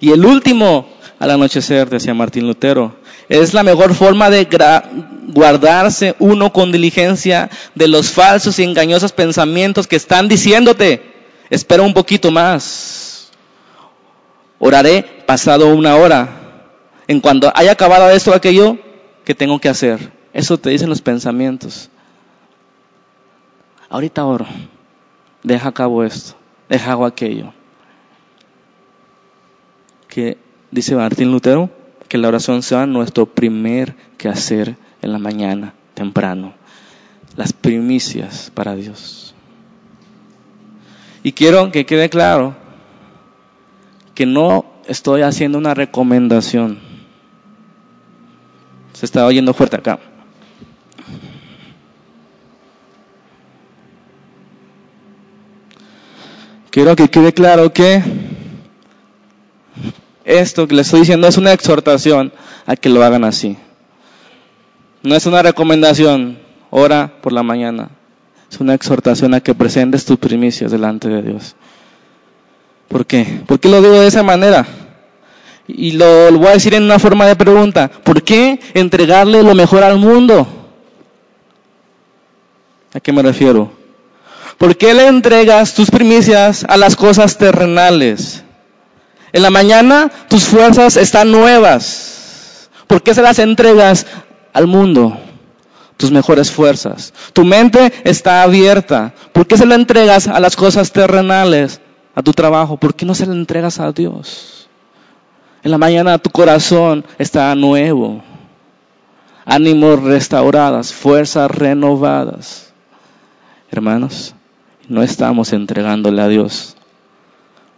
Y 0.00 0.10
el 0.10 0.24
último 0.24 0.86
al 1.18 1.30
anochecer, 1.30 1.88
decía 1.88 2.14
Martín 2.14 2.46
Lutero. 2.46 2.96
Es 3.28 3.54
la 3.54 3.62
mejor 3.62 3.94
forma 3.94 4.30
de 4.30 4.46
guardarse 5.28 6.14
uno 6.18 6.52
con 6.52 6.72
diligencia 6.72 7.50
de 7.74 7.88
los 7.88 8.10
falsos 8.10 8.58
y 8.58 8.64
engañosos 8.64 9.12
pensamientos 9.12 9.86
que 9.86 9.96
están 9.96 10.28
diciéndote, 10.28 11.02
espera 11.50 11.82
un 11.82 11.94
poquito 11.94 12.30
más. 12.30 13.30
Oraré 14.58 15.02
pasado 15.26 15.68
una 15.74 15.96
hora. 15.96 16.40
En 17.06 17.20
cuanto 17.20 17.50
haya 17.54 17.72
acabado 17.72 18.10
esto 18.10 18.30
o 18.30 18.34
aquello, 18.34 18.78
¿qué 19.24 19.34
tengo 19.34 19.58
que 19.58 19.68
hacer? 19.68 20.12
Eso 20.32 20.58
te 20.58 20.70
dicen 20.70 20.88
los 20.88 21.00
pensamientos. 21.00 21.88
Ahorita 23.88 24.24
oro. 24.24 24.46
Deja 25.42 25.72
a 25.74 26.04
esto. 26.04 26.34
Deja 26.68 26.92
hago 26.92 27.06
aquello. 27.06 27.52
Que 30.14 30.38
dice 30.70 30.94
Martín 30.94 31.32
Lutero, 31.32 31.70
que 32.06 32.18
la 32.18 32.28
oración 32.28 32.62
sea 32.62 32.86
nuestro 32.86 33.26
primer 33.26 33.96
quehacer 34.16 34.76
en 35.02 35.12
la 35.12 35.18
mañana, 35.18 35.74
temprano. 35.94 36.54
Las 37.34 37.52
primicias 37.52 38.52
para 38.54 38.76
Dios. 38.76 39.34
Y 41.24 41.32
quiero 41.32 41.72
que 41.72 41.84
quede 41.84 42.10
claro 42.10 42.54
que 44.14 44.24
no 44.24 44.64
estoy 44.86 45.22
haciendo 45.22 45.58
una 45.58 45.74
recomendación. 45.74 46.78
Se 48.92 49.04
está 49.04 49.26
oyendo 49.26 49.52
fuerte 49.52 49.74
acá. 49.74 49.98
Quiero 56.70 56.94
que 56.94 57.08
quede 57.08 57.32
claro 57.32 57.72
que 57.72 58.33
esto 60.24 60.66
que 60.66 60.74
les 60.74 60.86
estoy 60.86 61.00
diciendo 61.00 61.28
es 61.28 61.36
una 61.36 61.52
exhortación 61.52 62.32
a 62.66 62.76
que 62.76 62.88
lo 62.88 63.02
hagan 63.04 63.24
así. 63.24 63.56
No 65.02 65.14
es 65.14 65.26
una 65.26 65.42
recomendación, 65.42 66.38
ora 66.70 67.12
por 67.20 67.32
la 67.32 67.42
mañana. 67.42 67.90
Es 68.50 68.60
una 68.60 68.74
exhortación 68.74 69.34
a 69.34 69.40
que 69.40 69.54
presentes 69.54 70.04
tus 70.04 70.18
primicias 70.18 70.70
delante 70.70 71.08
de 71.08 71.22
Dios. 71.22 71.56
¿Por 72.88 73.04
qué? 73.04 73.40
¿Por 73.46 73.60
qué 73.60 73.68
lo 73.68 73.82
digo 73.82 74.00
de 74.00 74.06
esa 74.06 74.22
manera? 74.22 74.66
Y 75.66 75.92
lo, 75.92 76.30
lo 76.30 76.38
voy 76.38 76.48
a 76.48 76.52
decir 76.52 76.74
en 76.74 76.84
una 76.84 76.98
forma 76.98 77.26
de 77.26 77.36
pregunta. 77.36 77.90
¿Por 77.90 78.22
qué 78.22 78.60
entregarle 78.74 79.42
lo 79.42 79.54
mejor 79.54 79.82
al 79.82 79.98
mundo? 79.98 80.46
¿A 82.94 83.00
qué 83.00 83.12
me 83.12 83.22
refiero? 83.22 83.72
¿Por 84.58 84.76
qué 84.76 84.94
le 84.94 85.06
entregas 85.08 85.74
tus 85.74 85.90
primicias 85.90 86.64
a 86.68 86.76
las 86.76 86.94
cosas 86.96 87.36
terrenales? 87.36 88.44
En 89.34 89.42
la 89.42 89.50
mañana 89.50 90.12
tus 90.28 90.44
fuerzas 90.44 90.96
están 90.96 91.32
nuevas. 91.32 92.70
¿Por 92.86 93.02
qué 93.02 93.14
se 93.14 93.20
las 93.20 93.40
entregas 93.40 94.06
al 94.52 94.68
mundo? 94.68 95.18
Tus 95.96 96.12
mejores 96.12 96.52
fuerzas. 96.52 97.12
Tu 97.32 97.44
mente 97.44 97.92
está 98.04 98.44
abierta. 98.44 99.12
¿Por 99.32 99.48
qué 99.48 99.58
se 99.58 99.66
la 99.66 99.74
entregas 99.74 100.28
a 100.28 100.38
las 100.38 100.54
cosas 100.54 100.92
terrenales? 100.92 101.80
A 102.14 102.22
tu 102.22 102.32
trabajo. 102.32 102.76
¿Por 102.76 102.94
qué 102.94 103.04
no 103.04 103.12
se 103.16 103.26
la 103.26 103.32
entregas 103.32 103.80
a 103.80 103.90
Dios? 103.90 104.68
En 105.64 105.72
la 105.72 105.78
mañana 105.78 106.16
tu 106.18 106.30
corazón 106.30 107.04
está 107.18 107.52
nuevo. 107.56 108.22
Ánimos 109.44 110.00
restauradas, 110.00 110.92
fuerzas 110.92 111.50
renovadas. 111.50 112.72
Hermanos, 113.68 114.32
No 114.86 115.02
estamos 115.02 115.52
entregándole 115.52 116.22
a 116.22 116.28
Dios 116.28 116.76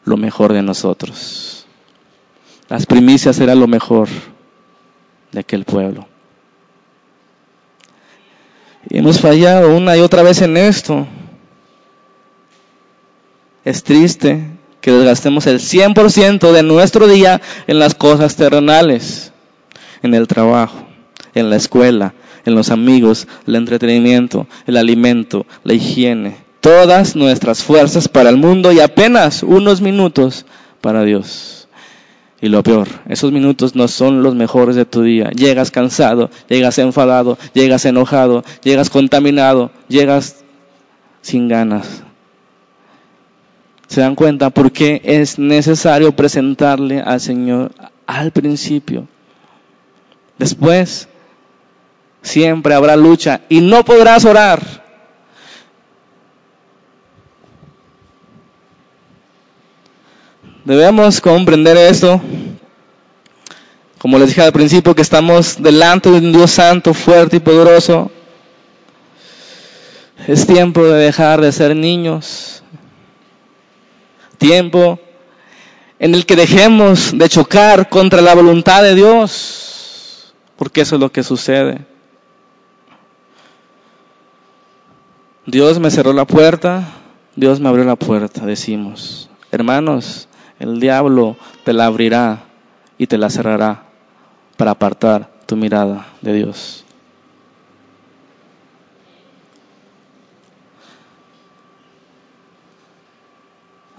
lo 0.07 0.17
mejor 0.17 0.55
de 0.55 0.63
nosotros. 0.63 1.67
Las 2.69 2.87
primicias 2.87 3.39
eran 3.41 3.61
lo 3.61 3.67
mejor 3.67 4.09
de 5.33 5.41
aquel 5.41 5.65
pueblo. 5.65 6.07
Y 8.89 8.99
hemos 8.99 9.21
fallado 9.21 9.77
una 9.77 9.97
y 9.97 10.01
otra 10.01 10.23
vez 10.23 10.41
en 10.43 10.57
esto. 10.57 11.07
Es 13.65 13.83
triste 13.83 14.47
que 14.81 14.93
desgastemos 14.93 15.47
el 15.49 15.59
100% 15.59 16.53
de 16.53 16.63
nuestro 16.63 17.09
día 17.09 17.43
en 17.67 17.81
las 17.81 17.97
cosas 17.97 18.37
terrenales, 18.37 19.33
en 20.03 20.15
el 20.15 20.29
trabajo, 20.29 20.87
en 21.35 21.51
la 21.51 21.57
escuela, 21.57 22.15
en 22.45 22.55
los 22.55 22.71
amigos, 22.71 23.27
el 23.49 23.57
entretenimiento, 23.57 24.47
el 24.67 24.77
alimento, 24.77 25.47
la 25.65 25.75
higiene, 25.75 26.46
todas 26.67 27.15
nuestras 27.15 27.63
fuerzas 27.63 28.09
para 28.09 28.29
el 28.29 28.39
mundo 28.39 28.73
y 28.73 28.81
apenas 28.81 29.45
unos 29.45 29.81
minutos 29.81 30.47
para 30.81 31.05
Dios. 31.05 31.69
Y 32.41 32.49
lo 32.49 32.65
peor, 32.65 32.89
esos 33.09 33.31
minutos 33.31 33.77
no 33.77 33.87
son 33.87 34.25
los 34.25 34.35
mejores 34.35 34.75
de 34.75 34.85
tu 34.85 35.03
día. 35.03 35.31
Llegas 35.31 35.71
cansado, 35.71 36.29
llegas 36.49 36.79
enfadado, 36.79 37.39
llegas 37.55 37.85
enojado, 37.85 38.43
llegas 38.65 38.91
contaminado, 38.91 39.71
llegas 39.87 40.39
sin 41.23 41.47
ganas. 41.47 42.03
¿Se 43.87 44.01
dan 44.01 44.17
cuenta 44.17 44.51
por 44.51 44.73
qué 44.73 45.01
es 45.05 45.39
necesario 45.39 46.17
presentarle 46.17 47.01
al 47.01 47.21
Señor 47.21 47.71
al 48.09 48.33
principio? 48.33 49.07
Después, 50.37 51.07
siempre 52.23 52.75
habrá 52.75 52.97
lucha 52.97 53.43
y 53.49 53.61
no 53.61 53.85
podrás 53.85 54.25
orar. 54.25 54.86
Debemos 60.67 61.21
comprender 61.21 61.77
esto. 61.77 62.21
Como 63.99 64.19
les 64.19 64.31
dije 64.31 64.43
al 64.43 64.53
principio, 64.53 64.97
que 64.97 65.03
estamos 65.03 65.63
delante 65.63 66.11
de 66.11 66.19
un 66.19 66.33
Dios 66.33 66.51
santo, 66.51 66.93
fuerte 66.93 67.37
y 67.37 67.41
poderoso. 67.41 68.11
Es 70.27 70.45
tiempo 70.45 70.83
de 70.83 71.05
dejar 71.05 71.41
de 71.41 71.53
ser 71.53 71.77
niños. 71.77 72.65
Tiempo 74.39 74.99
en 76.01 76.17
el 76.17 76.27
que 76.27 76.35
dejemos 76.35 77.17
de 77.17 77.29
chocar 77.29 77.89
contra 77.89 78.21
la 78.21 78.35
voluntad 78.35 78.83
de 78.83 78.97
Dios. 78.97 80.35
Porque 80.57 80.81
eso 80.81 80.97
es 80.97 81.01
lo 81.01 81.13
que 81.13 81.23
sucede. 81.23 81.87
Dios 85.47 85.79
me 85.79 85.93
cerró 85.93 86.13
la 86.13 86.25
puerta, 86.25 86.83
Dios 87.37 87.61
me 87.61 87.69
abrió 87.69 87.85
la 87.85 87.95
puerta, 87.95 88.45
decimos. 88.45 89.31
Hermanos, 89.53 90.29
el 90.59 90.81
diablo 90.81 91.37
te 91.65 91.73
la 91.73 91.87
abrirá 91.87 92.45
y 92.99 93.07
te 93.07 93.19
la 93.19 93.31
cerrará 93.31 93.83
para 94.57 94.73
apartar 94.73 95.31
tu 95.47 95.57
mirada 95.57 96.07
de 96.23 96.33
Dios. 96.33 96.85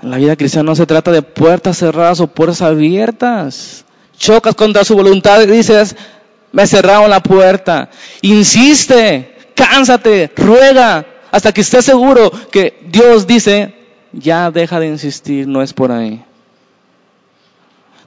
En 0.02 0.12
la 0.12 0.18
vida 0.18 0.36
cristiana 0.36 0.70
no 0.70 0.76
se 0.76 0.86
trata 0.86 1.12
de 1.12 1.22
puertas 1.22 1.78
cerradas 1.78 2.20
o 2.20 2.28
puertas 2.28 2.62
abiertas. 2.62 3.86
Chocas 4.18 4.56
contra 4.56 4.84
su 4.84 4.96
voluntad 4.96 5.42
y 5.42 5.48
dices, 5.48 5.96
me 6.52 6.68
cerraron 6.68 7.10
la 7.10 7.22
puerta. 7.22 7.90
Insiste, 8.22 9.36
cánsate, 9.56 10.32
ruega, 10.36 11.06
hasta 11.32 11.52
que 11.52 11.62
estés 11.62 11.86
seguro 11.86 12.32
que 12.52 12.80
Dios 12.90 13.28
dice, 13.28 13.74
ya 14.12 14.50
deja 14.52 14.80
de 14.80 14.88
insistir, 14.88 15.48
no 15.48 15.62
es 15.62 15.74
por 15.74 15.92
ahí. 15.92 16.24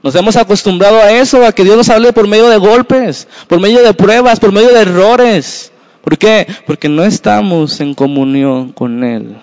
Nos 0.02 0.14
hemos 0.14 0.36
acostumbrado 0.36 0.98
a 0.98 1.12
eso, 1.12 1.44
a 1.44 1.52
que 1.52 1.64
Dios 1.64 1.76
nos 1.76 1.88
hable 1.90 2.12
por 2.12 2.26
medio 2.26 2.48
de 2.48 2.56
golpes, 2.56 3.28
por 3.48 3.60
medio 3.60 3.82
de 3.82 3.92
pruebas, 3.92 4.40
por 4.40 4.50
medio 4.50 4.72
de 4.72 4.80
errores. 4.80 5.72
¿Por 6.02 6.16
qué? 6.16 6.46
Porque 6.66 6.88
no 6.88 7.04
estamos 7.04 7.80
en 7.80 7.94
comunión 7.94 8.72
con 8.72 9.04
Él. 9.04 9.36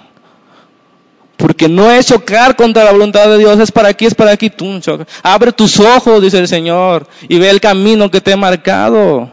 Porque 1.38 1.70
no 1.70 1.92
es 1.92 2.08
chocar 2.08 2.56
contra 2.56 2.84
la 2.84 2.92
voluntad 2.92 3.28
de 3.30 3.38
Dios, 3.38 3.60
es 3.60 3.72
para 3.72 3.90
aquí, 3.90 4.08
es 4.08 4.16
para 4.16 4.32
aquí, 4.32 4.50
tú 4.50 4.80
choca. 4.80 5.06
Abre 5.22 5.52
tus 5.52 5.80
ojos, 5.80 6.20
dice 6.22 6.40
el 6.40 6.48
Señor, 6.48 7.08
y 7.30 7.38
ve 7.38 7.52
el 7.52 7.62
camino 7.62 8.10
que 8.10 8.22
te 8.22 8.32
he 8.32 8.36
marcado. 8.36 9.30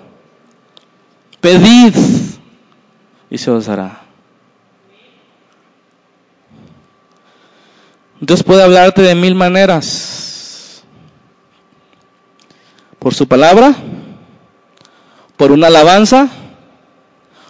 Pedid 1.41 1.95
y 3.31 3.39
se 3.39 3.51
os 3.51 3.67
dará. 3.67 4.03
Dios 8.21 8.43
puede 8.43 8.63
hablarte 8.63 9.01
de 9.01 9.15
mil 9.15 9.35
maneras. 9.35 10.34
Por 13.05 13.13
su 13.13 13.29
palabra, 13.29 13.75
por 15.37 15.53
una 15.53 15.67
alabanza, 15.67 16.27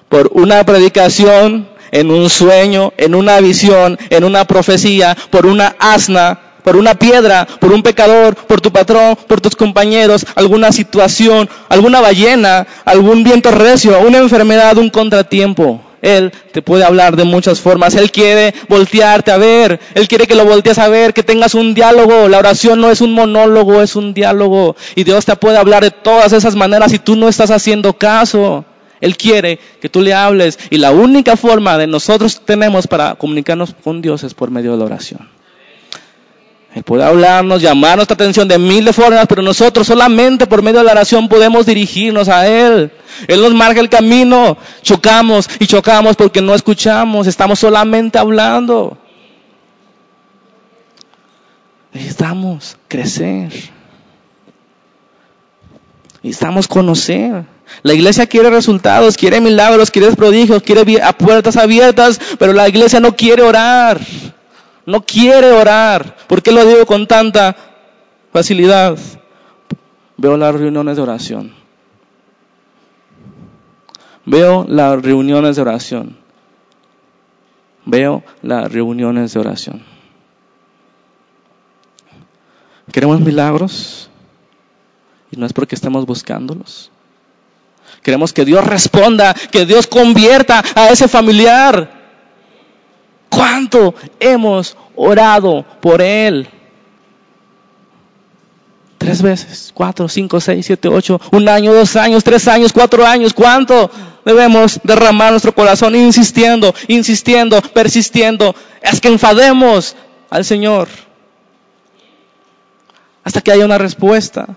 por 0.09 0.29
una 0.33 0.65
predicación, 0.65 1.69
en 1.93 2.11
un 2.11 2.29
sueño, 2.29 2.93
en 2.97 3.15
una 3.15 3.39
visión, 3.39 3.97
en 4.11 4.25
una 4.25 4.47
profecía, 4.47 5.17
por 5.31 5.47
una 5.47 5.77
asna, 5.79 6.41
por 6.65 6.75
una 6.75 6.97
piedra, 6.97 7.47
por 7.61 7.73
un 7.73 7.85
pecador, 7.85 8.35
por 8.35 8.61
tu 8.61 8.73
patrón, 8.73 9.17
por 9.29 9.41
tus 9.41 9.55
compañeros, 9.55 10.27
alguna 10.35 10.73
situación, 10.73 11.49
alguna 11.69 12.01
ballena, 12.01 12.67
algún 12.85 13.23
viento 13.23 13.53
recio, 13.53 13.97
una 14.01 14.19
enfermedad, 14.19 14.77
un 14.77 14.91
contratiempo. 14.91 15.81
Él 16.05 16.33
te 16.53 16.61
puede 16.61 16.85
hablar 16.85 17.17
de 17.17 17.25
muchas 17.25 17.61
formas. 17.61 17.95
Él 17.95 18.13
quiere 18.13 18.55
voltearte 18.69 19.31
a 19.31 19.39
ver. 19.39 19.81
Él 19.95 20.07
quiere 20.07 20.27
que 20.27 20.35
lo 20.35 20.45
voltees 20.45 20.79
a 20.79 20.89
ver, 20.89 21.15
que 21.15 21.23
tengas 21.23 21.55
un 21.55 21.73
diálogo. 21.73 22.29
La 22.29 22.39
oración 22.39 22.81
no 22.81 22.91
es 22.91 23.01
un 23.01 23.13
monólogo, 23.15 23.81
es 23.81 23.97
un 23.97 24.13
diálogo. 24.13 24.77
Y 24.97 25.05
Dios 25.05 25.25
te 25.25 25.35
puede 25.37 25.57
hablar 25.57 25.83
de 25.83 25.91
todas 25.91 26.35
esas 26.35 26.57
maneras 26.57 26.93
y 26.93 26.99
tú 26.99 27.17
no 27.17 27.27
estás 27.27 27.51
haciendo 27.51 27.95
caso. 27.95 28.67
Él 29.01 29.17
quiere 29.17 29.59
que 29.81 29.89
tú 29.89 30.03
le 30.03 30.13
hables. 30.13 30.59
Y 30.69 30.77
la 30.77 30.93
única 30.93 31.39
forma 31.39 31.79
de 31.79 31.87
nosotros 31.87 32.43
tenemos 32.45 32.87
para 32.87 33.15
comunicarnos 33.15 33.75
con 33.83 34.03
Dios 34.03 34.25
es 34.25 34.35
por 34.35 34.51
medio 34.51 34.73
de 34.73 34.79
la 34.79 34.85
oración. 34.85 35.31
Él 36.75 36.83
puede 36.83 37.05
hablarnos, 37.05 37.63
llamar 37.63 37.97
nuestra 37.97 38.15
atención 38.15 38.49
de 38.49 38.59
mil 38.59 38.85
de 38.85 38.93
formas, 38.93 39.27
pero 39.29 39.43
nosotros 39.43 39.87
solamente 39.87 40.45
por 40.47 40.61
medio 40.61 40.81
de 40.81 40.85
la 40.85 40.93
oración 40.93 41.29
podemos 41.29 41.67
dirigirnos 41.67 42.29
a 42.29 42.49
Él. 42.49 42.91
Él 43.29 43.41
nos 43.41 43.55
marca 43.55 43.79
el 43.79 43.89
camino, 43.89 44.57
chocamos 44.83 45.49
y 45.61 45.69
chocamos 45.69 46.17
porque 46.17 46.43
no 46.43 46.53
escuchamos, 46.53 47.29
estamos 47.29 47.61
solamente 47.61 48.19
hablando. 48.19 48.99
Necesitamos 51.93 52.77
crecer. 52.89 53.53
Necesitamos 56.25 56.67
conocer. 56.67 57.45
La 57.85 57.95
iglesia 57.95 58.27
quiere 58.27 58.51
resultados, 58.51 59.17
quiere 59.17 59.41
milagros, 59.41 59.93
quiere 59.93 60.11
prodigios, 60.17 60.61
quiere 60.65 61.01
a 61.01 61.13
puertas 61.13 61.57
abiertas, 61.57 62.21
pero 62.37 62.53
la 62.53 62.69
iglesia 62.69 62.99
no 62.99 63.15
quiere 63.15 63.43
orar. 63.43 64.01
No 64.87 65.05
quiere 65.05 65.53
orar. 65.53 66.17
¿Por 66.27 66.43
qué 66.43 66.53
lo 66.53 66.65
digo 66.65 66.85
con 66.87 67.07
tanta 67.07 67.57
facilidad? 68.33 68.99
Veo 70.17 70.37
las 70.37 70.55
reuniones 70.55 70.97
de 70.97 71.03
oración. 71.03 71.55
Veo 74.27 74.65
las 74.69 75.03
reuniones 75.03 75.57
de 75.57 75.63
oración. 75.63 76.17
Veo 77.85 78.23
las 78.43 78.73
reuniones 78.73 79.35
de 79.35 79.41
oración. 79.41 79.83
Queremos 82.93 83.21
milagros 83.21 84.09
y 85.31 85.37
no 85.37 85.47
es 85.47 85.53
porque 85.53 85.75
estemos 85.75 86.07
buscándolos. 86.07 86.91
Queremos 88.03 88.33
que 88.33 88.45
Dios 88.45 88.65
responda, 88.65 89.35
que 89.35 89.67
Dios 89.67 89.87
convierta 89.87 90.63
a 90.75 90.89
ese 90.89 91.09
familiar. 91.09 91.94
¿Cuánto 93.35 93.95
hemos 94.21 94.77
orado 94.95 95.65
por 95.81 96.01
él? 96.01 96.49
Tres 98.99 99.21
veces, 99.21 99.71
cuatro, 99.75 100.09
cinco, 100.09 100.41
seis, 100.41 100.65
siete, 100.65 100.89
ocho, 100.89 101.21
un 101.33 101.49
año, 101.49 101.75
dos 101.75 101.97
años, 101.97 102.25
tres 102.25 102.47
años, 102.49 102.73
cuatro 102.73 103.05
años. 103.05 103.35
¿Cuánto 103.35 103.91
debemos 104.25 104.81
derramar 104.83 105.33
nuestro 105.33 105.55
corazón 105.55 105.95
insistiendo, 105.95 106.75
insistiendo, 106.89 107.61
persistiendo? 107.61 108.55
Es 108.81 109.01
que 109.01 109.09
enfademos 109.09 109.97
al 110.31 110.45
Señor 110.45 110.89
hasta 113.25 113.41
que 113.41 113.53
haya 113.53 113.65
una 113.65 113.79
respuesta. 113.79 114.57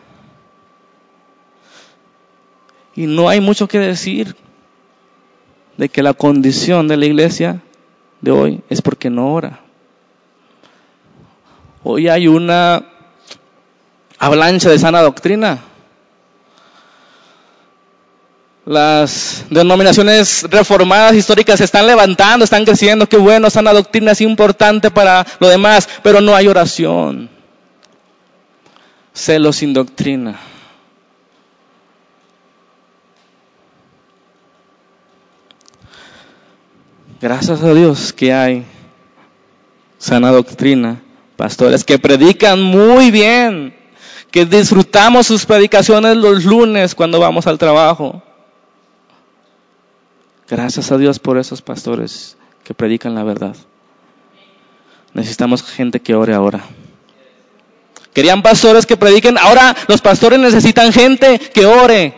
Y 2.96 3.08
no 3.08 3.30
hay 3.30 3.42
mucho 3.42 3.68
que 3.68 3.80
decir 3.80 4.36
de 5.78 5.90
que 5.90 6.04
la 6.04 6.14
condición 6.14 6.88
de 6.88 6.98
la 6.98 7.06
iglesia 7.06 7.62
de 8.22 8.32
hoy 8.32 8.62
es 8.70 8.82
porque 8.82 9.10
no 9.10 9.34
ora. 9.34 9.60
Hoy 11.84 12.08
hay 12.08 12.28
una 12.28 12.84
avalancha 14.20 14.70
de 14.70 14.80
sana 14.80 15.02
doctrina. 15.02 15.60
las 18.68 19.46
denominaciones 19.50 20.44
reformadas 20.50 21.16
históricas 21.16 21.58
se 21.58 21.64
están 21.64 21.88
levantando, 21.88 22.44
están 22.44 22.66
creciendo, 22.66 23.08
qué 23.08 23.16
bueno, 23.16 23.50
sana 23.50 23.72
doctrina 23.72 24.12
es 24.12 24.20
importante 24.20 24.92
para 24.92 25.26
lo 25.40 25.48
demás, 25.48 25.88
pero 26.04 26.20
no 26.20 26.36
hay 26.36 26.50
oración. 26.50 27.30
Celo 29.14 29.54
sin 29.54 29.74
doctrina. 29.74 30.38
Gracias 37.20 37.64
a 37.64 37.74
Dios 37.74 38.14
que 38.14 38.32
hay 38.32 38.64
sana 39.98 40.32
doctrina, 40.32 41.02
pastores 41.36 41.84
que 41.84 41.98
predican 41.98 42.62
muy 42.62 43.10
bien, 43.10 43.76
que 44.30 44.46
disfrutamos 44.46 45.26
sus 45.26 45.44
predicaciones 45.44 46.16
los 46.16 46.46
lunes 46.46 46.94
cuando 46.94 47.20
vamos 47.20 47.48
al 47.48 47.58
trabajo. 47.58 48.22
Gracias 50.48 50.92
a 50.92 50.98
Dios 51.00 51.18
por 51.18 51.40
esos 51.40 51.64
pastores 51.64 52.38
que 52.64 52.76
predican 52.76 53.16
la 53.16 53.24
verdad. 53.24 53.56
Necesitamos 55.14 55.64
gente 55.64 56.00
que 56.00 56.14
ore 56.14 56.36
ahora. 56.36 56.64
Querían 58.14 58.44
pastores 58.44 58.86
que 58.86 58.96
prediquen. 58.96 59.40
Ahora 59.40 59.76
los 59.88 60.02
pastores 60.02 60.40
necesitan 60.40 60.94
gente 60.94 61.40
que 61.40 61.66
ore. 61.66 62.14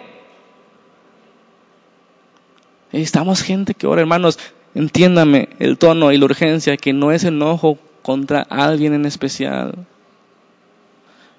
Necesitamos 2.91 3.41
gente 3.41 3.73
que 3.73 3.87
ore, 3.87 4.01
hermanos. 4.01 4.37
Entiéndame 4.75 5.49
el 5.59 5.77
tono 5.77 6.11
y 6.11 6.17
la 6.17 6.25
urgencia, 6.25 6.77
que 6.77 6.93
no 6.93 7.11
es 7.11 7.23
enojo 7.23 7.77
contra 8.01 8.41
alguien 8.41 8.93
en 8.93 9.05
especial. 9.05 9.73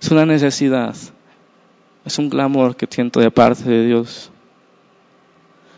Es 0.01 0.11
una 0.11 0.27
necesidad. 0.27 0.95
Es 2.05 2.19
un 2.19 2.31
clamor 2.31 2.77
que 2.77 2.89
siento 2.91 3.21
de 3.21 3.31
parte 3.31 3.65
de 3.69 3.87
Dios. 3.87 4.31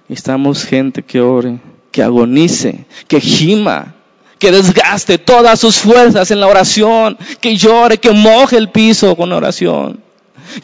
Necesitamos 0.08 0.64
gente 0.64 1.02
que 1.02 1.20
ore, 1.20 1.58
que 1.90 2.02
agonice, 2.02 2.86
que 3.08 3.20
gima, 3.20 3.94
que 4.38 4.50
desgaste 4.50 5.18
todas 5.18 5.60
sus 5.60 5.78
fuerzas 5.78 6.30
en 6.30 6.40
la 6.40 6.48
oración, 6.48 7.16
que 7.40 7.56
llore, 7.56 7.98
que 7.98 8.10
moje 8.10 8.56
el 8.56 8.70
piso 8.70 9.16
con 9.16 9.32
oración, 9.32 10.00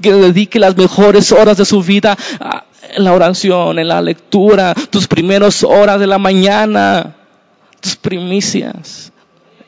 que 0.01 0.13
dedique 0.13 0.59
las 0.59 0.77
mejores 0.77 1.33
horas 1.33 1.57
de 1.57 1.65
su 1.65 1.83
vida 1.83 2.17
en 2.99 3.05
la 3.05 3.13
oración, 3.13 3.79
en 3.79 3.89
la 3.89 4.03
lectura, 4.03 4.75
tus 4.91 5.07
primeras 5.07 5.63
horas 5.63 6.01
de 6.01 6.07
la 6.07 6.19
mañana, 6.19 7.15
tus 7.81 7.97
primicias. 7.97 9.13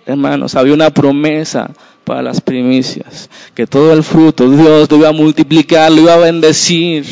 Hermanos, 0.05 0.57
había 0.57 0.75
una 0.75 0.91
promesa 0.91 1.71
para 2.05 2.23
las 2.23 2.41
primicias, 2.41 3.31
que 3.55 3.67
todo 3.67 3.93
el 3.93 4.03
fruto 4.03 4.51
Dios 4.51 4.91
lo 4.91 4.97
iba 4.97 5.09
a 5.09 5.13
multiplicar, 5.13 5.93
lo 5.93 6.03
iba 6.03 6.15
a 6.15 6.19
bendecir. 6.19 7.07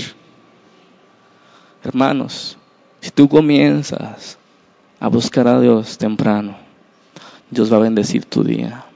Hermanos, 1.85 2.59
si 3.01 3.11
tú 3.11 3.29
comienzas 3.29 4.39
a 4.99 5.09
buscar 5.09 5.47
a 5.47 5.61
Dios 5.61 5.99
temprano, 5.99 6.59
Dios 7.49 7.73
va 7.73 7.77
a 7.77 7.81
bendecir 7.81 8.25
tu 8.25 8.43
día. 8.43 8.88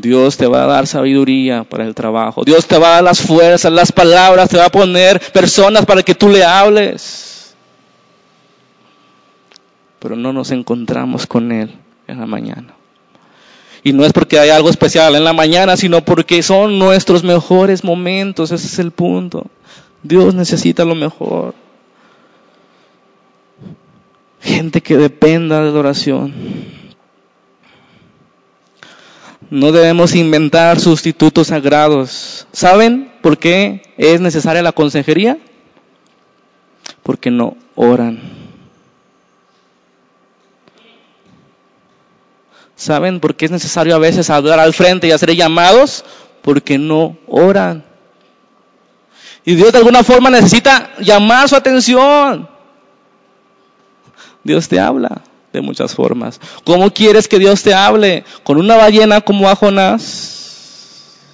Dios 0.00 0.36
te 0.36 0.46
va 0.46 0.64
a 0.64 0.66
dar 0.66 0.86
sabiduría 0.86 1.64
para 1.64 1.84
el 1.84 1.94
trabajo. 1.94 2.44
Dios 2.44 2.66
te 2.66 2.78
va 2.78 2.88
a 2.88 2.94
dar 2.94 3.04
las 3.04 3.20
fuerzas, 3.20 3.72
las 3.72 3.90
palabras, 3.90 4.48
te 4.48 4.56
va 4.56 4.66
a 4.66 4.70
poner 4.70 5.20
personas 5.32 5.84
para 5.86 6.02
que 6.02 6.14
tú 6.14 6.28
le 6.28 6.44
hables. 6.44 7.54
Pero 9.98 10.14
no 10.14 10.32
nos 10.32 10.50
encontramos 10.52 11.26
con 11.26 11.50
Él 11.50 11.74
en 12.06 12.20
la 12.20 12.26
mañana. 12.26 12.74
Y 13.82 13.92
no 13.92 14.04
es 14.04 14.12
porque 14.12 14.38
hay 14.38 14.50
algo 14.50 14.70
especial 14.70 15.14
en 15.16 15.24
la 15.24 15.32
mañana, 15.32 15.76
sino 15.76 16.04
porque 16.04 16.42
son 16.42 16.78
nuestros 16.78 17.24
mejores 17.24 17.82
momentos. 17.82 18.52
Ese 18.52 18.66
es 18.66 18.78
el 18.78 18.92
punto. 18.92 19.46
Dios 20.02 20.34
necesita 20.34 20.84
lo 20.84 20.94
mejor. 20.94 21.54
Gente 24.40 24.80
que 24.80 24.96
dependa 24.96 25.64
de 25.64 25.72
la 25.72 25.78
oración. 25.78 26.32
No 29.50 29.72
debemos 29.72 30.14
inventar 30.14 30.78
sustitutos 30.78 31.48
sagrados. 31.48 32.46
¿Saben 32.52 33.12
por 33.22 33.38
qué 33.38 33.82
es 33.96 34.20
necesaria 34.20 34.62
la 34.62 34.72
consejería? 34.72 35.38
Porque 37.02 37.30
no 37.30 37.56
oran. 37.74 38.20
¿Saben 42.76 43.20
por 43.20 43.34
qué 43.34 43.46
es 43.46 43.50
necesario 43.50 43.94
a 43.94 43.98
veces 43.98 44.28
hablar 44.30 44.60
al 44.60 44.74
frente 44.74 45.08
y 45.08 45.12
hacer 45.12 45.34
llamados? 45.34 46.04
Porque 46.42 46.78
no 46.78 47.16
oran. 47.26 47.84
Y 49.44 49.54
Dios 49.54 49.72
de 49.72 49.78
alguna 49.78 50.04
forma 50.04 50.28
necesita 50.28 50.90
llamar 50.98 51.48
su 51.48 51.56
atención. 51.56 52.48
Dios 54.44 54.68
te 54.68 54.78
habla 54.78 55.22
de 55.52 55.60
muchas 55.60 55.94
formas. 55.94 56.40
¿Cómo 56.64 56.90
quieres 56.90 57.28
que 57.28 57.38
Dios 57.38 57.62
te 57.62 57.74
hable? 57.74 58.24
¿Con 58.44 58.58
una 58.58 58.76
ballena 58.76 59.20
como 59.20 59.48
a 59.48 59.56
Jonás? 59.56 61.26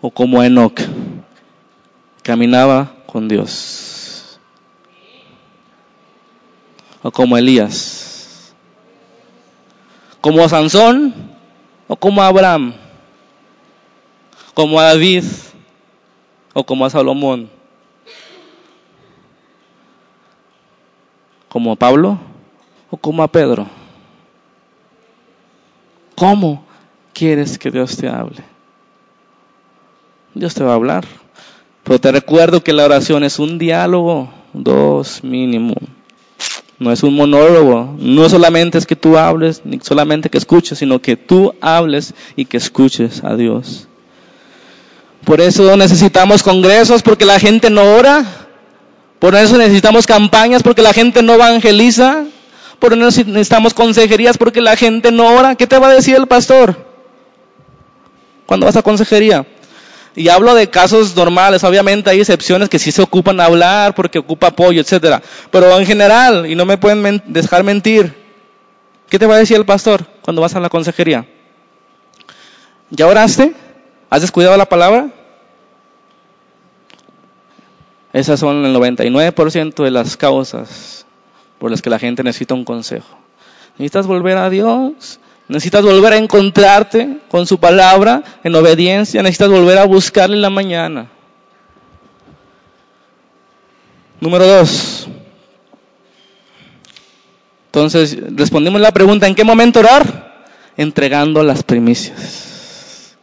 ¿O 0.00 0.10
como 0.10 0.40
a 0.40 0.46
Enoch? 0.46 0.80
Caminaba 2.22 2.92
con 3.06 3.28
Dios. 3.28 4.38
¿O 7.02 7.10
como 7.10 7.36
Elías? 7.36 8.54
¿Como 10.20 10.42
a 10.42 10.48
Sansón? 10.48 11.14
¿O 11.86 11.96
como 11.96 12.22
Abraham? 12.22 12.74
como 14.54 14.78
a 14.78 14.84
David 14.84 15.24
o 16.54 16.64
como 16.64 16.86
a 16.86 16.90
Salomón, 16.90 17.50
como 21.54 21.70
a 21.70 21.76
Pablo 21.76 22.18
o 22.90 22.96
como 22.96 23.22
a 23.22 23.28
Pedro. 23.28 23.68
¿Cómo 26.16 26.64
quieres 27.12 27.60
que 27.60 27.70
Dios 27.70 27.96
te 27.96 28.08
hable? 28.08 28.42
Dios 30.34 30.52
te 30.52 30.64
va 30.64 30.72
a 30.72 30.74
hablar. 30.74 31.04
Pero 31.84 32.00
te 32.00 32.10
recuerdo 32.10 32.64
que 32.64 32.72
la 32.72 32.84
oración 32.84 33.22
es 33.22 33.38
un 33.38 33.56
diálogo, 33.56 34.30
dos 34.52 35.22
mínimo. 35.22 35.74
No 36.80 36.90
es 36.90 37.04
un 37.04 37.14
monólogo. 37.14 37.94
No 38.00 38.28
solamente 38.28 38.76
es 38.76 38.84
que 38.84 38.96
tú 38.96 39.16
hables, 39.16 39.62
ni 39.64 39.78
solamente 39.78 40.30
que 40.30 40.38
escuches, 40.38 40.78
sino 40.78 41.00
que 41.00 41.16
tú 41.16 41.54
hables 41.60 42.14
y 42.34 42.46
que 42.46 42.56
escuches 42.56 43.22
a 43.22 43.36
Dios. 43.36 43.86
Por 45.24 45.40
eso 45.40 45.76
necesitamos 45.76 46.42
congresos 46.42 47.02
porque 47.02 47.24
la 47.24 47.38
gente 47.38 47.70
no 47.70 47.94
ora. 47.94 48.43
Por 49.24 49.34
eso 49.34 49.56
necesitamos 49.56 50.06
campañas 50.06 50.62
porque 50.62 50.82
la 50.82 50.92
gente 50.92 51.22
no 51.22 51.32
evangeliza. 51.32 52.24
Por 52.78 52.92
eso 52.92 53.24
necesitamos 53.24 53.72
consejerías 53.72 54.36
porque 54.36 54.60
la 54.60 54.76
gente 54.76 55.10
no 55.10 55.28
ora. 55.28 55.54
¿Qué 55.54 55.66
te 55.66 55.78
va 55.78 55.88
a 55.88 55.94
decir 55.94 56.14
el 56.14 56.26
pastor 56.26 56.76
cuando 58.44 58.66
vas 58.66 58.76
a 58.76 58.82
consejería? 58.82 59.46
Y 60.14 60.28
hablo 60.28 60.54
de 60.54 60.68
casos 60.68 61.16
normales, 61.16 61.64
obviamente 61.64 62.10
hay 62.10 62.20
excepciones 62.20 62.68
que 62.68 62.78
sí 62.78 62.92
se 62.92 63.00
ocupan 63.00 63.40
a 63.40 63.46
hablar 63.46 63.94
porque 63.94 64.18
ocupa 64.18 64.48
apoyo, 64.48 64.82
etcétera. 64.82 65.22
Pero 65.50 65.74
en 65.78 65.86
general, 65.86 66.44
y 66.44 66.54
no 66.54 66.66
me 66.66 66.76
pueden 66.76 67.22
dejar 67.24 67.64
mentir, 67.64 68.14
¿qué 69.08 69.18
te 69.18 69.24
va 69.24 69.36
a 69.36 69.38
decir 69.38 69.56
el 69.56 69.64
pastor 69.64 70.04
cuando 70.20 70.42
vas 70.42 70.54
a 70.54 70.60
la 70.60 70.68
consejería? 70.68 71.24
¿Ya 72.90 73.06
oraste? 73.06 73.54
¿Has 74.10 74.20
descuidado 74.20 74.58
la 74.58 74.66
palabra? 74.66 75.08
Esas 78.14 78.38
son 78.38 78.64
el 78.64 78.74
99% 78.76 79.82
de 79.82 79.90
las 79.90 80.16
causas 80.16 81.04
por 81.58 81.72
las 81.72 81.82
que 81.82 81.90
la 81.90 81.98
gente 81.98 82.22
necesita 82.22 82.54
un 82.54 82.64
consejo. 82.64 83.18
Necesitas 83.72 84.06
volver 84.06 84.36
a 84.36 84.48
Dios, 84.48 85.18
necesitas 85.48 85.82
volver 85.82 86.12
a 86.12 86.16
encontrarte 86.18 87.18
con 87.28 87.44
su 87.44 87.58
palabra 87.58 88.22
en 88.44 88.54
obediencia, 88.54 89.20
necesitas 89.20 89.50
volver 89.50 89.78
a 89.78 89.84
buscarle 89.84 90.36
en 90.36 90.42
la 90.42 90.50
mañana. 90.50 91.10
Número 94.20 94.46
dos. 94.46 95.08
Entonces, 97.66 98.16
respondimos 98.30 98.80
la 98.80 98.92
pregunta, 98.92 99.26
¿en 99.26 99.34
qué 99.34 99.42
momento 99.42 99.80
orar? 99.80 100.46
Entregando 100.76 101.42
las 101.42 101.64
primicias. 101.64 103.16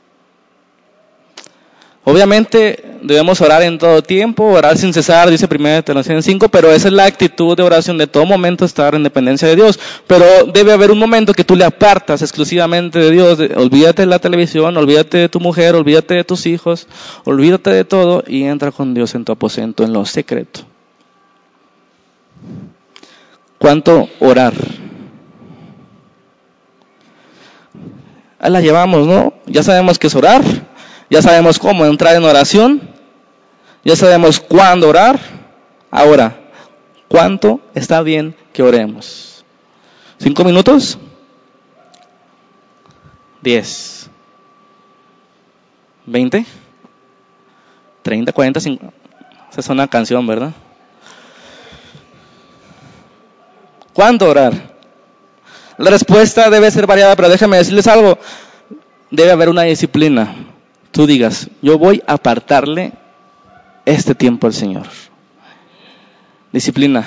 Obviamente 2.03 2.90
debemos 3.01 3.41
orar 3.41 3.61
en 3.63 3.77
todo 3.77 4.01
tiempo, 4.01 4.45
orar 4.45 4.77
sin 4.77 4.93
cesar, 4.93 5.29
dice 5.29 5.47
1 5.49 5.83
Tesalonicenses 5.83 6.25
5, 6.25 6.49
pero 6.49 6.71
esa 6.71 6.87
es 6.87 6.93
la 6.93 7.05
actitud 7.05 7.55
de 7.55 7.63
oración 7.63 7.97
de 7.97 8.07
todo 8.07 8.25
momento, 8.25 8.65
estar 8.65 8.95
en 8.95 9.03
dependencia 9.03 9.47
de 9.47 9.55
Dios. 9.55 9.79
Pero 10.07 10.25
debe 10.45 10.71
haber 10.71 10.91
un 10.91 10.99
momento 10.99 11.33
que 11.33 11.43
tú 11.43 11.55
le 11.55 11.65
apartas 11.65 12.21
exclusivamente 12.21 12.99
de 12.99 13.11
Dios, 13.11 13.39
olvídate 13.55 14.03
de 14.03 14.05
la 14.05 14.19
televisión, 14.19 14.75
olvídate 14.77 15.17
de 15.17 15.29
tu 15.29 15.39
mujer, 15.39 15.75
olvídate 15.75 16.13
de 16.13 16.23
tus 16.23 16.45
hijos, 16.45 16.87
olvídate 17.25 17.69
de 17.71 17.85
todo 17.85 18.23
y 18.27 18.43
entra 18.43 18.71
con 18.71 18.93
Dios 18.93 19.15
en 19.15 19.25
tu 19.25 19.31
aposento, 19.31 19.83
en 19.83 19.93
lo 19.93 20.05
secreto. 20.05 20.61
¿Cuánto 23.57 24.09
orar? 24.19 24.53
Ahí 28.39 28.49
la 28.49 28.61
llevamos, 28.61 29.05
¿no? 29.05 29.33
Ya 29.45 29.61
sabemos 29.61 29.99
que 29.99 30.07
es 30.07 30.15
orar 30.15 30.41
ya 31.11 31.21
sabemos 31.21 31.59
cómo 31.59 31.85
entrar 31.85 32.15
en 32.15 32.23
oración. 32.23 32.81
Ya 33.83 33.95
sabemos 33.95 34.39
cuándo 34.39 34.89
orar. 34.89 35.19
Ahora, 35.89 36.39
¿cuánto 37.07 37.59
está 37.73 38.01
bien 38.01 38.35
que 38.53 38.63
oremos? 38.63 39.43
¿Cinco 40.19 40.43
minutos? 40.43 40.97
¿Diez? 43.41 44.09
¿Veinte? 46.05 46.45
¿Treinta, 48.03 48.31
cuarenta, 48.31 48.59
cincuenta? 48.59 48.95
Esa 49.51 49.61
es 49.61 49.69
una 49.69 49.87
canción, 49.87 50.25
¿verdad? 50.25 50.53
¿Cuánto 53.93 54.29
orar? 54.29 54.53
La 55.77 55.89
respuesta 55.89 56.49
debe 56.49 56.71
ser 56.71 56.87
variada, 56.87 57.15
pero 57.15 57.29
déjame 57.29 57.57
decirles 57.57 57.87
algo. 57.87 58.17
Debe 59.09 59.31
haber 59.31 59.49
una 59.49 59.63
disciplina. 59.63 60.35
Tú 60.91 61.05
digas, 61.05 61.49
yo 61.61 61.77
voy 61.77 62.01
a 62.07 62.13
apartarle 62.13 62.93
este 63.91 64.15
tiempo 64.15 64.47
al 64.47 64.53
Señor. 64.53 64.87
Disciplina. 66.51 67.05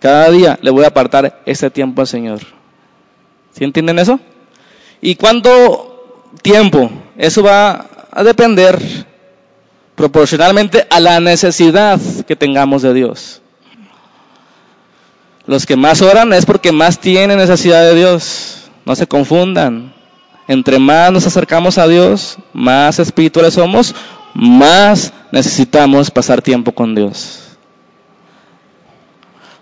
Cada 0.00 0.30
día 0.30 0.58
le 0.60 0.70
voy 0.70 0.84
a 0.84 0.88
apartar 0.88 1.42
este 1.46 1.70
tiempo 1.70 2.00
al 2.00 2.06
Señor. 2.06 2.40
¿Sí 3.52 3.64
entienden 3.64 3.98
eso? 3.98 4.20
¿Y 5.00 5.14
cuánto 5.14 6.24
tiempo? 6.42 6.90
Eso 7.16 7.42
va 7.42 7.86
a 8.10 8.22
depender 8.22 8.78
proporcionalmente 9.94 10.86
a 10.90 11.00
la 11.00 11.20
necesidad 11.20 12.00
que 12.26 12.36
tengamos 12.36 12.82
de 12.82 12.92
Dios. 12.92 13.40
Los 15.46 15.64
que 15.64 15.76
más 15.76 16.02
oran 16.02 16.32
es 16.32 16.44
porque 16.44 16.72
más 16.72 16.98
tienen 16.98 17.38
necesidad 17.38 17.82
de 17.82 17.94
Dios. 17.94 18.68
No 18.84 18.94
se 18.96 19.06
confundan. 19.06 19.94
Entre 20.48 20.78
más 20.78 21.10
nos 21.12 21.26
acercamos 21.26 21.78
a 21.78 21.88
Dios, 21.88 22.36
más 22.52 22.98
espirituales 22.98 23.54
somos, 23.54 23.94
más 24.34 25.12
necesitamos 25.36 26.10
pasar 26.10 26.40
tiempo 26.40 26.72
con 26.72 26.94
Dios. 26.94 27.42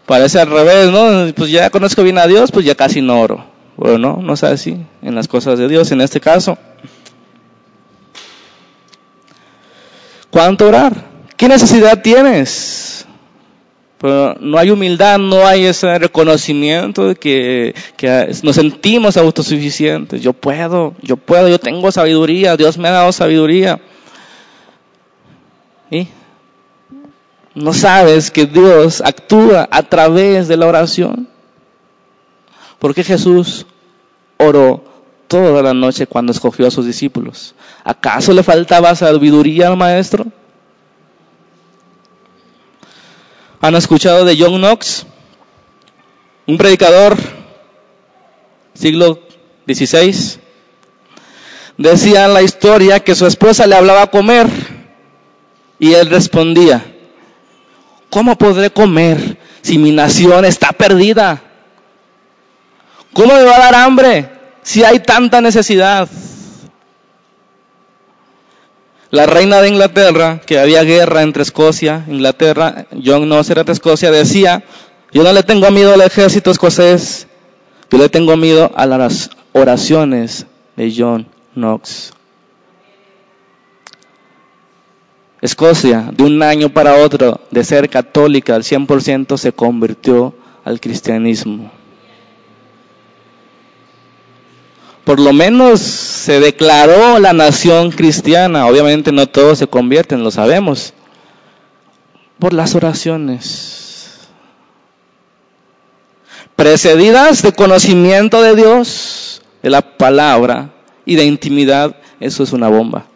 Parece 0.07 0.39
al 0.39 0.49
revés, 0.49 0.91
¿no? 0.91 1.33
Pues 1.35 1.51
ya 1.51 1.68
conozco 1.68 2.05
bien 2.05 2.18
a 2.18 2.29
Dios, 2.29 2.53
pues 2.53 2.64
ya 2.64 2.77
casi 2.77 3.01
no 3.01 3.20
oro. 3.20 3.45
Bueno, 3.77 3.99
no, 3.99 4.22
no 4.22 4.35
es 4.35 4.45
así 4.45 4.77
en 5.03 5.16
las 5.16 5.27
cosas 5.27 5.59
de 5.59 5.66
Dios, 5.66 5.91
en 5.91 6.01
este 6.01 6.20
caso. 6.20 6.57
¿Cuánto 10.31 10.68
orar? 10.68 10.93
¿Qué 11.37 11.49
necesidad 11.49 12.01
tienes? 12.01 13.05
Pero 13.99 14.37
no 14.39 14.59
hay 14.59 14.70
humildad, 14.70 15.18
no 15.18 15.45
hay 15.45 15.64
ese 15.64 15.99
reconocimiento 15.99 17.09
de 17.09 17.16
que, 17.16 17.75
que, 17.97 18.31
nos 18.45 18.55
sentimos 18.55 19.16
autosuficientes. 19.16 20.22
Yo 20.22 20.35
puedo, 20.35 20.95
yo 21.03 21.16
puedo, 21.16 21.49
yo 21.49 21.59
tengo 21.59 21.91
sabiduría, 21.91 22.57
Dios 22.57 22.79
me 22.79 22.87
ha 22.89 22.93
dado 22.93 23.11
sabiduría. 23.11 23.81
¿No 27.55 27.72
sabes 27.72 28.30
que 28.30 28.47
Dios 28.47 29.01
actúa 29.01 29.68
a 29.70 29.82
través 29.84 30.49
de 30.49 30.57
la 30.57 30.66
oración? 30.66 31.28
Porque 32.80 33.05
Jesús 33.05 33.66
oró 34.36 34.82
toda 35.28 35.62
la 35.62 35.72
noche 35.72 36.07
cuando 36.07 36.32
escogió 36.32 36.66
a 36.66 36.70
sus 36.70 36.84
discípulos. 36.84 37.55
¿Acaso 37.84 38.32
le 38.32 38.42
faltaba 38.42 38.95
sabiduría 38.95 39.68
al 39.68 39.76
maestro? 39.76 40.26
¿Han 43.61 43.76
escuchado 43.76 44.24
de 44.24 44.36
John 44.38 44.61
Knox? 44.61 45.07
Un 46.47 46.59
predicador, 46.59 47.16
siglo 48.74 49.20
XVI. 49.66 50.40
Decía 51.78 52.26
en 52.26 52.34
la 52.34 52.42
historia 52.42 53.01
que 53.01 53.14
su 53.14 53.26
esposa 53.26 53.66
le 53.66 53.76
hablaba 53.76 54.03
a 54.03 54.11
comer 54.11 54.47
y 55.85 55.93
él 55.93 56.09
respondía, 56.09 56.82
¿cómo 58.09 58.39
podré 58.39 58.70
comer 58.70 59.37
si 59.61 59.76
mi 59.76 59.93
nación 59.93 60.47
está 60.47 60.72
perdida? 60.72 61.43
¿Cómo 63.12 63.35
me 63.35 63.45
va 63.45 63.57
a 63.57 63.59
dar 63.59 63.74
hambre 63.74 64.30
si 64.62 64.82
hay 64.82 65.01
tanta 65.01 65.43
necesidad? 65.43 66.09
La 69.11 69.26
reina 69.26 69.61
de 69.61 69.68
Inglaterra, 69.68 70.41
que 70.47 70.59
había 70.59 70.82
guerra 70.85 71.20
entre 71.20 71.43
Escocia, 71.43 72.07
Inglaterra, 72.09 72.87
John 73.05 73.28
no 73.28 73.43
era 73.43 73.62
de 73.62 73.72
Escocia, 73.72 74.11
decía, 74.11 74.64
yo 75.12 75.22
no 75.22 75.35
le 75.35 75.43
tengo 75.43 75.70
miedo 75.70 75.93
al 75.93 76.01
ejército 76.01 76.51
escocés, 76.51 77.26
yo 77.91 77.99
le 77.99 78.09
tengo 78.09 78.39
miedo 78.39 78.72
a 78.74 78.87
las 78.87 79.28
oraciones 79.53 80.47
de 80.76 80.95
John 80.97 81.28
Knox. 81.55 82.14
Escocia, 85.45 86.11
de 86.12 86.24
un 86.24 86.42
año 86.42 86.70
para 86.70 86.97
otro, 86.97 87.40
de 87.51 87.62
ser 87.62 87.88
católica 87.88 88.55
al 88.55 88.62
100%, 88.62 89.36
se 89.36 89.53
convirtió 89.53 90.34
al 90.64 90.80
cristianismo. 90.80 91.70
por 95.05 95.20
lo 95.20 95.32
menos 95.32 95.80
se 95.80 96.40
declaró 96.40 97.18
la 97.18 97.32
nación 97.32 97.90
cristiana. 97.90 98.66
Obviamente 98.66 99.12
no 99.12 99.26
todos 99.26 99.59
se 99.59 99.66
convierten, 99.66 100.24
lo 100.24 100.30
sabemos. 100.30 100.95
Por 102.38 102.55
las 102.55 102.74
oraciones. 102.74 104.28
Precedidas 106.57 107.42
de 107.42 107.53
conocimiento 107.53 108.40
de 108.42 108.57
Dios, 108.57 109.42
de 109.62 109.70
la 109.70 109.82
palabra 109.82 110.70
y 111.05 111.16
de 111.16 111.24
intimidad, 111.24 111.97
eso 112.20 112.42
es 112.42 112.53
una 112.53 112.68
bomba. 112.68 113.07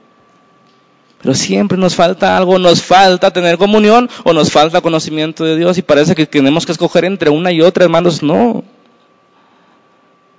Pero 1.21 1.35
siempre 1.35 1.77
nos 1.77 1.97
falta 1.97 2.37
algo, 2.37 2.59
nos 2.59 2.83
falta 2.83 3.33
tener 3.33 3.59
comunión 3.59 4.09
o 4.25 4.33
nos 4.33 4.53
falta 4.53 4.81
conocimiento 4.81 5.45
de 5.45 5.57
Dios 5.57 5.77
y 5.77 5.83
parece 5.83 6.15
que 6.15 6.27
tenemos 6.27 6.65
que 6.65 6.73
escoger 6.73 7.05
entre 7.05 7.31
una 7.31 7.51
y 7.51 7.61
otra, 7.61 7.85
hermanos. 7.85 8.23
No, 8.23 8.63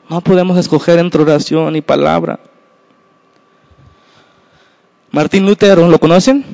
no 0.09 0.21
podemos 0.21 0.57
escoger 0.57 0.99
entre 0.99 1.21
oración 1.21 1.75
y 1.75 1.81
palabra. 1.81 2.39
Martín 5.11 5.45
Lutero, 5.45 5.87
¿lo 5.89 5.99
conocen? 5.99 6.45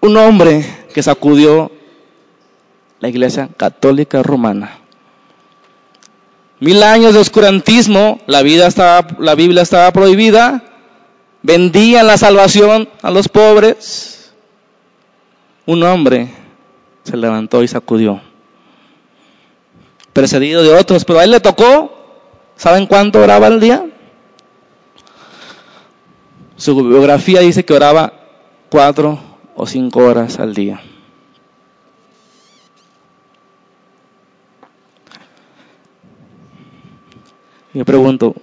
Un 0.00 0.16
hombre 0.16 0.64
que 0.94 1.02
sacudió 1.02 1.72
la 3.00 3.08
iglesia 3.08 3.48
católica 3.56 4.22
romana. 4.22 4.78
Mil 6.60 6.82
años 6.84 7.12
de 7.14 7.18
oscurantismo, 7.18 8.20
la, 8.26 8.42
vida 8.42 8.68
estaba, 8.68 9.08
la 9.18 9.34
Biblia 9.34 9.62
estaba 9.62 9.90
prohibida, 9.92 10.62
vendían 11.42 12.06
la 12.06 12.16
salvación 12.16 12.88
a 13.02 13.10
los 13.10 13.28
pobres. 13.28 14.32
Un 15.66 15.82
hombre 15.82 16.28
se 17.04 17.16
levantó 17.16 17.62
y 17.62 17.68
sacudió 17.68 18.20
precedido 20.12 20.62
de 20.62 20.74
otros, 20.74 21.04
pero 21.04 21.18
a 21.18 21.24
él 21.24 21.30
le 21.30 21.40
tocó, 21.40 21.92
¿saben 22.56 22.86
cuánto 22.86 23.20
oraba 23.20 23.46
al 23.46 23.60
día? 23.60 23.86
Su 26.56 26.76
biografía 26.76 27.40
dice 27.40 27.64
que 27.64 27.74
oraba 27.74 28.12
cuatro 28.68 29.18
o 29.56 29.66
cinco 29.66 30.00
horas 30.00 30.38
al 30.38 30.54
día. 30.54 30.80
Yo 37.74 37.86
pregunto, 37.86 38.34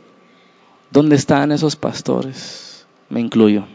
¿dónde 0.90 1.16
están 1.16 1.52
esos 1.52 1.76
pastores? 1.76 2.69
Me 3.10 3.20
incluyo. 3.20 3.66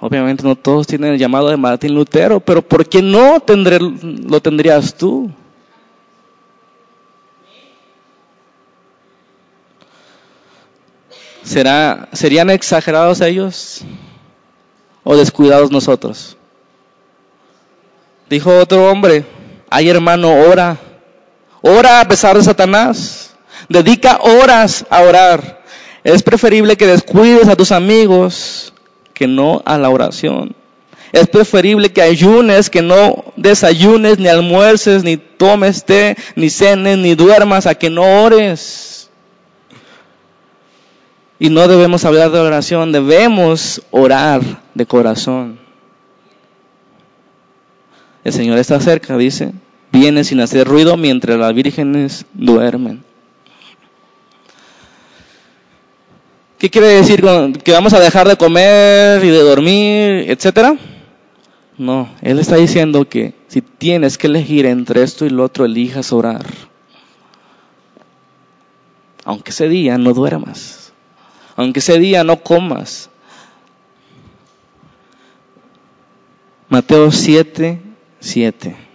Obviamente 0.00 0.42
no 0.42 0.56
todos 0.56 0.86
tienen 0.86 1.14
el 1.14 1.18
llamado 1.18 1.48
de 1.48 1.56
Martín 1.56 1.94
Lutero, 1.94 2.38
pero 2.40 2.62
¿por 2.62 2.86
qué 2.86 3.02
no 3.02 3.40
tendré, 3.40 3.78
lo 3.80 4.40
tendrías 4.40 4.94
tú? 4.94 5.30
¿Será, 11.42 12.08
¿Serían 12.12 12.50
exagerados 12.50 13.20
ellos 13.20 13.82
o 15.02 15.16
descuidados 15.16 15.70
nosotros? 15.70 16.36
Dijo 18.28 18.58
otro 18.58 18.90
hombre, 18.90 19.24
ay 19.70 19.88
hermano, 19.88 20.32
ora, 20.32 20.76
ora 21.62 22.00
a 22.00 22.08
pesar 22.08 22.36
de 22.36 22.42
Satanás, 22.42 23.35
dedica 23.68 24.18
horas 24.22 24.86
a 24.90 25.02
orar. 25.02 25.62
Es 26.04 26.22
preferible 26.22 26.76
que 26.76 26.86
descuides 26.86 27.48
a 27.48 27.56
tus 27.56 27.72
amigos 27.72 28.72
que 29.12 29.26
no 29.26 29.62
a 29.64 29.78
la 29.78 29.90
oración. 29.90 30.54
Es 31.12 31.28
preferible 31.28 31.90
que 31.90 32.02
ayunes, 32.02 32.68
que 32.68 32.82
no 32.82 33.24
desayunes, 33.36 34.18
ni 34.18 34.28
almuerces, 34.28 35.04
ni 35.04 35.16
tomes 35.16 35.84
té, 35.84 36.16
ni 36.34 36.50
cenes, 36.50 36.98
ni 36.98 37.14
duermas, 37.14 37.66
a 37.66 37.74
que 37.74 37.88
no 37.88 38.22
ores. 38.24 39.08
Y 41.38 41.50
no 41.50 41.68
debemos 41.68 42.04
hablar 42.04 42.30
de 42.30 42.40
oración, 42.40 42.92
debemos 42.92 43.82
orar 43.90 44.42
de 44.74 44.86
corazón. 44.86 45.58
El 48.24 48.32
Señor 48.32 48.58
está 48.58 48.80
cerca, 48.80 49.16
dice, 49.16 49.52
viene 49.92 50.24
sin 50.24 50.40
hacer 50.40 50.66
ruido 50.66 50.96
mientras 50.96 51.38
las 51.38 51.54
vírgenes 51.54 52.26
duermen. 52.34 53.04
¿Qué 56.58 56.70
quiere 56.70 56.88
decir 56.88 57.22
que 57.62 57.72
vamos 57.72 57.92
a 57.92 58.00
dejar 58.00 58.26
de 58.26 58.36
comer 58.36 59.22
y 59.22 59.28
de 59.28 59.40
dormir, 59.40 60.30
etcétera? 60.30 60.76
No, 61.76 62.08
Él 62.22 62.38
está 62.38 62.56
diciendo 62.56 63.06
que 63.06 63.34
si 63.48 63.60
tienes 63.60 64.16
que 64.16 64.26
elegir 64.26 64.64
entre 64.64 65.02
esto 65.02 65.26
y 65.26 65.30
lo 65.30 65.44
otro, 65.44 65.66
elijas 65.66 66.12
orar. 66.14 66.46
Aunque 69.24 69.50
ese 69.50 69.68
día 69.68 69.98
no 69.98 70.14
duermas, 70.14 70.92
aunque 71.56 71.80
ese 71.80 71.98
día 71.98 72.24
no 72.24 72.42
comas. 72.42 73.10
Mateo 76.68 77.12
7, 77.12 77.80
7. 78.20 78.85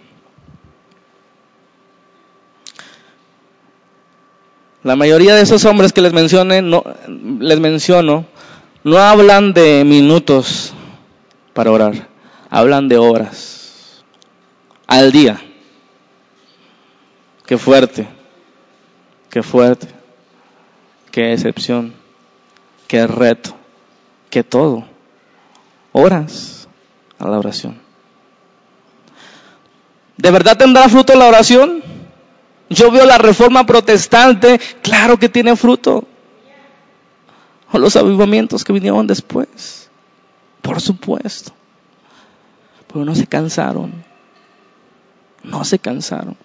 La 4.84 4.96
mayoría 4.96 5.36
de 5.36 5.42
esos 5.42 5.64
hombres 5.64 5.92
que 5.92 6.00
les, 6.00 6.12
no, 6.12 6.84
les 7.38 7.60
menciono 7.60 8.26
no 8.82 8.98
hablan 8.98 9.52
de 9.52 9.84
minutos 9.84 10.74
para 11.52 11.70
orar, 11.70 12.08
hablan 12.50 12.88
de 12.88 12.98
horas 12.98 14.02
al 14.88 15.12
día. 15.12 15.40
Qué 17.46 17.58
fuerte, 17.58 18.08
qué 19.30 19.42
fuerte, 19.42 19.86
qué 21.12 21.32
excepción, 21.32 21.94
qué 22.88 23.06
reto, 23.06 23.54
qué 24.30 24.42
todo. 24.42 24.84
Horas 25.92 26.66
a 27.20 27.28
la 27.28 27.38
oración. 27.38 27.78
¿De 30.16 30.30
verdad 30.30 30.56
tendrá 30.56 30.88
fruto 30.88 31.14
la 31.14 31.26
oración? 31.26 31.91
Yo 32.72 32.90
veo 32.90 33.04
la 33.04 33.18
reforma 33.18 33.64
protestante, 33.66 34.58
claro 34.82 35.18
que 35.18 35.28
tiene 35.28 35.56
fruto. 35.56 36.04
O 37.70 37.78
los 37.78 37.96
avivamientos 37.96 38.64
que 38.64 38.72
vinieron 38.72 39.06
después, 39.06 39.88
por 40.60 40.80
supuesto. 40.80 41.52
Pero 42.86 43.04
no 43.04 43.14
se 43.14 43.26
cansaron. 43.26 44.04
No 45.42 45.64
se 45.64 45.78
cansaron. 45.78 46.36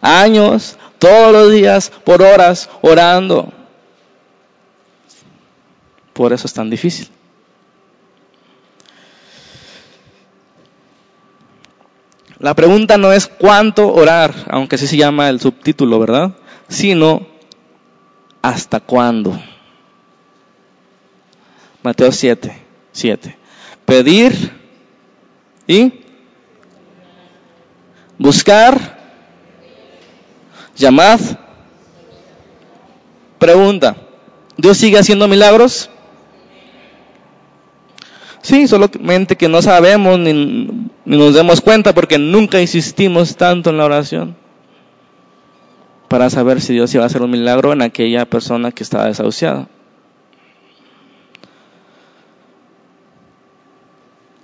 Años, 0.00 0.76
todos 0.98 1.32
los 1.32 1.50
días, 1.50 1.90
por 2.04 2.22
horas, 2.22 2.68
orando. 2.82 3.52
Por 6.12 6.32
eso 6.32 6.46
es 6.46 6.52
tan 6.52 6.70
difícil. 6.70 7.08
La 12.40 12.54
pregunta 12.54 12.96
no 12.96 13.12
es 13.12 13.26
cuánto 13.26 13.92
orar, 13.92 14.34
aunque 14.48 14.76
así 14.76 14.86
se 14.86 14.96
llama 14.96 15.28
el 15.28 15.40
subtítulo, 15.40 15.98
¿verdad? 15.98 16.32
Sino 16.68 17.26
hasta 18.40 18.80
cuándo. 18.80 19.38
Mateo 21.82 22.10
7, 22.10 22.56
7. 22.92 23.36
Pedir 23.84 24.52
y 25.66 25.92
buscar, 28.16 28.98
llamad. 30.76 31.20
Pregunta, 33.38 33.96
¿Dios 34.56 34.78
sigue 34.78 34.98
haciendo 34.98 35.28
milagros? 35.28 35.90
Sí, 38.40 38.66
solamente 38.66 39.36
que 39.36 39.48
no 39.48 39.60
sabemos 39.60 40.18
ni, 40.18 40.89
ni 41.04 41.16
nos 41.16 41.34
demos 41.34 41.60
cuenta 41.60 41.94
porque 41.94 42.18
nunca 42.18 42.60
insistimos 42.60 43.36
tanto 43.36 43.70
en 43.70 43.76
la 43.76 43.84
oración 43.84 44.36
para 46.08 46.28
saber 46.28 46.60
si 46.60 46.72
Dios 46.72 46.92
iba 46.94 47.04
a 47.04 47.06
hacer 47.06 47.22
un 47.22 47.30
milagro 47.30 47.72
en 47.72 47.82
aquella 47.82 48.26
persona 48.26 48.72
que 48.72 48.82
estaba 48.82 49.06
desahuciada. 49.06 49.68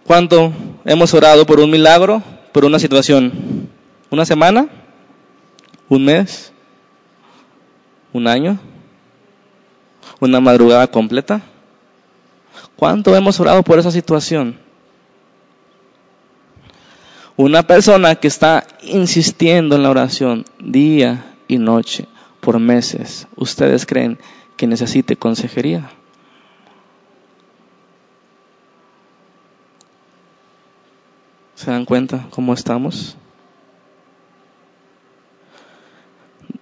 ¿Cuánto 0.07 0.53
hemos 0.85 1.13
orado 1.13 1.45
por 1.45 1.59
un 1.59 1.69
milagro, 1.69 2.23
por 2.53 2.65
una 2.65 2.79
situación? 2.79 3.69
¿Una 4.11 4.25
semana? 4.25 4.69
¿Un 5.89 6.05
mes? 6.05 6.53
¿Un 8.13 8.29
año? 8.29 8.59
¿Una 10.21 10.41
madrugada 10.41 10.87
completa? 10.87 11.43
¿Cuánto 12.77 13.17
hemos 13.17 13.41
orado 13.41 13.65
por 13.65 13.81
esa 13.81 13.91
situación? 13.91 14.66
Una 17.37 17.63
persona 17.65 18.15
que 18.15 18.29
está 18.29 18.67
insistiendo 18.83 19.77
en 19.77 19.83
la 19.83 19.91
oración 19.91 20.47
día 20.59 21.35
y 21.49 21.59
noche 21.59 22.07
por 22.41 22.59
meses, 22.59 23.27
¿ustedes 23.37 23.85
creen 23.85 24.19
que 24.57 24.67
necesite 24.67 25.17
consejería? 25.17 25.91
¿Se 31.57 31.71
dan 31.71 31.85
cuenta 31.85 32.27
cómo 32.31 32.55
estamos? 32.55 33.19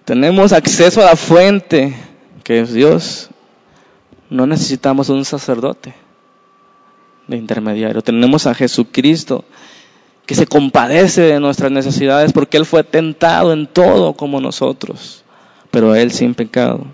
Tenemos 0.03 0.51
acceso 0.51 1.01
a 1.01 1.05
la 1.05 1.15
fuente 1.15 1.95
que 2.43 2.59
es 2.59 2.73
Dios. 2.73 3.29
No 4.29 4.45
necesitamos 4.45 5.07
un 5.07 5.23
sacerdote 5.23 5.93
de 7.27 7.37
intermediario. 7.37 8.01
Tenemos 8.01 8.45
a 8.45 8.53
Jesucristo 8.53 9.45
que 10.25 10.35
se 10.35 10.47
compadece 10.47 11.21
de 11.21 11.39
nuestras 11.39 11.71
necesidades 11.71 12.33
porque 12.33 12.57
Él 12.57 12.65
fue 12.65 12.83
tentado 12.83 13.53
en 13.53 13.67
todo 13.67 14.13
como 14.13 14.41
nosotros, 14.41 15.23
pero 15.71 15.95
Él 15.95 16.11
sin 16.11 16.33
pecado. 16.33 16.85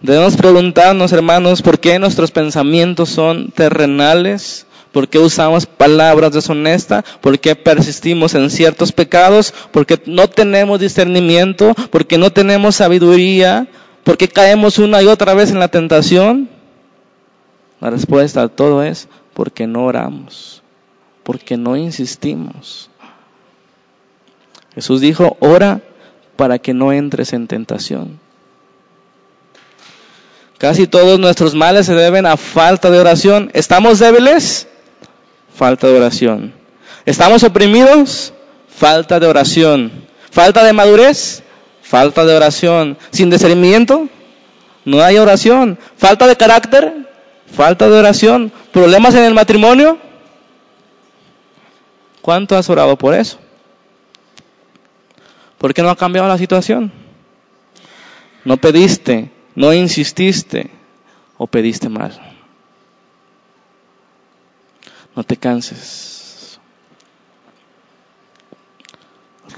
Debemos 0.00 0.36
preguntarnos, 0.36 1.12
hermanos, 1.12 1.62
por 1.62 1.80
qué 1.80 1.98
nuestros 1.98 2.30
pensamientos 2.30 3.08
son 3.08 3.50
terrenales, 3.50 4.66
por 4.92 5.08
qué 5.08 5.18
usamos 5.18 5.66
palabras 5.66 6.32
deshonestas, 6.32 7.04
por 7.20 7.38
qué 7.38 7.56
persistimos 7.56 8.34
en 8.34 8.48
ciertos 8.50 8.92
pecados, 8.92 9.52
porque 9.72 10.00
no 10.06 10.28
tenemos 10.28 10.80
discernimiento, 10.80 11.74
porque 11.90 12.18
no 12.18 12.30
tenemos 12.30 12.76
sabiduría, 12.76 13.68
porque 14.04 14.28
caemos 14.28 14.78
una 14.78 15.02
y 15.02 15.06
otra 15.06 15.34
vez 15.34 15.50
en 15.50 15.58
la 15.58 15.68
tentación. 15.68 16.48
La 17.80 17.90
respuesta 17.90 18.42
a 18.42 18.48
todo 18.48 18.82
es 18.82 19.08
porque 19.36 19.66
no 19.66 19.84
oramos, 19.84 20.62
porque 21.22 21.58
no 21.58 21.76
insistimos. 21.76 22.88
Jesús 24.74 25.02
dijo, 25.02 25.36
ora 25.40 25.82
para 26.36 26.58
que 26.58 26.72
no 26.72 26.90
entres 26.90 27.34
en 27.34 27.46
tentación. 27.46 28.18
Casi 30.56 30.86
todos 30.86 31.20
nuestros 31.20 31.54
males 31.54 31.84
se 31.84 31.94
deben 31.94 32.24
a 32.24 32.38
falta 32.38 32.90
de 32.90 32.98
oración. 32.98 33.50
¿Estamos 33.52 33.98
débiles? 33.98 34.68
Falta 35.54 35.86
de 35.86 35.98
oración. 35.98 36.54
¿Estamos 37.04 37.42
oprimidos? 37.42 38.32
Falta 38.74 39.20
de 39.20 39.26
oración. 39.26 39.92
¿Falta 40.30 40.64
de 40.64 40.72
madurez? 40.72 41.42
Falta 41.82 42.24
de 42.24 42.34
oración. 42.34 42.96
¿Sin 43.10 43.28
discernimiento? 43.28 44.08
No 44.86 45.02
hay 45.02 45.18
oración. 45.18 45.78
¿Falta 45.98 46.26
de 46.26 46.36
carácter? 46.36 47.05
Falta 47.56 47.88
de 47.88 47.98
oración. 47.98 48.52
¿Problemas 48.70 49.14
en 49.14 49.24
el 49.24 49.32
matrimonio? 49.32 49.98
¿Cuánto 52.20 52.54
has 52.54 52.68
orado 52.68 52.98
por 52.98 53.14
eso? 53.14 53.38
¿Por 55.56 55.72
qué 55.72 55.80
no 55.80 55.88
ha 55.88 55.96
cambiado 55.96 56.28
la 56.28 56.36
situación? 56.36 56.92
No 58.44 58.58
pediste, 58.58 59.30
no 59.54 59.72
insististe 59.72 60.70
o 61.38 61.46
pediste 61.46 61.88
mal. 61.88 62.12
No 65.14 65.24
te 65.24 65.38
canses. 65.38 66.60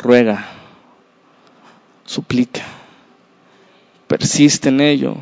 Ruega, 0.01 0.47
suplica, 2.05 2.65
persiste 4.07 4.69
en 4.69 4.81
ello. 4.81 5.17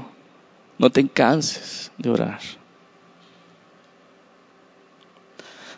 No 0.76 0.90
te 0.90 1.08
canses 1.08 1.90
de 1.96 2.10
orar. 2.10 2.55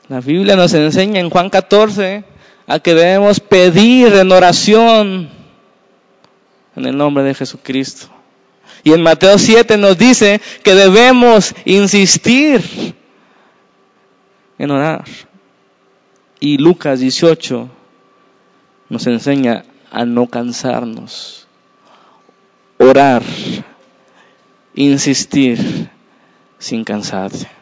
La 0.08 0.20
Biblia 0.20 0.56
nos 0.56 0.72
enseña 0.72 1.20
en 1.20 1.28
Juan 1.28 1.50
14 1.50 2.24
a 2.66 2.78
que 2.78 2.94
debemos 2.94 3.40
pedir 3.40 4.14
en 4.14 4.32
oración 4.32 5.28
en 6.74 6.86
el 6.86 6.96
nombre 6.96 7.24
de 7.24 7.34
Jesucristo. 7.34 8.08
Y 8.84 8.92
en 8.92 9.02
Mateo 9.02 9.36
7 9.36 9.76
nos 9.76 9.98
dice 9.98 10.40
que 10.62 10.74
debemos 10.74 11.54
insistir 11.66 12.94
en 14.58 14.70
orar. 14.70 15.04
Y 16.40 16.56
Lucas 16.56 17.00
18 17.00 17.68
nos 18.88 19.06
enseña 19.06 19.64
a 19.90 20.06
no 20.06 20.26
cansarnos. 20.26 21.46
Orar, 22.78 23.22
insistir 24.74 25.90
sin 26.58 26.84
cansarse. 26.84 27.57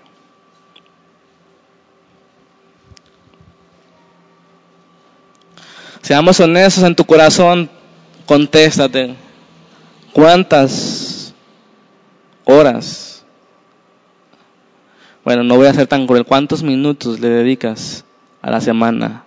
Seamos 6.07 6.39
honestos 6.39 6.85
en 6.85 6.95
tu 6.95 7.05
corazón, 7.05 7.69
contéstate. 8.27 9.17
¿Cuántas 10.13 11.35
horas? 12.45 13.25
Bueno, 15.25 15.43
no 15.43 15.57
voy 15.57 15.67
a 15.67 15.75
ser 15.75 15.89
tan 15.89 16.07
cruel. 16.07 16.25
¿Cuántos 16.25 16.63
minutos 16.63 17.19
le 17.19 17.29
dedicas 17.29 18.05
a 18.41 18.53
la 18.53 18.61
semana 18.61 19.25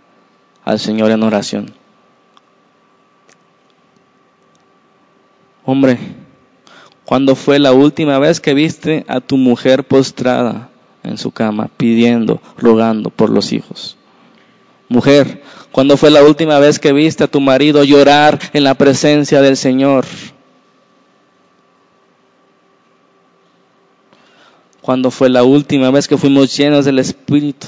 al 0.64 0.80
Señor 0.80 1.12
en 1.12 1.22
oración? 1.22 1.74
Hombre, 5.66 5.98
¿cuándo 7.04 7.36
fue 7.36 7.60
la 7.60 7.74
última 7.74 8.20
vez 8.20 8.40
que 8.40 8.54
viste 8.54 9.04
a 9.10 9.20
tu 9.20 9.36
mujer 9.36 9.84
postrada 9.84 10.70
en 11.04 11.18
su 11.18 11.32
cama 11.32 11.70
pidiendo, 11.76 12.42
rogando 12.58 13.10
por 13.10 13.30
los 13.32 13.52
hijos? 13.52 13.99
Mujer, 14.90 15.44
¿cuándo 15.72 15.98
fue 15.98 16.10
la 16.10 16.24
última 16.24 16.58
vez 16.58 16.80
que 16.80 16.92
viste 16.92 17.24
a 17.24 17.28
tu 17.28 17.40
marido 17.40 17.84
llorar 17.84 18.40
en 18.54 18.64
la 18.64 18.74
presencia 18.74 19.40
del 19.40 19.56
Señor? 19.56 20.06
¿Cuándo 24.82 25.12
fue 25.12 25.30
la 25.30 25.44
última 25.44 25.92
vez 25.92 26.08
que 26.08 26.18
fuimos 26.18 26.58
llenos 26.58 26.86
del 26.86 26.98
Espíritu? 26.98 27.68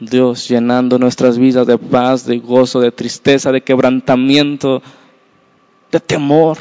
Dios 0.00 0.48
llenando 0.48 0.98
nuestras 0.98 1.36
vidas 1.36 1.66
de 1.66 1.76
paz, 1.76 2.24
de 2.24 2.38
gozo, 2.38 2.80
de 2.80 2.90
tristeza, 2.90 3.52
de 3.52 3.60
quebrantamiento, 3.60 4.82
de 5.90 6.00
temor, 6.00 6.56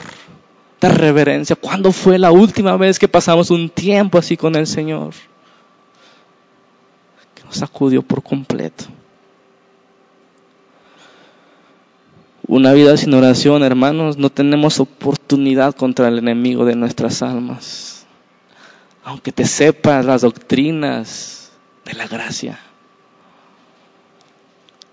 de 0.82 0.89
reverencia. 0.89 1.55
¿Cuándo 1.55 1.93
fue 1.93 2.20
la 2.20 2.32
última 2.32 2.76
vez 2.76 2.99
que 2.99 3.07
pasamos 3.07 3.49
un 3.49 3.70
tiempo 3.70 4.18
así 4.18 4.36
con 4.36 4.55
el 4.57 4.68
Señor? 4.68 5.14
Sacudió 7.52 8.02
por 8.02 8.24
completo. 8.24 8.86
Una 12.47 12.74
vida 12.74 12.97
sin 12.97 13.14
oración, 13.14 13.64
hermanos, 13.64 14.18
no 14.18 14.30
tenemos 14.30 14.80
oportunidad 14.80 15.74
contra 15.76 16.08
el 16.08 16.18
enemigo 16.18 16.66
de 16.66 16.76
nuestras 16.76 17.22
almas. 17.22 18.06
Aunque 19.04 19.32
te 19.32 19.45
sepas 19.45 20.06
las 20.06 20.22
doctrinas 20.22 21.52
de 21.86 21.93
la 21.93 22.08
gracia 22.08 22.60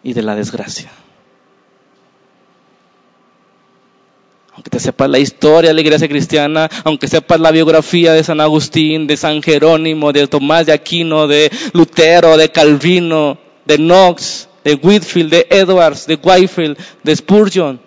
y 0.03 0.13
de 0.13 0.23
la 0.23 0.37
desgracia. 0.37 0.91
Aunque 4.59 4.71
te 4.71 4.81
sepas 4.81 5.09
la 5.09 5.21
historia 5.21 5.71
de 5.71 5.75
la 5.75 5.83
iglesia 5.83 6.09
cristiana, 6.09 6.69
aunque 6.83 7.07
sepas 7.07 7.39
la 7.39 7.53
biografía 7.53 8.13
de 8.13 8.25
San 8.25 8.41
Agustín, 8.41 9.07
de 9.07 9.17
San 9.17 9.41
Jerónimo, 9.41 10.13
de 10.13 10.27
Tomás 10.27 10.67
de 10.67 10.73
Aquino, 10.73 11.29
de 11.29 11.49
Lutero, 11.75 12.37
de 12.37 12.51
Calvino, 12.51 13.39
de 13.65 13.77
Knox, 13.77 14.49
de 14.65 14.75
Whitfield, 14.75 15.31
de 15.31 15.47
Edwards, 15.49 16.09
de 16.09 16.17
Whitefield, 16.17 16.77
de 17.05 17.15
Spurgeon. 17.15 17.81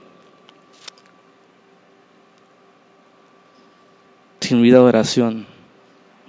Sin 4.40 4.62
vida 4.62 4.78
de 4.78 4.84
oración 4.84 5.48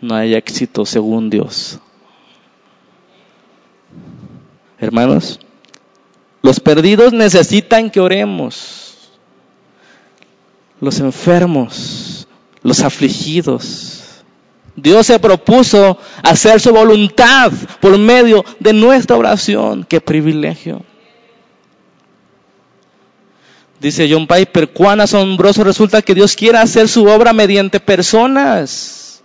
no 0.01 0.17
hay 0.17 0.35
éxito 0.35 0.85
según 0.85 1.31
Dios. 1.31 1.79
Hermanos, 4.81 5.39
los 6.43 6.59
perdidos 6.59 7.13
necesitan 7.13 7.91
que 7.91 8.01
oremos 8.01 8.82
los 10.83 10.99
enfermos, 10.99 12.27
los 12.61 12.81
afligidos. 12.81 14.01
Dios 14.75 15.07
se 15.07 15.19
propuso 15.21 15.97
hacer 16.25 16.61
su 16.61 16.73
voluntad 16.73 17.53
por 17.81 17.97
medio 17.99 18.45
de 18.59 18.73
nuestra 18.73 19.17
oración. 19.17 19.87
¡Qué 19.89 20.01
privilegio! 20.01 20.83
Dice 23.79 24.09
John 24.11 24.27
Piper, 24.27 24.71
cuán 24.71 25.01
asombroso 25.01 25.63
resulta 25.63 26.03
que 26.03 26.17
Dios 26.17 26.35
quiera 26.35 26.63
hacer 26.63 26.89
su 26.89 27.07
obra 27.07 27.33
mediante 27.33 27.79
personas. 27.79 29.23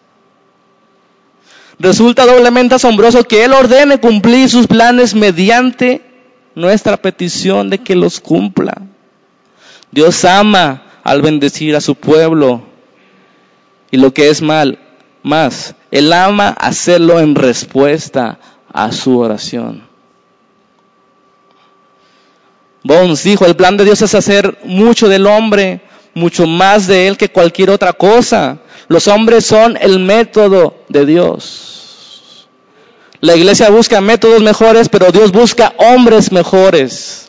Resulta 1.79 2.27
doblemente 2.27 2.75
asombroso 2.75 3.23
que 3.23 3.43
Él 3.43 3.53
ordene 3.53 3.99
cumplir 3.99 4.47
sus 4.47 4.67
planes 4.67 5.15
mediante 5.15 6.03
nuestra 6.53 6.97
petición 6.97 7.71
de 7.71 7.79
que 7.79 7.95
los 7.95 8.19
cumpla. 8.19 8.79
Dios 9.91 10.23
ama 10.23 10.86
al 11.07 11.21
bendecir 11.21 11.73
a 11.77 11.79
su 11.79 11.95
pueblo. 11.95 12.63
Y 13.91 13.95
lo 13.95 14.13
que 14.13 14.29
es 14.29 14.41
mal, 14.41 14.77
más, 15.23 15.73
Él 15.89 16.11
ama 16.11 16.49
hacerlo 16.49 17.21
en 17.21 17.33
respuesta 17.33 18.39
a 18.73 18.91
su 18.91 19.17
oración. 19.17 19.87
Bones 22.83 23.23
dijo, 23.23 23.45
el 23.45 23.55
plan 23.55 23.77
de 23.77 23.85
Dios 23.85 24.01
es 24.01 24.15
hacer 24.15 24.59
mucho 24.65 25.07
del 25.07 25.27
hombre, 25.27 25.79
mucho 26.13 26.45
más 26.45 26.87
de 26.87 27.07
él 27.07 27.15
que 27.15 27.29
cualquier 27.29 27.69
otra 27.69 27.93
cosa. 27.93 28.57
Los 28.89 29.07
hombres 29.07 29.45
son 29.45 29.77
el 29.79 29.99
método 29.99 30.75
de 30.89 31.05
Dios. 31.05 32.47
La 33.21 33.33
iglesia 33.33 33.69
busca 33.69 34.01
métodos 34.01 34.41
mejores, 34.41 34.89
pero 34.89 35.13
Dios 35.13 35.31
busca 35.31 35.73
hombres 35.77 36.33
mejores. 36.33 37.26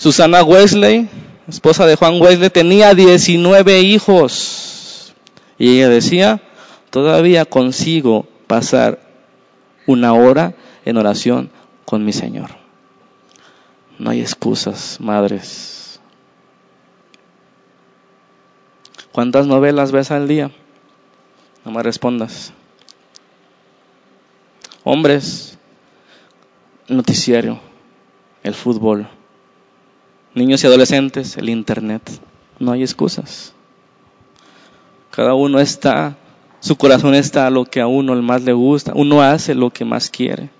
Susana 0.00 0.42
Wesley, 0.42 1.10
esposa 1.46 1.84
de 1.84 1.94
Juan 1.94 2.22
Wesley, 2.22 2.48
tenía 2.48 2.94
19 2.94 3.80
hijos. 3.80 5.12
Y 5.58 5.76
ella 5.76 5.90
decía, 5.90 6.40
todavía 6.88 7.44
consigo 7.44 8.26
pasar 8.46 8.98
una 9.86 10.14
hora 10.14 10.54
en 10.86 10.96
oración 10.96 11.50
con 11.84 12.02
mi 12.02 12.14
Señor. 12.14 12.48
No 13.98 14.08
hay 14.08 14.22
excusas, 14.22 14.98
madres. 15.02 16.00
¿Cuántas 19.12 19.46
novelas 19.46 19.92
ves 19.92 20.10
al 20.10 20.28
día? 20.28 20.50
No 21.62 21.72
me 21.72 21.82
respondas. 21.82 22.54
Hombres, 24.82 25.58
noticiario, 26.88 27.60
el 28.42 28.54
fútbol 28.54 29.06
niños 30.34 30.62
y 30.62 30.66
adolescentes, 30.66 31.36
el 31.36 31.48
Internet. 31.48 32.02
No 32.58 32.72
hay 32.72 32.82
excusas. 32.82 33.52
Cada 35.10 35.34
uno 35.34 35.58
está, 35.58 36.16
su 36.60 36.76
corazón 36.76 37.14
está 37.14 37.46
a 37.46 37.50
lo 37.50 37.64
que 37.64 37.80
a 37.80 37.86
uno 37.86 38.14
más 38.22 38.42
le 38.42 38.52
gusta. 38.52 38.92
Uno 38.94 39.22
hace 39.22 39.54
lo 39.54 39.70
que 39.70 39.84
más 39.84 40.10
quiere. 40.10 40.50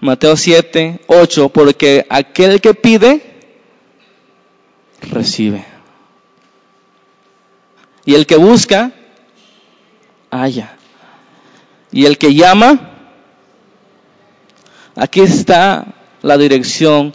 Mateo 0.00 0.36
7, 0.36 1.00
8, 1.06 1.48
porque 1.50 2.06
aquel 2.10 2.60
que 2.60 2.74
pide, 2.74 3.22
recibe. 5.10 5.64
Y 8.04 8.14
el 8.14 8.26
que 8.26 8.36
busca, 8.36 8.92
halla. 10.30 10.76
Y 11.90 12.06
el 12.06 12.18
que 12.18 12.34
llama, 12.34 12.90
aquí 14.96 15.20
está 15.20 15.86
la 16.22 16.36
dirección 16.36 17.14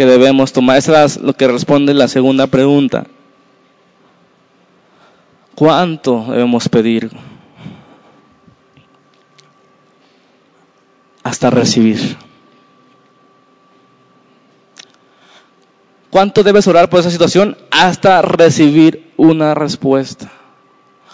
que 0.00 0.06
debemos 0.06 0.54
tomar. 0.54 0.78
Esa 0.78 1.04
es 1.04 1.20
lo 1.20 1.34
que 1.34 1.46
responde 1.46 1.92
la 1.92 2.08
segunda 2.08 2.46
pregunta. 2.46 3.04
¿Cuánto 5.54 6.24
debemos 6.30 6.70
pedir? 6.70 7.10
Hasta 11.22 11.50
recibir. 11.50 12.16
¿Cuánto 16.08 16.42
debes 16.44 16.66
orar 16.66 16.88
por 16.88 17.00
esa 17.00 17.10
situación? 17.10 17.58
Hasta 17.70 18.22
recibir 18.22 19.12
una 19.18 19.52
respuesta. 19.54 20.32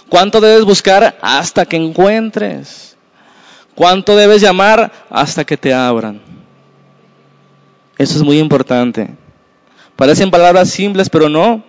¿Cuánto 0.09 0.41
debes 0.41 0.65
buscar? 0.65 1.19
Hasta 1.23 1.67
que 1.67 1.75
encuentres. 1.75 2.97
¿Cuánto 3.75 4.15
debes 4.15 4.41
llamar? 4.41 4.93
Hasta 5.11 5.45
que 5.45 5.57
te 5.57 5.75
abran. 5.75 6.26
Eso 7.99 8.17
es 8.17 8.23
muy 8.23 8.39
importante. 8.39 9.09
Parecen 9.97 10.31
palabras 10.31 10.71
simples, 10.71 11.09
pero 11.09 11.29
no. 11.29 11.65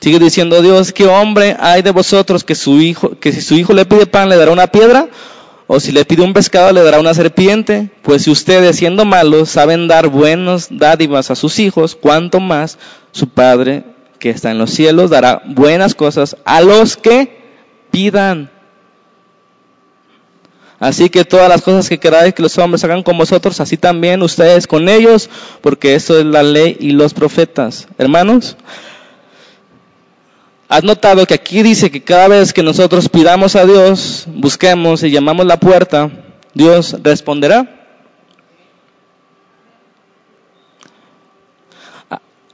Sigue 0.00 0.18
diciendo 0.18 0.60
Dios, 0.60 0.92
¿qué 0.92 1.06
hombre 1.06 1.56
hay 1.60 1.80
de 1.82 1.92
vosotros 1.92 2.44
que 2.44 2.54
su 2.54 2.80
hijo, 2.80 3.18
que 3.20 3.32
si 3.32 3.40
su 3.40 3.54
hijo 3.54 3.72
le 3.72 3.84
pide 3.84 4.04
pan 4.04 4.28
le 4.28 4.36
dará 4.36 4.50
una 4.50 4.66
piedra? 4.66 5.08
O 5.68 5.78
si 5.80 5.92
le 5.92 6.04
pide 6.04 6.22
un 6.22 6.34
pescado 6.34 6.72
le 6.72 6.82
dará 6.82 6.98
una 6.98 7.14
serpiente? 7.14 7.88
Pues 8.02 8.22
si 8.22 8.30
ustedes 8.30 8.76
siendo 8.76 9.04
malos 9.04 9.48
saben 9.48 9.86
dar 9.88 10.08
buenos 10.08 10.66
dádivas 10.70 11.30
a 11.30 11.36
sus 11.36 11.58
hijos, 11.60 11.94
cuánto 11.94 12.40
más 12.40 12.78
su 13.12 13.28
Padre 13.28 13.84
que 14.18 14.30
está 14.30 14.50
en 14.50 14.58
los 14.58 14.70
cielos 14.70 15.10
dará 15.10 15.42
buenas 15.46 15.94
cosas 15.94 16.36
a 16.44 16.60
los 16.60 16.96
que 16.96 17.40
pidan. 17.90 18.50
Así 20.82 21.08
que 21.08 21.24
todas 21.24 21.48
las 21.48 21.62
cosas 21.62 21.88
que 21.88 22.00
queráis 22.00 22.34
que 22.34 22.42
los 22.42 22.58
hombres 22.58 22.82
hagan 22.82 23.04
con 23.04 23.16
vosotros, 23.16 23.60
así 23.60 23.76
también 23.76 24.20
ustedes 24.20 24.66
con 24.66 24.88
ellos, 24.88 25.30
porque 25.60 25.94
eso 25.94 26.18
es 26.18 26.24
la 26.24 26.42
ley 26.42 26.76
y 26.80 26.90
los 26.90 27.14
profetas. 27.14 27.86
Hermanos, 27.98 28.56
¿has 30.68 30.82
notado 30.82 31.24
que 31.24 31.34
aquí 31.34 31.62
dice 31.62 31.88
que 31.88 32.02
cada 32.02 32.26
vez 32.26 32.52
que 32.52 32.64
nosotros 32.64 33.08
pidamos 33.08 33.54
a 33.54 33.64
Dios, 33.64 34.24
busquemos 34.26 35.04
y 35.04 35.12
llamamos 35.12 35.46
la 35.46 35.60
puerta, 35.60 36.10
Dios 36.52 36.96
responderá? 37.00 37.78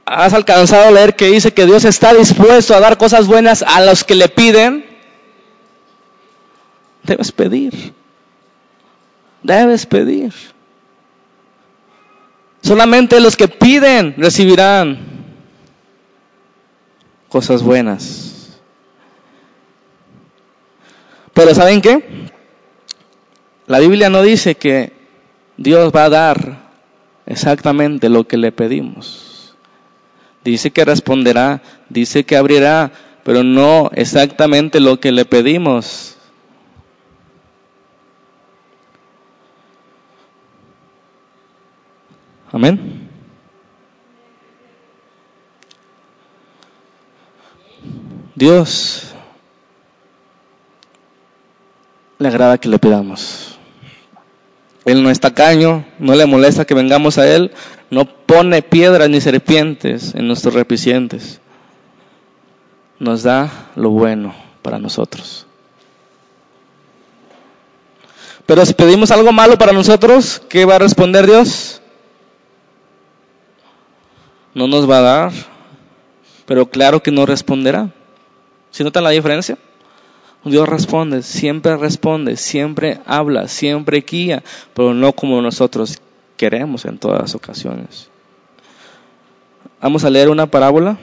has 0.05 0.33
alcanzado 0.33 0.89
a 0.89 0.91
leer 0.91 1.15
que 1.15 1.31
dice 1.31 1.51
que 1.51 1.65
Dios 1.65 1.83
está 1.83 2.13
dispuesto 2.13 2.75
a 2.75 2.79
dar 2.79 2.99
cosas 2.99 3.25
buenas 3.25 3.63
a 3.63 3.81
los 3.81 4.03
que 4.03 4.13
le 4.13 4.29
piden, 4.29 4.85
debes 7.03 7.31
pedir. 7.31 7.97
Debes 9.43 9.85
pedir. 9.85 10.33
Solamente 12.61 13.19
los 13.19 13.37
que 13.37 13.47
piden 13.47 14.15
recibirán 14.17 14.99
cosas 17.29 17.63
buenas. 17.63 18.59
Pero 21.33 21.55
¿saben 21.55 21.81
qué? 21.81 22.29
La 23.67 23.79
Biblia 23.79 24.09
no 24.09 24.21
dice 24.21 24.55
que 24.55 24.91
Dios 25.55 25.93
va 25.95 26.05
a 26.05 26.09
dar 26.09 26.69
exactamente 27.25 28.09
lo 28.09 28.27
que 28.27 28.37
le 28.37 28.51
pedimos. 28.51 29.55
Dice 30.43 30.71
que 30.71 30.85
responderá, 30.85 31.61
dice 31.89 32.23
que 32.25 32.35
abrirá, 32.35 32.91
pero 33.23 33.43
no 33.43 33.91
exactamente 33.93 34.79
lo 34.79 34.99
que 34.99 35.11
le 35.11 35.25
pedimos. 35.25 36.17
Amén. 42.51 43.09
Dios 48.35 49.13
le 52.17 52.27
agrada 52.27 52.57
que 52.57 52.69
le 52.69 52.79
pidamos. 52.79 53.57
Él 54.85 55.03
no 55.03 55.09
es 55.09 55.19
tacaño, 55.19 55.85
no 55.99 56.15
le 56.15 56.25
molesta 56.25 56.65
que 56.65 56.73
vengamos 56.73 57.17
a 57.17 57.27
Él, 57.27 57.51
no 57.89 58.05
pone 58.05 58.61
piedras 58.61 59.09
ni 59.09 59.21
serpientes 59.21 60.15
en 60.15 60.27
nuestros 60.27 60.53
repicientes. 60.53 61.41
Nos 62.97 63.23
da 63.23 63.51
lo 63.75 63.89
bueno 63.89 64.33
para 64.61 64.79
nosotros. 64.79 65.45
Pero 68.45 68.65
si 68.65 68.73
pedimos 68.73 69.11
algo 69.11 69.31
malo 69.31 69.57
para 69.57 69.73
nosotros, 69.73 70.41
¿qué 70.49 70.65
va 70.65 70.75
a 70.75 70.79
responder 70.79 71.27
Dios? 71.27 71.78
No 74.59 74.67
nos 74.67 74.89
va 74.89 74.97
a 74.97 75.01
dar, 75.01 75.31
pero 76.45 76.65
claro 76.69 77.01
que 77.01 77.11
no 77.11 77.25
responderá. 77.25 77.91
¿Si 78.71 78.83
notan 78.83 79.05
la 79.05 79.11
diferencia? 79.11 79.57
Dios 80.43 80.67
responde, 80.67 81.23
siempre 81.23 81.77
responde, 81.77 82.35
siempre 82.35 82.99
habla, 83.05 83.47
siempre 83.47 84.01
guía, 84.05 84.43
pero 84.73 84.93
no 84.93 85.13
como 85.13 85.41
nosotros 85.41 86.01
queremos 86.35 86.83
en 86.83 86.97
todas 86.97 87.21
las 87.21 87.35
ocasiones. 87.35 88.09
Vamos 89.79 90.03
a 90.03 90.09
leer 90.09 90.27
una 90.27 90.47
parábola. 90.47 90.97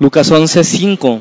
Lucas 0.00 0.32
11:5. 0.32 1.20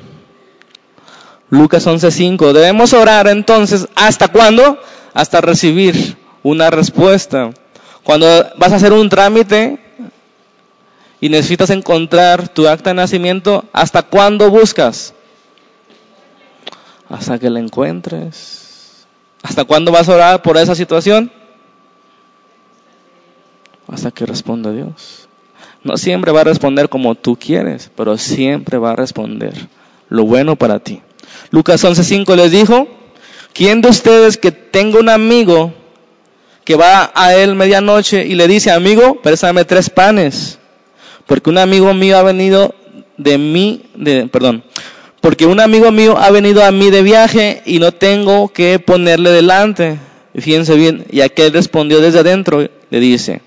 Lucas 1.51 1.85
11:5. 1.85 2.51
Debemos 2.51 2.93
orar 2.93 3.27
entonces, 3.27 3.87
¿hasta 3.93 4.29
cuándo? 4.29 4.79
Hasta 5.13 5.39
recibir 5.39 6.17
una 6.41 6.71
respuesta. 6.71 7.51
Cuando 8.07 8.25
vas 8.55 8.71
a 8.71 8.77
hacer 8.77 8.93
un 8.93 9.09
trámite, 9.09 9.79
y 11.19 11.27
necesitas 11.27 11.71
encontrar 11.71 12.47
tu 12.47 12.65
acta 12.65 12.91
de 12.91 12.93
nacimiento, 12.93 13.65
¿hasta 13.73 14.01
cuándo 14.01 14.49
buscas? 14.49 15.13
Hasta 17.09 17.37
que 17.37 17.49
la 17.49 17.59
encuentres. 17.59 19.05
¿Hasta 19.43 19.65
cuándo 19.65 19.91
vas 19.91 20.07
a 20.07 20.15
orar 20.15 20.41
por 20.41 20.55
esa 20.55 20.73
situación? 20.73 21.29
Hasta 23.89 24.11
que 24.11 24.25
responda 24.25 24.71
Dios. 24.71 25.27
No 25.83 25.97
siempre 25.97 26.31
va 26.31 26.39
a 26.39 26.45
responder 26.45 26.87
como 26.87 27.15
tú 27.15 27.35
quieres, 27.35 27.91
pero 27.93 28.17
siempre 28.17 28.77
va 28.77 28.91
a 28.91 28.95
responder 28.95 29.53
lo 30.07 30.23
bueno 30.23 30.55
para 30.55 30.79
ti. 30.79 31.01
Lucas 31.51 31.83
11:5 31.83 32.37
les 32.37 32.51
dijo, 32.51 32.87
¿quién 33.51 33.81
de 33.81 33.89
ustedes 33.89 34.37
que 34.37 34.53
tenga 34.53 34.97
un 34.97 35.09
amigo 35.09 35.73
que 36.67 36.75
va 36.75 37.13
a 37.15 37.33
él 37.33 37.55
medianoche 37.55 38.25
y 38.27 38.35
le 38.35 38.45
dice, 38.45 38.71
amigo, 38.71 39.21
préstame 39.21 39.63
tres 39.63 39.89
panes? 39.89 40.59
porque 41.25 41.49
un 41.49 41.57
amigo 41.57 41.93
mío 41.93 42.17
ha 42.17 42.23
venido 42.23 42.75
de 43.15 43.37
mí, 43.37 43.83
de, 43.95 44.27
perdón, 44.27 44.65
porque 45.21 45.45
un 45.45 45.61
amigo 45.61 45.93
mío 45.93 46.17
ha 46.17 46.29
venido 46.29 46.65
a 46.65 46.71
mí 46.71 46.89
de 46.89 47.03
viaje 47.03 47.61
y 47.65 47.79
no 47.79 47.93
tengo 47.93 48.49
que 48.49 48.79
ponerle 48.79 49.29
delante. 49.29 49.97
fíjense 50.35 50.75
bien, 50.75 51.05
y 51.09 51.21
aquel 51.21 51.53
respondió 51.53 52.01
desde 52.01 52.19
adentro, 52.19 52.59
le 52.89 52.99
dice, 52.99 53.41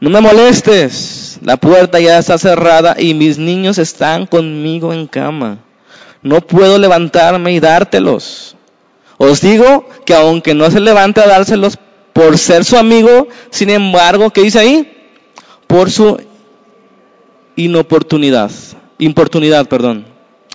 no 0.00 0.08
me 0.08 0.22
molestes, 0.22 1.38
la 1.42 1.58
puerta 1.58 2.00
ya 2.00 2.18
está 2.18 2.38
cerrada 2.38 2.96
y 2.98 3.12
mis 3.12 3.36
niños 3.36 3.76
están 3.76 4.24
conmigo 4.24 4.94
en 4.94 5.06
cama. 5.06 5.58
No 6.22 6.40
puedo 6.40 6.78
levantarme 6.78 7.52
y 7.52 7.60
dártelos. 7.60 8.56
Os 9.18 9.42
digo 9.42 9.86
que 10.06 10.14
aunque 10.14 10.54
no 10.54 10.70
se 10.70 10.80
levante 10.80 11.20
a 11.20 11.28
dárselos 11.28 11.78
por 12.18 12.36
ser 12.36 12.64
su 12.64 12.76
amigo, 12.76 13.28
sin 13.48 13.70
embargo, 13.70 14.30
¿qué 14.30 14.42
dice 14.42 14.58
ahí? 14.58 14.92
Por 15.68 15.88
su 15.88 16.20
inoportunidad, 17.54 18.50
importunidad, 18.98 19.68
perdón. 19.68 20.04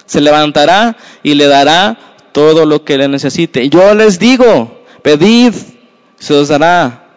Se 0.06 0.20
levantará 0.20 0.98
y 1.24 1.36
le 1.36 1.48
dará 1.48 1.98
todo 2.34 2.66
lo 2.66 2.84
que 2.84 2.98
le 2.98 3.08
necesite. 3.08 3.70
Yo 3.70 3.96
les 3.96 4.20
digo, 4.20 4.84
pedid, 5.04 5.54
se 6.20 6.34
os 6.34 6.50
dará. 6.50 7.08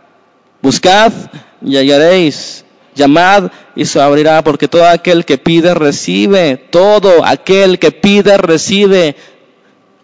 Buscad 0.63 1.13
y 1.61 1.77
hallaréis. 1.77 2.65
Llamad 2.95 3.51
y 3.75 3.85
se 3.85 4.01
abrirá, 4.01 4.45
porque 4.45 4.69
todo 4.69 4.87
aquel 4.87 5.25
que 5.25 5.39
pide 5.39 5.75
recibe. 5.75 6.57
Todo 6.71 7.25
aquel 7.25 7.81
que 7.81 7.91
pide 7.91 8.39
recibe. 8.39 9.17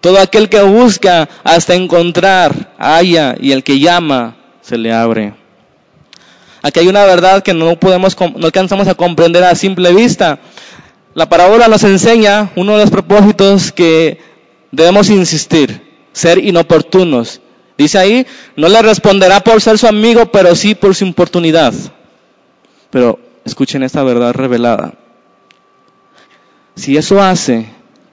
Todo 0.02 0.18
aquel 0.18 0.48
que 0.48 0.60
busca 0.62 1.28
hasta 1.44 1.74
encontrar, 1.74 2.74
halla, 2.76 3.36
y 3.40 3.52
el 3.52 3.62
que 3.62 3.78
llama 3.78 4.36
se 4.60 4.76
le 4.76 4.92
abre. 4.92 5.32
Aquí 6.60 6.80
hay 6.80 6.88
una 6.88 7.04
verdad 7.04 7.44
que 7.44 7.54
no 7.54 7.76
podemos, 7.78 8.16
no 8.18 8.46
alcanzamos 8.46 8.88
a 8.88 8.96
comprender 8.96 9.44
a 9.44 9.54
simple 9.54 9.94
vista. 9.94 10.40
La 11.14 11.28
parábola 11.28 11.68
nos 11.68 11.84
enseña 11.84 12.50
uno 12.56 12.72
de 12.72 12.80
los 12.80 12.90
propósitos 12.90 13.70
que 13.70 14.18
debemos 14.72 15.08
insistir, 15.08 15.80
ser 16.12 16.38
inoportunos. 16.38 17.40
Dice 17.78 17.96
ahí, 17.98 18.26
no 18.56 18.68
le 18.68 18.82
responderá 18.82 19.38
por 19.38 19.60
ser 19.60 19.78
su 19.78 19.86
amigo, 19.86 20.32
pero 20.32 20.56
sí 20.56 20.74
por 20.74 20.96
su 20.96 21.04
importunidad. 21.04 21.74
Pero 22.90 23.20
escuchen 23.44 23.84
esta 23.84 24.02
verdad 24.02 24.34
revelada. 24.34 24.94
Si 26.74 26.96
eso 26.96 27.22
hace 27.22 27.68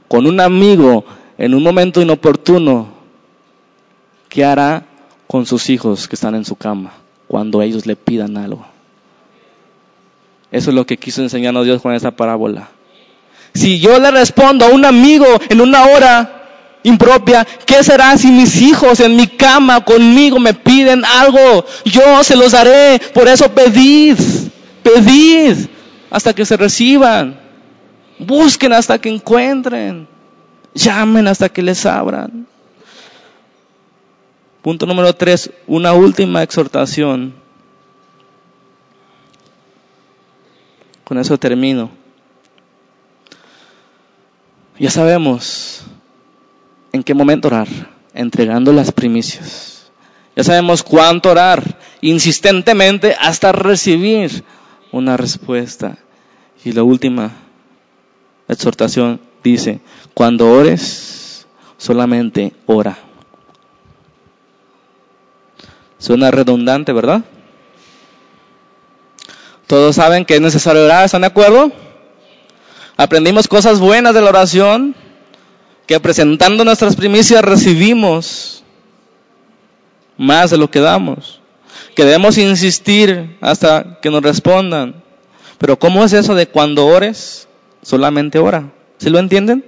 con 0.08 0.28
un 0.28 0.40
amigo 0.40 1.04
en 1.40 1.56
un 1.56 1.64
momento 1.64 2.02
inoportuno, 2.02 2.90
¿qué 4.30 4.46
hará 4.46 4.86
con 5.26 5.48
sus 5.48 5.72
hijos 5.72 6.08
que 6.08 6.14
están 6.14 6.36
en 6.36 6.46
su 6.46 6.56
cama? 6.56 6.94
cuando 7.30 7.62
ellos 7.62 7.86
le 7.86 7.96
pidan 7.96 8.36
algo. 8.38 8.66
Eso 10.52 10.72
es 10.72 10.76
lo 10.76 10.86
que 10.86 10.98
quiso 10.98 11.22
enseñarnos 11.22 11.64
Dios 11.64 11.80
con 11.80 11.94
esa 11.94 12.10
parábola. 12.10 12.70
Si 13.54 13.80
yo 13.80 14.00
le 14.00 14.10
respondo 14.10 14.66
a 14.66 14.70
un 14.70 14.84
amigo 14.84 15.26
en 15.48 15.62
una 15.62 15.86
hora 15.86 16.80
impropia, 16.82 17.46
¿qué 17.68 17.84
será 17.84 18.18
si 18.18 18.32
mis 18.32 18.60
hijos 18.64 19.00
en 19.00 19.16
mi 19.16 19.28
cama 19.28 19.86
conmigo 19.86 20.40
me 20.40 20.56
piden 20.56 21.06
algo? 21.06 21.64
Yo 21.86 22.24
se 22.24 22.36
los 22.36 22.54
daré. 22.54 23.00
Por 23.14 23.28
eso 23.28 23.48
pedid, 23.52 24.18
pedid 24.82 25.68
hasta 26.10 26.34
que 26.34 26.46
se 26.46 26.58
reciban. 26.58 27.40
Busquen 28.18 28.74
hasta 28.74 29.00
que 29.00 29.10
encuentren. 29.10 30.08
Llamen 30.80 31.28
hasta 31.28 31.50
que 31.50 31.62
les 31.62 31.86
abran. 31.86 32.48
Punto 34.62 34.86
número 34.86 35.14
tres, 35.14 35.52
una 35.68 35.94
última 35.94 36.42
exhortación. 36.42 37.34
Con 41.04 41.18
eso 41.18 41.38
termino. 41.38 41.90
Ya 44.78 44.90
sabemos 44.90 45.84
en 46.94 47.04
qué 47.04 47.14
momento 47.14 47.50
orar, 47.50 47.68
entregando 48.14 48.72
las 48.72 48.92
primicias. 48.94 49.92
Ya 50.36 50.44
sabemos 50.46 50.84
cuánto 50.84 51.32
orar, 51.32 51.78
insistentemente 52.00 53.18
hasta 53.20 53.52
recibir 53.52 54.46
una 54.94 55.18
respuesta. 55.18 55.98
Y 56.64 56.72
la 56.72 56.84
última 56.84 57.32
exhortación 58.48 59.29
dice, 59.44 59.80
cuando 60.14 60.52
ores, 60.52 61.48
solamente 61.78 62.54
ora. 62.66 62.98
Suena 65.98 66.32
redundante, 66.32 66.94
¿verdad? 66.94 67.24
Todos 69.68 69.96
saben 69.96 70.26
que 70.26 70.36
es 70.36 70.42
necesario 70.42 70.86
orar, 70.86 71.06
¿están 71.06 71.22
de 71.22 71.28
acuerdo? 71.28 71.72
Aprendimos 72.98 73.48
cosas 73.48 73.80
buenas 73.80 74.14
de 74.14 74.22
la 74.22 74.30
oración, 74.30 74.96
que 75.86 76.00
presentando 76.00 76.64
nuestras 76.66 76.96
primicias 76.96 77.44
recibimos 77.44 78.64
más 80.18 80.52
de 80.52 80.58
lo 80.58 80.70
que 80.70 80.80
damos. 80.80 81.42
que 81.96 82.06
debemos 82.06 82.38
insistir 82.38 83.38
hasta 83.42 84.00
que 84.02 84.10
nos 84.10 84.22
respondan. 84.22 85.04
Pero 85.58 85.78
¿cómo 85.78 86.04
es 86.04 86.14
eso 86.14 86.34
de 86.34 86.48
cuando 86.48 86.86
ores, 86.86 87.48
solamente 87.82 88.40
ora? 88.40 88.72
¿Sí 89.00 89.10
lo 89.10 89.20
entienden? 89.20 89.64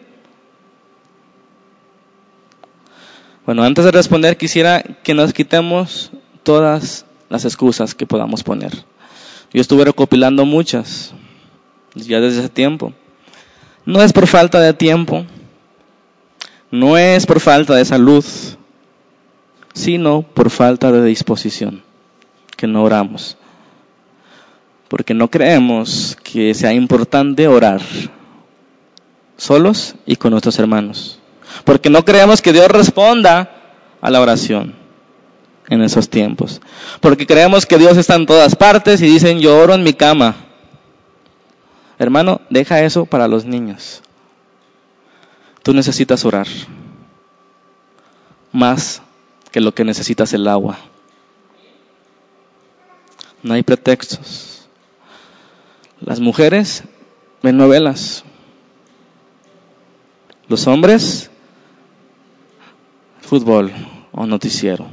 Bueno, 3.46 3.64
antes 3.64 3.86
de 3.86 3.92
responder 3.92 4.36
quisiera 4.36 4.84
que 5.04 5.14
nos 5.14 5.32
quitemos 5.32 6.12
todas 6.44 7.06
las 7.30 7.46
excusas 7.46 7.96
que 7.96 8.06
podamos 8.06 8.44
poner. 8.44 8.72
Yo 9.54 9.62
estuve 9.62 9.86
recopilando 9.86 10.46
muchas 10.46 11.14
ya 11.96 12.20
desde 12.20 12.42
ese 12.42 12.50
tiempo. 12.50 12.94
No 13.86 14.04
es 14.04 14.12
por 14.12 14.28
falta 14.28 14.60
de 14.60 14.74
tiempo, 14.74 15.26
no 16.70 16.98
es 16.98 17.26
por 17.26 17.40
falta 17.40 17.74
de 17.76 17.86
salud, 17.86 18.26
sino 19.74 20.24
por 20.24 20.50
falta 20.50 20.92
de 20.92 21.06
disposición, 21.06 21.84
que 22.58 22.68
no 22.68 22.84
oramos. 22.84 23.38
Porque 24.90 25.14
no 25.14 25.30
creemos 25.30 26.18
que 26.22 26.54
sea 26.54 26.74
importante 26.74 27.48
orar 27.48 27.82
solos 29.42 29.96
y 30.06 30.18
con 30.18 30.32
nuestros 30.32 30.60
hermanos. 30.60 31.18
Porque 31.66 31.90
no 31.90 32.06
creemos 32.06 32.44
que 32.44 32.54
Dios 32.54 32.68
responda 32.68 33.50
a 34.00 34.12
la 34.12 34.22
oración 34.22 34.76
en 35.68 35.82
esos 35.82 36.10
tiempos. 36.10 36.62
Porque 37.00 37.26
creemos 37.26 37.66
que 37.66 37.80
Dios 37.80 37.98
está 37.98 38.16
en 38.16 38.28
todas 38.28 38.56
partes 38.56 39.02
y 39.02 39.08
dicen, 39.08 39.40
yo 39.40 39.58
oro 39.58 39.74
en 39.74 39.84
mi 39.84 39.94
cama. 39.94 40.36
Hermano, 41.98 42.42
deja 42.52 42.82
eso 42.82 43.06
para 43.06 43.28
los 43.28 43.46
niños. 43.46 44.04
Tú 45.64 45.74
necesitas 45.74 46.24
orar 46.24 46.48
más 48.52 49.02
que 49.52 49.60
lo 49.60 49.74
que 49.74 49.84
necesitas 49.84 50.34
el 50.34 50.48
agua. 50.48 50.78
No 53.42 53.56
hay 53.56 53.64
pretextos. 53.64 54.68
Las 56.00 56.20
mujeres 56.20 56.84
ven 57.42 57.58
novelas. 57.58 58.24
Los 60.52 60.68
hombres, 60.68 61.32
fútbol 63.22 63.72
o 64.12 64.26
noticiero. 64.26 64.86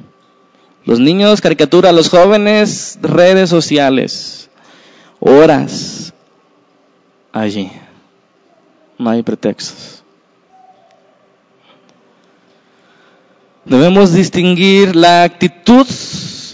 Los 0.84 1.00
niños, 1.00 1.40
caricatura. 1.40 1.90
Los 1.90 2.10
jóvenes, 2.10 2.96
redes 3.02 3.50
sociales. 3.50 4.50
Horas 5.18 6.14
allí. 7.32 7.72
No 8.98 9.10
hay 9.10 9.24
pretextos. 9.24 10.04
Debemos 13.64 14.12
distinguir 14.12 14.94
la 14.94 15.24
actitud 15.24 15.88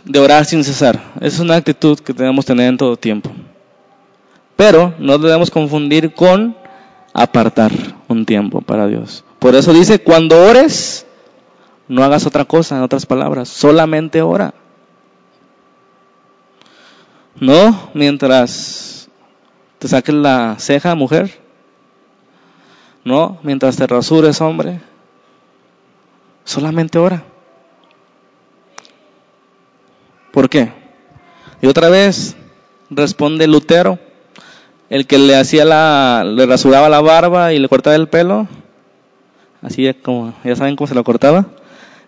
de 0.06 0.18
orar 0.18 0.46
sin 0.46 0.64
cesar. 0.64 1.12
Es 1.20 1.38
una 1.40 1.56
actitud 1.56 1.98
que 1.98 2.14
debemos 2.14 2.46
tener 2.46 2.70
en 2.70 2.78
todo 2.78 2.96
tiempo. 2.96 3.30
Pero 4.56 4.94
no 4.98 5.18
debemos 5.18 5.50
confundir 5.50 6.14
con 6.14 6.63
apartar 7.14 7.70
un 8.08 8.26
tiempo 8.26 8.60
para 8.60 8.86
Dios. 8.86 9.24
Por 9.38 9.54
eso 9.54 9.72
dice, 9.72 10.00
cuando 10.00 10.44
ores, 10.44 11.06
no 11.88 12.02
hagas 12.02 12.26
otra 12.26 12.44
cosa, 12.44 12.76
en 12.76 12.82
otras 12.82 13.06
palabras, 13.06 13.48
solamente 13.48 14.20
ora. 14.20 14.52
No 17.40 17.90
mientras 17.94 19.08
te 19.78 19.88
saques 19.88 20.14
la 20.14 20.56
ceja, 20.58 20.94
mujer. 20.94 21.40
No 23.04 23.38
mientras 23.42 23.76
te 23.76 23.86
rasures, 23.86 24.40
hombre. 24.40 24.80
Solamente 26.44 26.98
ora. 26.98 27.22
¿Por 30.32 30.48
qué? 30.48 30.72
Y 31.62 31.66
otra 31.66 31.88
vez 31.88 32.36
responde 32.90 33.46
Lutero, 33.46 33.98
el 34.94 35.08
que 35.08 35.18
le 35.18 35.34
hacía 35.34 35.64
la, 35.64 36.22
le 36.24 36.46
rasuraba 36.46 36.88
la 36.88 37.00
barba 37.00 37.52
y 37.52 37.58
le 37.58 37.68
cortaba 37.68 37.96
el 37.96 38.06
pelo, 38.06 38.46
así 39.60 39.92
como, 39.92 40.32
ya 40.44 40.54
saben 40.54 40.76
cómo 40.76 40.86
se 40.86 40.94
lo 40.94 41.02
cortaba. 41.02 41.46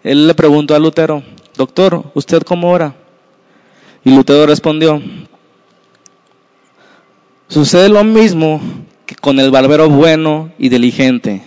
Él 0.04 0.28
le 0.28 0.34
preguntó 0.34 0.72
a 0.72 0.78
Lutero, 0.78 1.24
doctor, 1.56 2.04
¿usted 2.14 2.42
cómo 2.42 2.70
ora? 2.70 2.94
Y 4.04 4.14
Lutero 4.14 4.46
respondió, 4.46 5.02
sucede 7.48 7.88
lo 7.88 8.04
mismo 8.04 8.60
que 9.04 9.16
con 9.16 9.40
el 9.40 9.50
barbero 9.50 9.90
bueno 9.90 10.52
y 10.56 10.68
diligente 10.68 11.42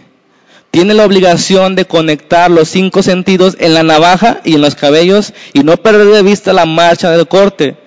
tiene 0.71 0.93
la 0.93 1.05
obligación 1.05 1.73
de 1.73 1.85
conectar 1.85 2.51
los 2.51 2.67
cinco 2.67 3.01
sentidos 3.01 3.55
en 3.61 3.73
la 3.73 3.83
navaja 3.83 4.41
y 4.43 4.55
en 4.55 4.61
los 4.61 4.75
cabellos 4.75 5.33
y 5.53 5.63
no 5.63 5.77
perder 5.77 6.07
de 6.07 6.21
vista 6.21 6.51
la 6.51 6.65
marcha 6.65 7.09
del 7.11 7.29
corte. 7.29 7.77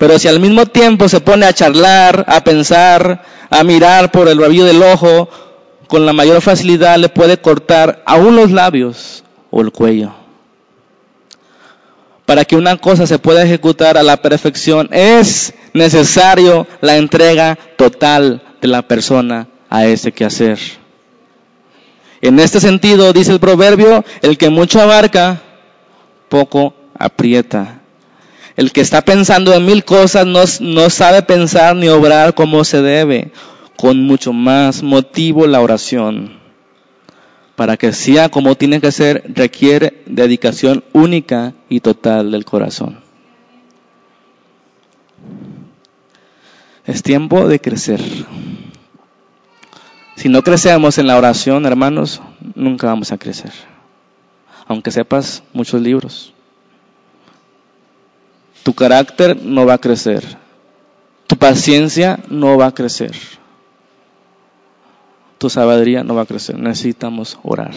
Pero 0.00 0.18
si 0.18 0.28
al 0.28 0.40
mismo 0.40 0.64
tiempo 0.64 1.10
se 1.10 1.20
pone 1.20 1.44
a 1.44 1.52
charlar, 1.52 2.24
a 2.26 2.42
pensar, 2.42 3.22
a 3.50 3.62
mirar 3.64 4.10
por 4.10 4.28
el 4.28 4.40
rabillo 4.40 4.64
del 4.64 4.82
ojo, 4.82 5.28
con 5.88 6.06
la 6.06 6.14
mayor 6.14 6.40
facilidad 6.40 6.96
le 6.96 7.10
puede 7.10 7.36
cortar 7.36 8.02
aún 8.06 8.34
los 8.34 8.50
labios 8.50 9.24
o 9.50 9.60
el 9.60 9.70
cuello. 9.72 10.14
Para 12.24 12.46
que 12.46 12.56
una 12.56 12.78
cosa 12.78 13.06
se 13.06 13.18
pueda 13.18 13.42
ejecutar 13.42 13.98
a 13.98 14.02
la 14.02 14.16
perfección 14.16 14.88
es 14.90 15.52
necesario 15.74 16.66
la 16.80 16.96
entrega 16.96 17.58
total 17.76 18.42
de 18.62 18.68
la 18.68 18.80
persona 18.80 19.48
a 19.68 19.84
ese 19.84 20.12
quehacer. 20.12 20.58
En 22.22 22.40
este 22.40 22.58
sentido, 22.58 23.12
dice 23.12 23.32
el 23.32 23.38
proverbio, 23.38 24.02
el 24.22 24.38
que 24.38 24.48
mucho 24.48 24.80
abarca, 24.80 25.42
poco 26.30 26.72
aprieta. 26.98 27.79
El 28.56 28.72
que 28.72 28.80
está 28.80 29.02
pensando 29.02 29.54
en 29.54 29.64
mil 29.64 29.84
cosas 29.84 30.26
no, 30.26 30.42
no 30.60 30.90
sabe 30.90 31.22
pensar 31.22 31.76
ni 31.76 31.88
obrar 31.88 32.34
como 32.34 32.64
se 32.64 32.82
debe. 32.82 33.32
Con 33.76 34.02
mucho 34.02 34.32
más 34.32 34.82
motivo 34.82 35.46
la 35.46 35.60
oración. 35.60 36.38
Para 37.56 37.76
que 37.76 37.92
sea 37.92 38.28
como 38.28 38.54
tiene 38.54 38.80
que 38.80 38.92
ser, 38.92 39.22
requiere 39.34 40.02
dedicación 40.06 40.84
única 40.92 41.54
y 41.68 41.80
total 41.80 42.30
del 42.30 42.44
corazón. 42.44 43.00
Es 46.86 47.02
tiempo 47.02 47.46
de 47.46 47.60
crecer. 47.60 48.00
Si 50.16 50.28
no 50.28 50.42
crecemos 50.42 50.98
en 50.98 51.06
la 51.06 51.16
oración, 51.16 51.64
hermanos, 51.64 52.20
nunca 52.54 52.88
vamos 52.88 53.12
a 53.12 53.18
crecer. 53.18 53.52
Aunque 54.66 54.90
sepas 54.90 55.42
muchos 55.52 55.80
libros. 55.80 56.34
Tu 58.62 58.74
carácter 58.74 59.36
no 59.42 59.66
va 59.66 59.74
a 59.74 59.78
crecer. 59.78 60.24
Tu 61.26 61.36
paciencia 61.36 62.18
no 62.28 62.56
va 62.56 62.66
a 62.66 62.74
crecer. 62.74 63.12
Tu 65.38 65.48
sabiduría 65.48 66.04
no 66.04 66.14
va 66.14 66.22
a 66.22 66.26
crecer. 66.26 66.58
Necesitamos 66.58 67.38
orar. 67.42 67.72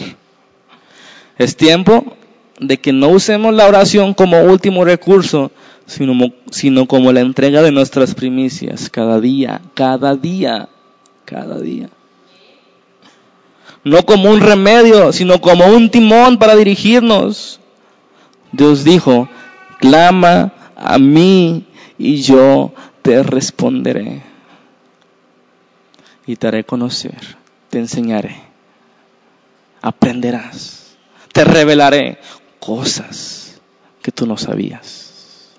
Es 1.38 1.56
tiempo 1.56 2.04
de 2.60 2.78
que 2.78 2.92
no 2.92 3.08
usemos 3.08 3.54
la 3.54 3.66
oración 3.66 4.14
como 4.14 4.42
último 4.42 4.84
recurso, 4.84 5.50
sino, 5.86 6.32
sino 6.50 6.86
como 6.86 7.12
la 7.12 7.20
entrega 7.20 7.62
de 7.62 7.72
nuestras 7.72 8.14
primicias 8.14 8.90
cada 8.90 9.20
día, 9.20 9.60
cada 9.74 10.14
día, 10.14 10.68
cada 11.24 11.58
día 11.60 11.88
no 13.84 14.02
como 14.04 14.30
un 14.30 14.40
remedio, 14.40 15.12
sino 15.12 15.40
como 15.40 15.66
un 15.66 15.90
timón 15.90 16.38
para 16.38 16.56
dirigirnos. 16.56 17.60
Dios 18.50 18.82
dijo, 18.82 19.28
clama 19.78 20.52
a 20.84 20.98
mí 20.98 21.66
y 21.98 22.22
yo 22.22 22.72
te 23.02 23.22
responderé. 23.22 24.22
Y 26.26 26.36
te 26.36 26.46
haré 26.46 26.64
conocer, 26.64 27.36
te 27.68 27.78
enseñaré, 27.78 28.36
aprenderás, 29.82 30.96
te 31.32 31.44
revelaré 31.44 32.18
cosas 32.60 33.60
que 34.00 34.10
tú 34.10 34.26
no 34.26 34.38
sabías. 34.38 35.50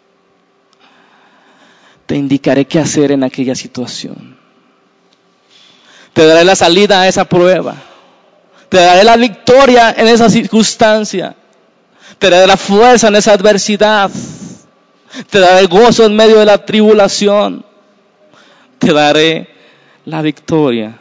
Te 2.07 2.15
indicaré 2.15 2.65
qué 2.65 2.79
hacer 2.79 3.11
en 3.11 3.23
aquella 3.23 3.53
situación. 3.53 4.37
Te 6.13 6.25
daré 6.25 6.45
la 6.45 6.55
salida 6.55 7.01
a 7.01 7.07
esa 7.07 7.25
prueba 7.25 7.75
te 8.69 8.77
daré 8.77 9.03
la 9.03 9.17
victoria 9.17 9.95
en 9.97 10.07
esa 10.07 10.29
circunstancia. 10.29 11.35
Te 12.17 12.29
daré 12.29 12.47
la 12.47 12.57
fuerza 12.57 13.07
en 13.07 13.15
esa 13.15 13.33
adversidad. 13.33 14.09
Te 15.29 15.39
daré 15.39 15.65
gozo 15.67 16.05
en 16.05 16.15
medio 16.15 16.39
de 16.39 16.45
la 16.45 16.65
tribulación. 16.65 17.65
Te 18.79 18.93
daré 18.93 19.47
la 20.05 20.21
victoria. 20.21 20.99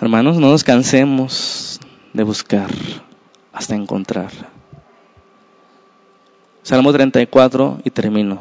Hermanos, 0.00 0.36
no 0.36 0.50
nos 0.50 0.62
cansemos 0.62 1.80
de 2.12 2.22
buscar 2.22 2.70
hasta 3.52 3.74
encontrar. 3.74 4.30
Salmo 6.62 6.92
34 6.92 7.80
y 7.84 7.90
termino. 7.90 8.40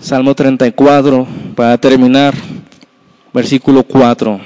Salmo 0.00 0.34
34, 0.34 1.26
para 1.54 1.78
terminar. 1.78 2.34
Versículo 3.32 3.82
4. 3.82 4.40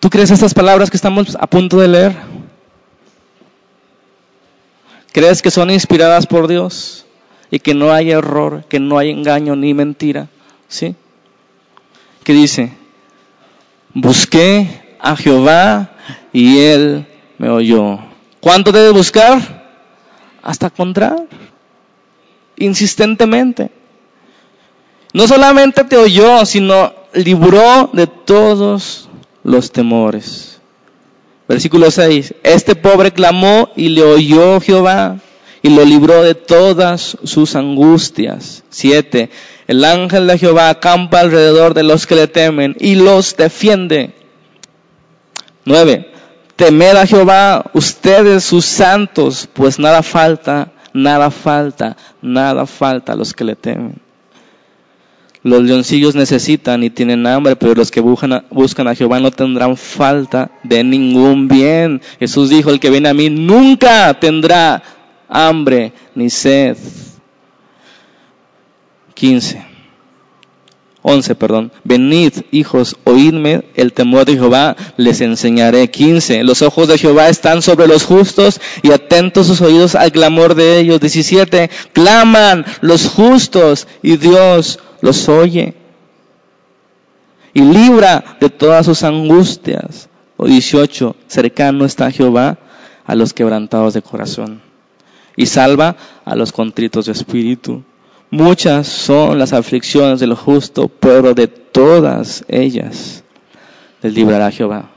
¿Tú 0.00 0.10
crees 0.10 0.30
estas 0.30 0.54
palabras 0.54 0.90
que 0.90 0.96
estamos 0.96 1.36
a 1.40 1.46
punto 1.46 1.78
de 1.78 1.88
leer? 1.88 2.16
¿Crees 5.12 5.42
que 5.42 5.50
son 5.50 5.70
inspiradas 5.70 6.26
por 6.26 6.46
Dios 6.46 7.06
y 7.50 7.58
que 7.58 7.74
no 7.74 7.92
hay 7.92 8.12
error, 8.12 8.64
que 8.68 8.78
no 8.78 8.98
hay 8.98 9.10
engaño 9.10 9.56
ni 9.56 9.74
mentira? 9.74 10.28
¿Sí? 10.68 10.94
¿Qué 12.22 12.32
dice? 12.32 12.72
Busqué 13.94 14.96
a 15.00 15.16
Jehová 15.16 15.90
y 16.32 16.58
él 16.58 17.06
me 17.38 17.48
oyó. 17.48 17.98
¿Cuánto 18.40 18.70
debe 18.70 18.90
buscar? 18.90 19.66
Hasta 20.42 20.66
encontrar. 20.66 21.26
Insistentemente. 22.56 23.70
No 25.12 25.26
solamente 25.26 25.84
te 25.84 25.96
oyó, 25.96 26.44
sino 26.44 26.92
libró 27.14 27.90
de 27.92 28.06
todos 28.06 29.08
los 29.42 29.72
temores. 29.72 30.60
Versículo 31.48 31.90
6. 31.90 32.34
Este 32.42 32.76
pobre 32.76 33.10
clamó 33.12 33.70
y 33.74 33.88
le 33.88 34.02
oyó 34.02 34.60
Jehová 34.60 35.18
y 35.62 35.70
lo 35.70 35.84
libró 35.84 36.22
de 36.22 36.34
todas 36.34 37.16
sus 37.24 37.56
angustias. 37.56 38.62
7. 38.68 39.30
El 39.66 39.84
ángel 39.84 40.26
de 40.26 40.38
Jehová 40.38 40.68
acampa 40.68 41.20
alrededor 41.20 41.74
de 41.74 41.82
los 41.82 42.06
que 42.06 42.14
le 42.14 42.28
temen 42.28 42.76
y 42.78 42.94
los 42.94 43.36
defiende. 43.36 44.12
9. 45.64 46.12
Temed 46.56 46.96
a 46.96 47.06
Jehová 47.06 47.70
ustedes 47.72 48.44
sus 48.44 48.64
santos, 48.64 49.48
pues 49.52 49.78
nada 49.78 50.02
falta, 50.02 50.72
nada 50.92 51.30
falta, 51.30 51.96
nada 52.20 52.66
falta 52.66 53.12
a 53.12 53.16
los 53.16 53.32
que 53.32 53.44
le 53.44 53.56
temen. 53.56 54.07
Los 55.42 55.62
leoncillos 55.62 56.14
necesitan 56.14 56.82
y 56.82 56.90
tienen 56.90 57.26
hambre, 57.26 57.56
pero 57.56 57.74
los 57.74 57.90
que 57.90 58.00
buscan 58.00 58.32
a, 58.32 58.44
buscan 58.50 58.88
a 58.88 58.94
Jehová 58.94 59.20
no 59.20 59.30
tendrán 59.30 59.76
falta 59.76 60.50
de 60.64 60.82
ningún 60.82 61.46
bien. 61.48 62.00
Jesús 62.18 62.50
dijo, 62.50 62.70
el 62.70 62.80
que 62.80 62.90
viene 62.90 63.08
a 63.08 63.14
mí 63.14 63.30
nunca 63.30 64.18
tendrá 64.18 64.82
hambre 65.28 65.92
ni 66.14 66.28
sed. 66.30 66.76
15. 69.14 69.66
11, 71.02 71.34
perdón. 71.36 71.72
Venid, 71.84 72.32
hijos, 72.50 72.96
oídme 73.04 73.62
el 73.76 73.92
temor 73.92 74.24
de 74.26 74.34
Jehová, 74.34 74.76
les 74.96 75.20
enseñaré. 75.20 75.90
15. 75.90 76.42
Los 76.44 76.62
ojos 76.62 76.88
de 76.88 76.98
Jehová 76.98 77.28
están 77.28 77.62
sobre 77.62 77.86
los 77.86 78.04
justos 78.04 78.60
y 78.82 78.90
atentos 78.90 79.46
sus 79.46 79.60
oídos 79.60 79.94
al 79.94 80.12
clamor 80.12 80.54
de 80.54 80.78
ellos. 80.80 81.00
17. 81.00 81.70
Claman 81.92 82.64
los 82.80 83.06
justos 83.06 83.86
y 84.02 84.16
Dios 84.16 84.80
los 85.00 85.28
oye. 85.28 85.74
Y 87.54 87.60
libra 87.62 88.36
de 88.40 88.50
todas 88.50 88.86
sus 88.86 89.02
angustias. 89.02 90.08
O 90.36 90.46
18. 90.46 91.16
Cercano 91.26 91.84
está 91.84 92.10
Jehová 92.10 92.58
a 93.04 93.14
los 93.14 93.32
quebrantados 93.32 93.94
de 93.94 94.02
corazón. 94.02 94.62
Y 95.36 95.46
salva 95.46 95.96
a 96.24 96.34
los 96.36 96.52
contritos 96.52 97.06
de 97.06 97.12
espíritu. 97.12 97.82
Muchas 98.30 98.86
son 98.86 99.38
las 99.38 99.52
aflicciones 99.52 100.20
del 100.20 100.34
justo, 100.34 100.88
pero 100.88 101.32
de 101.34 101.48
todas 101.48 102.44
ellas 102.48 103.24
les 104.02 104.14
librará 104.14 104.50
Jehová. 104.50 104.90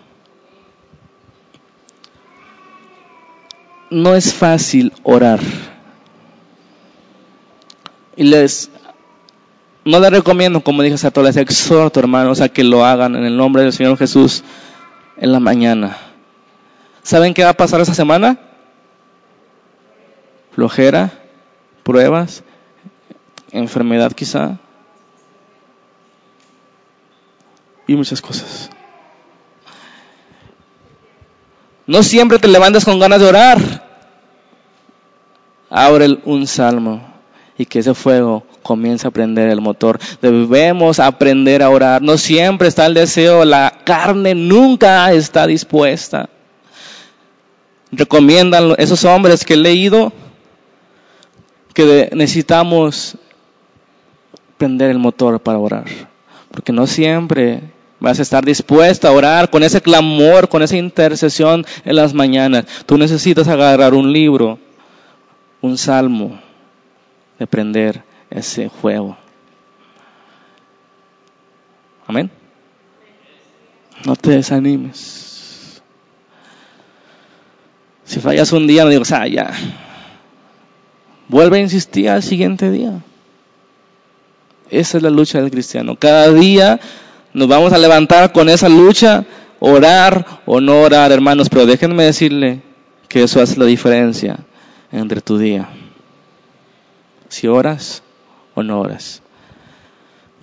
No 3.89 4.15
es 4.15 4.33
fácil 4.33 4.93
orar. 5.03 5.39
Y 8.15 8.23
les, 8.23 8.69
no 9.83 9.99
les 9.99 10.11
recomiendo, 10.11 10.61
como 10.61 10.83
dije 10.83 11.07
a 11.07 11.11
todos, 11.11 11.27
les 11.27 11.37
exhorto, 11.37 11.99
hermanos, 11.99 12.41
a 12.41 12.49
que 12.49 12.63
lo 12.63 12.85
hagan 12.85 13.15
en 13.15 13.23
el 13.23 13.35
nombre 13.35 13.63
del 13.63 13.73
Señor 13.73 13.97
Jesús 13.97 14.43
en 15.17 15.31
la 15.31 15.39
mañana. 15.39 15.97
¿Saben 17.03 17.33
qué 17.33 17.43
va 17.43 17.51
a 17.51 17.53
pasar 17.53 17.81
esa 17.81 17.95
semana? 17.95 18.37
Flojera, 20.51 21.11
pruebas, 21.83 22.43
enfermedad 23.51 24.11
quizá 24.11 24.57
y 27.87 27.95
muchas 27.95 28.21
cosas. 28.21 28.69
No 31.87 32.03
siempre 32.03 32.37
te 32.37 32.47
levantas 32.47 32.85
con 32.85 32.99
ganas 32.99 33.19
de 33.19 33.25
orar. 33.25 33.59
Abre 35.69 36.19
un 36.25 36.45
salmo 36.45 37.10
y 37.57 37.65
que 37.65 37.79
ese 37.79 37.93
fuego 37.93 38.43
comience 38.63 39.07
a 39.07 39.11
prender 39.11 39.49
el 39.49 39.61
motor. 39.61 39.99
Debemos 40.21 40.99
aprender 40.99 41.61
a 41.63 41.69
orar. 41.69 42.01
No 42.01 42.17
siempre 42.17 42.67
está 42.67 42.85
el 42.85 42.93
deseo, 42.93 43.45
la 43.45 43.73
carne 43.83 44.35
nunca 44.35 45.11
está 45.13 45.47
dispuesta. 45.47 46.29
Recomiendan 47.91 48.75
esos 48.77 49.03
hombres 49.03 49.43
que 49.43 49.55
he 49.55 49.57
leído 49.57 50.13
que 51.73 52.09
necesitamos 52.13 53.17
prender 54.57 54.91
el 54.91 54.99
motor 54.99 55.39
para 55.39 55.57
orar. 55.57 55.85
Porque 56.51 56.71
no 56.71 56.87
siempre 56.87 57.61
vas 57.99 58.19
a 58.19 58.21
estar 58.23 58.43
dispuesta 58.43 59.07
a 59.07 59.11
orar 59.11 59.49
con 59.49 59.63
ese 59.63 59.81
clamor, 59.81 60.49
con 60.49 60.61
esa 60.63 60.77
intercesión 60.77 61.65
en 61.85 61.95
las 61.95 62.13
mañanas. 62.13 62.65
Tú 62.85 62.97
necesitas 62.97 63.47
agarrar 63.47 63.93
un 63.93 64.11
libro, 64.11 64.59
un 65.61 65.77
salmo, 65.77 66.39
de 67.41 67.47
prender 67.47 68.03
ese 68.29 68.69
fuego. 68.69 69.17
Amén. 72.05 72.29
No 74.05 74.15
te 74.15 74.29
desanimes. 74.29 75.81
Si 78.05 78.19
fallas 78.19 78.51
un 78.51 78.67
día, 78.67 78.83
no 78.83 78.91
digo, 78.91 79.01
ah, 79.11 79.27
ya. 79.27 79.49
Vuelve 81.29 81.57
a 81.57 81.61
insistir 81.61 82.09
al 82.09 82.21
siguiente 82.21 82.69
día. 82.69 83.01
Esa 84.69 84.97
es 84.97 85.03
la 85.03 85.09
lucha 85.09 85.41
del 85.41 85.49
cristiano. 85.49 85.95
Cada 85.95 86.31
día 86.31 86.79
nos 87.33 87.47
vamos 87.47 87.73
a 87.73 87.79
levantar 87.79 88.33
con 88.33 88.49
esa 88.49 88.69
lucha, 88.69 89.25
orar 89.59 90.41
o 90.45 90.61
no 90.61 90.81
orar, 90.81 91.11
hermanos, 91.11 91.49
pero 91.49 91.65
déjenme 91.65 92.03
decirle 92.03 92.61
que 93.07 93.23
eso 93.23 93.41
hace 93.41 93.59
la 93.59 93.65
diferencia 93.65 94.37
entre 94.91 95.21
tu 95.21 95.39
día. 95.39 95.67
Si 97.31 97.47
oras 97.47 98.03
o 98.55 98.61
no 98.61 98.81
oras. 98.81 99.21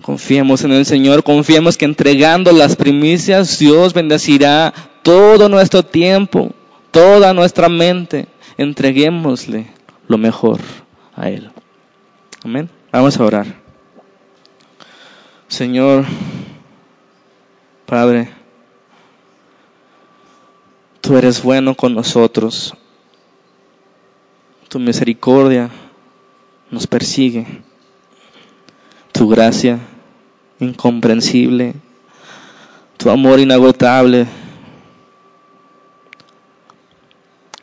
Confiemos 0.01 0.63
en 0.63 0.71
el 0.71 0.87
Señor, 0.87 1.23
confiemos 1.23 1.77
que 1.77 1.85
entregando 1.85 2.51
las 2.51 2.75
primicias 2.75 3.59
Dios 3.59 3.93
bendecirá 3.93 4.73
todo 5.03 5.49
nuestro 5.49 5.83
tiempo, 5.83 6.51
toda 6.89 7.35
nuestra 7.35 7.69
mente. 7.69 8.27
Entreguémosle 8.57 9.67
lo 10.07 10.17
mejor 10.17 10.61
a 11.15 11.29
Él. 11.29 11.51
Amén. 12.43 12.71
Vamos 12.91 13.19
a 13.19 13.23
orar. 13.23 13.45
Señor, 15.47 16.05
Padre, 17.85 18.31
tú 21.01 21.17
eres 21.17 21.43
bueno 21.43 21.75
con 21.75 21.93
nosotros. 21.93 22.73
Tu 24.69 24.79
misericordia 24.79 25.69
nos 26.71 26.87
persigue. 26.87 27.45
Tu 29.11 29.27
gracia 29.27 29.79
incomprensible. 30.59 31.73
Tu 32.97 33.09
amor 33.09 33.39
inagotable. 33.39 34.27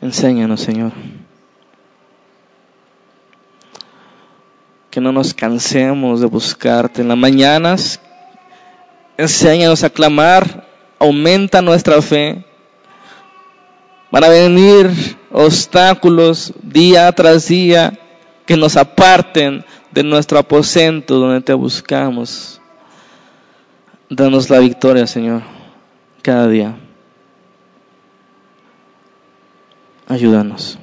Enséñanos, 0.01 0.61
Señor. 0.61 0.91
que 4.97 5.01
no 5.01 5.11
nos 5.11 5.31
cansemos 5.31 6.21
de 6.21 6.25
buscarte. 6.25 7.03
En 7.03 7.09
las 7.09 7.17
mañanas, 7.17 8.01
enséñanos 9.15 9.83
a 9.83 9.91
clamar, 9.91 10.67
aumenta 10.97 11.61
nuestra 11.61 12.01
fe. 12.01 12.43
Van 14.11 14.23
a 14.23 14.29
venir 14.29 14.89
obstáculos 15.31 16.51
día 16.63 17.11
tras 17.11 17.47
día 17.47 17.93
que 18.47 18.55
nos 18.55 18.77
aparten 18.77 19.63
de 19.91 20.03
nuestro 20.03 20.39
aposento 20.39 21.19
donde 21.19 21.41
te 21.41 21.53
buscamos. 21.53 22.61
Danos 24.09 24.49
la 24.49 24.59
victoria, 24.59 25.05
Señor, 25.05 25.43
cada 26.21 26.47
día. 26.47 26.77
Ayúdanos. 30.07 30.79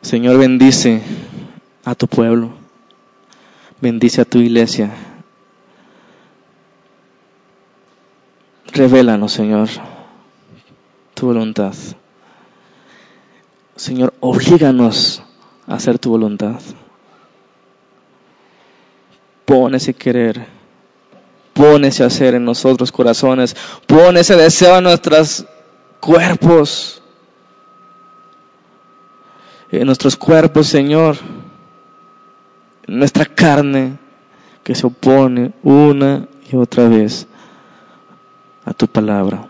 Señor, 0.00 0.38
bendice 0.38 1.02
a 1.84 1.94
tu 1.94 2.06
pueblo, 2.06 2.52
bendice 3.82 4.22
a 4.22 4.24
tu 4.24 4.38
iglesia. 4.38 4.90
Revélanos, 8.72 9.32
Señor, 9.32 9.68
tu 11.12 11.26
voluntad. 11.26 11.74
Señor, 13.76 14.14
oblíganos 14.20 15.22
a 15.66 15.74
hacer 15.74 15.98
tu 15.98 16.10
voluntad. 16.10 16.60
pon 19.46 19.74
ese 19.74 19.94
querer, 19.94 20.44
pon 21.54 21.84
ese 21.84 22.04
hacer 22.04 22.34
en 22.34 22.44
nosotros 22.44 22.92
corazones, 22.92 23.56
pon 23.86 24.16
ese 24.18 24.36
deseo 24.36 24.76
en 24.76 24.84
nuestros 24.84 25.46
cuerpos, 26.00 27.00
en 29.70 29.86
nuestros 29.86 30.16
cuerpos, 30.16 30.66
Señor, 30.66 31.16
en 32.86 32.98
nuestra 32.98 33.24
carne 33.24 33.96
que 34.62 34.74
se 34.74 34.86
opone 34.86 35.52
una 35.62 36.26
y 36.50 36.56
otra 36.56 36.88
vez 36.88 37.26
a 38.64 38.74
tu 38.74 38.88
palabra. 38.88 39.48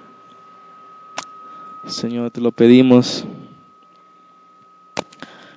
Señor, 1.87 2.31
te 2.31 2.41
lo 2.41 2.53
pedimos 2.53 3.25